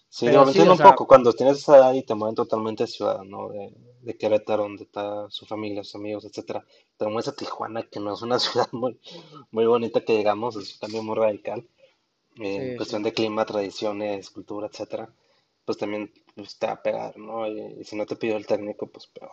Sí, 0.09 0.27
Pero 0.27 0.43
un 0.43 0.79
poco, 0.79 1.07
cuando 1.07 1.33
tienes 1.33 1.59
esa 1.59 1.79
edad 1.79 1.95
y 1.95 2.03
te 2.03 2.15
mueven 2.15 2.35
totalmente 2.35 2.83
de 2.83 2.87
ciudad, 2.87 3.23
¿no? 3.23 3.49
De, 3.49 3.73
de 4.03 4.17
Querétaro, 4.17 4.65
donde 4.65 4.85
está 4.85 5.31
su 5.31 5.47
familia, 5.47 5.85
sus 5.85 5.95
amigos, 5.95 6.25
etcétera. 6.25 6.65
Te 6.99 7.07
mueves 7.07 7.29
a 7.29 7.37
Tijuana, 7.37 7.85
que 7.85 7.99
no 7.99 8.13
es 8.13 8.23
una 8.23 8.39
ciudad 8.39 8.69
muy, 8.73 8.99
muy 9.51 9.65
bonita 9.65 10.05
que 10.05 10.15
llegamos, 10.15 10.57
es 10.57 10.79
también 10.79 11.07
muy 11.07 11.17
radical. 11.17 11.67
En 12.37 12.77
cuestión 12.77 13.03
de 13.03 13.13
clima, 13.13 13.45
tradiciones, 13.45 14.31
cultura, 14.31 14.67
etcétera. 14.67 15.09
Pues 15.65 15.79
también 15.79 16.11
pues, 16.35 16.59
te 16.59 16.67
va 16.67 16.73
a 16.73 16.83
pegar, 16.83 17.17
¿no? 17.19 17.47
Y, 17.47 17.85
si 17.85 17.95
no 17.95 18.07
te 18.07 18.17
pidió 18.17 18.37
el 18.37 18.47
técnico, 18.47 18.87
pues 18.87 19.07
peor. 19.07 19.31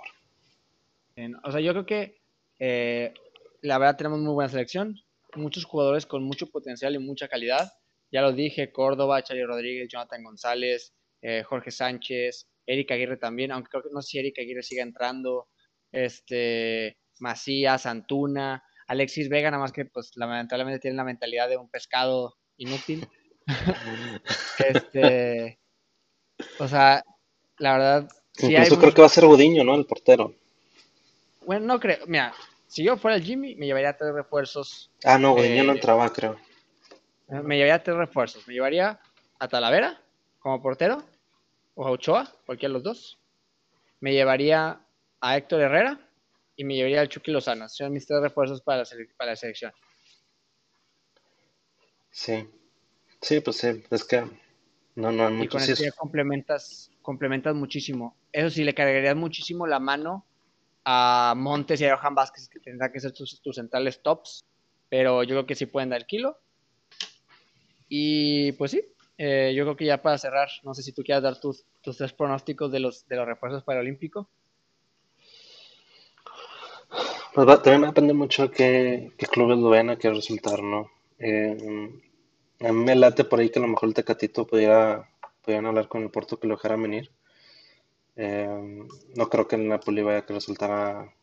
O 1.43 1.51
sea, 1.51 1.59
yo 1.59 1.71
creo 1.71 1.85
que 1.85 2.21
eh, 2.59 3.13
la 3.61 3.77
verdad 3.77 3.97
tenemos 3.97 4.19
muy 4.19 4.33
buena 4.33 4.49
selección, 4.49 4.95
muchos 5.35 5.65
jugadores 5.65 6.05
con 6.05 6.23
mucho 6.23 6.47
potencial 6.47 6.95
y 6.95 6.99
mucha 6.99 7.27
calidad. 7.27 7.71
Ya 8.11 8.21
lo 8.21 8.31
dije, 8.31 8.71
Córdoba, 8.71 9.23
Charlie 9.23 9.45
Rodríguez, 9.45 9.87
Jonathan 9.89 10.23
González, 10.23 10.93
eh, 11.21 11.43
Jorge 11.43 11.71
Sánchez, 11.71 12.47
Eric 12.65 12.91
Aguirre 12.91 13.17
también, 13.17 13.51
aunque 13.51 13.69
creo 13.69 13.83
que 13.83 13.89
no 13.91 14.01
sé 14.01 14.09
si 14.09 14.19
Eric 14.19 14.39
Aguirre 14.39 14.63
siga 14.63 14.83
entrando, 14.83 15.47
este, 15.91 16.97
Macías, 17.19 17.85
Antuna, 17.85 18.63
Alexis 18.87 19.29
Vega, 19.29 19.51
nada 19.51 19.62
más 19.62 19.71
que 19.71 19.85
pues 19.85 20.12
lamentablemente 20.15 20.79
tiene 20.79 20.97
la 20.97 21.03
mentalidad 21.03 21.49
de 21.49 21.57
un 21.57 21.69
pescado 21.69 22.35
inútil. 22.57 23.07
este, 24.60 25.60
o 26.60 26.67
sea, 26.67 27.03
la 27.57 27.73
verdad... 27.73 28.10
Incluso 28.41 28.79
creo 28.79 28.93
que 28.93 29.01
va 29.01 29.07
a 29.07 29.12
ser 29.12 29.25
Budiño, 29.25 29.63
¿no? 29.63 29.75
El 29.75 29.85
portero. 29.85 30.33
Bueno, 31.45 31.65
no 31.65 31.79
creo, 31.79 32.05
mira, 32.07 32.33
si 32.69 32.83
yo 32.83 32.97
fuera 32.97 33.17
el 33.17 33.23
Jimmy, 33.23 33.55
me 33.55 33.65
llevaría 33.65 33.97
tres 33.97 34.13
refuerzos. 34.13 34.91
Ah, 35.03 35.17
no, 35.17 35.33
güey, 35.33 35.57
yo 35.57 35.63
no 35.63 35.71
eh, 35.71 35.75
entraba, 35.75 36.07
creo. 36.13 36.37
Me 37.27 37.57
llevaría 37.57 37.81
tres 37.81 37.97
refuerzos. 37.97 38.47
Me 38.47 38.53
llevaría 38.53 38.99
a 39.39 39.47
Talavera 39.47 39.99
como 40.37 40.61
portero, 40.61 41.03
o 41.73 41.87
a 41.87 41.89
Ochoa, 41.89 42.31
cualquiera 42.45 42.69
de 42.69 42.73
los 42.73 42.83
dos. 42.83 43.19
Me 43.99 44.13
llevaría 44.13 44.79
a 45.19 45.37
Héctor 45.37 45.61
Herrera 45.61 45.99
y 46.55 46.63
me 46.63 46.75
llevaría 46.75 47.01
al 47.01 47.09
Chucky 47.09 47.31
Lozano. 47.31 47.67
Son 47.69 47.91
mis 47.91 48.05
tres 48.05 48.21
refuerzos 48.21 48.61
para 48.61 48.83
la, 48.83 48.85
para 49.17 49.31
la 49.31 49.35
selección. 49.35 49.73
Sí, 52.11 52.47
sí, 53.19 53.39
pues 53.41 53.57
sí, 53.57 53.83
es 53.89 54.03
que 54.03 54.21
no, 54.93 55.11
no 55.11 55.25
hay 55.25 55.33
mucho. 55.33 55.57
Y 55.57 55.71
con 55.73 55.89
complementas, 55.97 56.91
complementas 57.01 57.55
muchísimo. 57.55 58.15
Eso 58.31 58.51
sí, 58.51 58.63
le 58.63 58.75
cargarías 58.75 59.15
muchísimo 59.15 59.65
la 59.65 59.79
mano 59.79 60.29
a 60.86 61.34
Montes 61.36 61.82
y 61.82 61.86
a 61.86 61.96
Johan 61.96 62.15
Vázquez, 62.15 62.50
que 62.50 62.60
tendrán 62.60 62.92
que 62.92 63.00
ser 63.00 63.12
tus, 63.12 63.42
centrales 63.54 64.02
tops, 64.02 64.46
pero 64.90 65.23
yo 65.23 65.36
creo 65.36 65.46
que 65.46 65.56
sí 65.56 65.65
pueden 65.65 65.90
dar 65.90 66.02
el 66.02 66.08
kilo. 66.08 66.38
Y 67.88 68.52
pues 68.54 68.71
sí, 68.71 68.82
eh, 69.17 69.54
yo 69.56 69.63
creo 69.63 69.75
que 69.75 69.86
ya 69.86 70.02
para 70.02 70.17
cerrar, 70.17 70.50
no 70.63 70.73
sé 70.73 70.84
si 70.84 70.94
tú 70.94 71.04
quieras 71.04 71.23
dar 71.23 71.40
tus, 71.40 71.65
tus 71.82 71.98
tres 71.98 72.13
pronósticos 72.13 72.71
de 72.71 72.80
los, 72.80 73.08
de 73.08 73.15
los 73.15 73.25
refuerzos 73.25 73.63
para 73.63 73.80
el 73.80 73.88
Olímpico. 73.88 74.30
Pues 77.34 77.48
también 77.62 77.82
depende 77.82 78.13
mucho 78.13 78.48
de 78.48 78.52
qué, 78.52 79.12
qué 79.17 79.25
clubes 79.27 79.58
lo 79.60 79.69
ven 79.69 79.90
a 79.90 79.98
qué 79.98 80.10
resultar, 80.10 80.63
¿no? 80.63 80.90
Eh, 81.19 81.92
a 82.62 82.71
mí 82.71 82.84
me 82.84 82.96
late 82.96 83.23
por 83.23 83.40
ahí 83.40 83.50
que 83.50 83.60
a 83.60 83.62
lo 83.62 83.67
mejor 83.67 83.90
el 83.90 83.96
Tecatito 83.96 84.46
pudiera, 84.48 85.10
pudieran 85.42 85.67
hablar 85.67 85.88
con 85.88 86.04
el 86.04 86.10
Porto 86.10 86.40
que 86.40 86.48
lo 86.48 86.56
dejaran 86.56 86.82
venir. 86.82 87.12
Eh, 88.21 88.85
no 89.15 89.29
creo 89.29 89.47
que 89.47 89.55
el 89.55 89.67
Napoli 89.69 90.01
vaya 90.03 90.19
a 90.19 90.25
que 90.25 90.33
resultara 90.33 91.13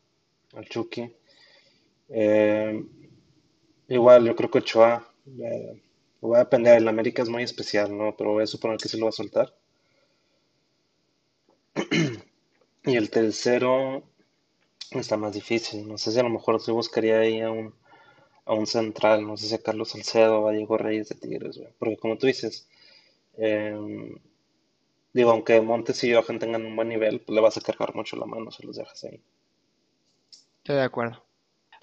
al 0.54 0.68
Chucky. 0.70 1.12
Eh, 2.08 2.84
igual, 3.88 4.24
yo 4.26 4.34
creo 4.36 4.50
que 4.50 4.58
Ochoa 4.58 5.06
eh, 5.38 5.82
va 6.22 6.36
a 6.38 6.44
depender. 6.44 6.78
El 6.78 6.88
América 6.88 7.22
es 7.22 7.28
muy 7.28 7.42
especial, 7.42 7.96
¿no? 7.96 8.16
Pero 8.16 8.32
voy 8.32 8.44
a 8.44 8.46
suponer 8.46 8.78
que 8.78 8.88
sí 8.88 8.98
lo 8.98 9.06
va 9.06 9.10
a 9.10 9.12
soltar. 9.12 9.52
y 12.84 12.96
el 12.96 13.10
tercero 13.10 14.02
está 14.92 15.16
más 15.16 15.34
difícil. 15.34 15.88
No 15.88 15.98
sé 15.98 16.12
si 16.12 16.20
a 16.20 16.24
lo 16.24 16.30
mejor 16.30 16.60
se 16.60 16.72
buscaría 16.72 17.20
ahí 17.20 17.40
a 17.40 17.50
un, 17.50 17.74
a 18.46 18.54
un 18.54 18.66
central. 18.66 19.26
No 19.26 19.36
sé 19.36 19.48
si 19.48 19.54
a 19.56 19.62
Carlos 19.62 19.90
Salcedo 19.90 20.40
o 20.42 20.48
a 20.48 20.52
Diego 20.52 20.78
Reyes 20.78 21.10
de 21.10 21.16
Tigres, 21.16 21.60
Porque 21.78 21.98
como 21.98 22.18
tú 22.18 22.26
dices, 22.26 22.68
eh, 23.38 23.76
Digo, 25.16 25.30
aunque 25.30 25.62
Montes 25.62 26.04
y 26.04 26.12
Johan 26.12 26.38
tengan 26.38 26.66
un 26.66 26.76
buen 26.76 26.90
nivel, 26.90 27.22
pues 27.22 27.34
le 27.34 27.40
vas 27.40 27.56
a 27.56 27.62
cargar 27.62 27.94
mucho 27.94 28.18
la 28.18 28.26
mano 28.26 28.50
si 28.50 28.66
los 28.66 28.76
dejas 28.76 29.02
ahí. 29.04 29.18
Estoy 30.58 30.76
de 30.76 30.82
acuerdo. 30.82 31.24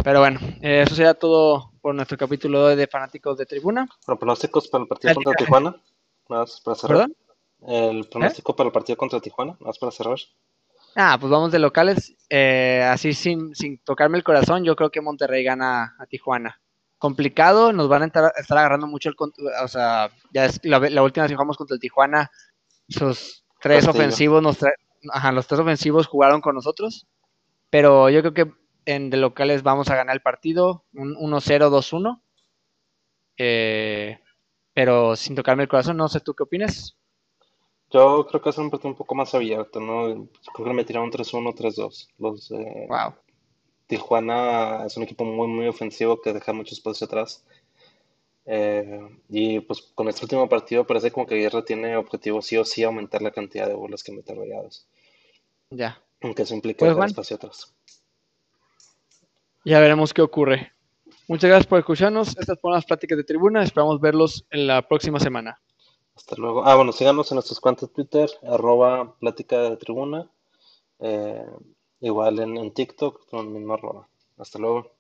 Pero 0.04 0.20
bueno, 0.20 0.40
eh, 0.62 0.84
eso 0.86 0.94
sería 0.94 1.16
todo 1.16 1.72
por 1.82 1.96
nuestro 1.96 2.16
capítulo 2.16 2.76
de 2.76 2.86
Fanáticos 2.86 3.40
de 3.40 3.48
Tribuna. 3.48 3.90
¿Los 4.08 4.20
pronósticos 4.20 4.68
para 4.68 4.84
el 4.84 4.88
partido 4.88 5.16
contra 5.16 5.34
Tijuana? 5.34 5.76
Nada 6.30 6.44
más 6.44 6.62
para 6.62 6.76
cerrar. 6.76 7.10
¿Perdón? 7.10 7.16
¿El 7.66 8.08
pronóstico 8.08 8.52
¿Eh? 8.52 8.56
para 8.56 8.68
el 8.68 8.72
partido 8.72 8.98
contra 8.98 9.20
Tijuana? 9.20 9.54
Nada 9.54 9.66
más 9.66 9.80
para 9.80 9.92
cerrar. 9.92 10.20
Ah, 10.96 11.18
pues 11.20 11.32
vamos 11.32 11.52
de 11.52 11.58
locales. 11.58 12.16
Eh, 12.30 12.88
así 12.88 13.14
sin, 13.14 13.56
sin 13.56 13.80
tocarme 13.80 14.20
el 14.20 14.24
corazón, 14.24 14.64
yo 14.64 14.76
creo 14.76 14.92
que 14.92 15.02
Monterrey 15.02 15.44
gana 15.44 15.96
a 15.98 16.06
Tijuana. 16.06 16.62
Complicado, 17.00 17.74
nos 17.74 17.90
van 17.90 18.04
a 18.04 18.06
estar, 18.06 18.32
agarrando 18.48 18.86
mucho 18.86 19.10
el... 19.10 19.16
O 19.64 19.68
sea, 19.68 20.12
ya 20.32 20.46
es 20.46 20.60
la, 20.64 20.78
la 20.78 21.02
última 21.02 21.24
vez 21.24 21.32
que 21.32 21.36
jugamos 21.36 21.58
contra 21.58 21.74
el 21.74 21.82
Tijuana 21.82 22.30
sus 22.88 23.46
tres 23.62 23.88
ofensivos, 23.88 24.42
nos 24.42 24.58
ajá, 25.12 25.32
los 25.32 25.48
tres 25.48 25.60
ofensivos 25.60 26.08
jugaron 26.08 26.42
con 26.42 26.56
nosotros, 26.56 27.08
pero 27.70 28.10
yo 28.10 28.22
creo 28.22 28.34
que 28.34 28.52
en 28.86 29.10
de 29.10 29.18
locales 29.18 29.64
vamos 29.64 29.90
a 29.90 29.96
ganar 29.96 30.16
el 30.16 30.22
partido, 30.22 30.84
un 30.94 31.16
1-0, 31.16 31.70
2-1. 31.70 32.22
Eh, 33.38 34.20
pero 34.74 35.16
sin 35.16 35.36
tocarme 35.36 35.64
el 35.64 35.70
corazón, 35.70 35.98
no 35.98 36.08
sé 36.08 36.20
tú 36.20 36.34
qué 36.34 36.44
opinas. 36.44 36.98
Yo 37.92 38.26
creo 38.28 38.42
que 38.42 38.50
es 38.50 38.58
un 38.58 38.72
partido 38.72 38.90
un 38.90 38.98
poco 38.98 39.16
más 39.16 39.34
abierto, 39.36 39.80
¿no? 39.80 40.28
Creo 40.54 40.68
que 40.68 40.74
me 40.74 40.84
tiraron 40.84 41.12
3-1, 41.12 41.54
3-2. 41.54 42.08
Los 42.18 42.50
wow. 42.50 43.14
Tijuana 43.88 44.86
es 44.86 44.98
un 44.98 45.04
equipo 45.04 45.26
muy, 45.26 45.48
muy 45.48 45.68
ofensivo 45.68 46.20
que 46.22 46.34
deja 46.34 46.54
mucho 46.54 46.74
espacio 46.74 47.06
atrás. 47.06 47.46
Eh, 48.46 49.00
y 49.30 49.62
pues 49.62 49.82
con 49.96 50.10
este 50.10 50.26
último 50.26 50.50
partido 50.50 50.86
parece 50.86 51.12
como 51.12 51.26
que 51.26 51.36
Guerra 51.36 51.64
tiene 51.64 51.96
objetivo 51.96 52.41
sí 52.41 52.58
o 52.58 52.66
sí 52.66 52.84
aumentar 52.84 53.22
la 53.22 53.32
cantidad 53.32 53.68
de 53.68 53.74
bolas 53.74 54.04
que 54.04 54.12
mete 54.12 54.36
rayados. 54.36 54.88
Ya. 55.70 56.02
Aunque 56.22 56.44
eso 56.44 56.54
implica 56.54 56.94
pues, 56.94 57.12
espacio 57.12 57.36
atrás. 57.36 57.74
Ya 59.66 59.80
veremos 59.80 60.14
qué 60.14 60.22
ocurre. 60.22 60.74
Muchas 61.28 61.50
gracias 61.50 61.68
por 61.68 61.80
escucharnos. 61.80 62.38
Estas 62.38 62.60
fueron 62.60 62.76
las 62.76 62.86
pláticas 62.86 63.18
de 63.18 63.24
tribuna. 63.24 63.64
Esperamos 63.64 64.00
verlos 64.02 64.46
en 64.50 64.68
la 64.68 64.82
próxima 64.82 65.20
semana. 65.20 65.62
Hasta 66.16 66.36
luego. 66.36 66.66
Ah, 66.66 66.76
bueno, 66.76 66.91
síganos 66.91 67.32
en 67.32 67.36
nuestros 67.36 67.60
cuentos 67.60 67.91
Twitter, 67.91 68.30
arroba 68.44 69.16
plática 69.20 69.62
de 69.62 69.78
tribuna. 69.78 70.30
Eh, 71.00 71.46
igual 72.02 72.39
en, 72.39 72.58
en 72.58 72.74
TikTok, 72.74 73.30
con 73.30 73.48
el 73.48 73.54
mismo 73.54 73.74
arroba. 73.74 74.08
Hasta 74.38 74.60
luego. 74.60 74.91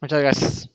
Muchas 0.00 0.20
gracias. 0.20 0.70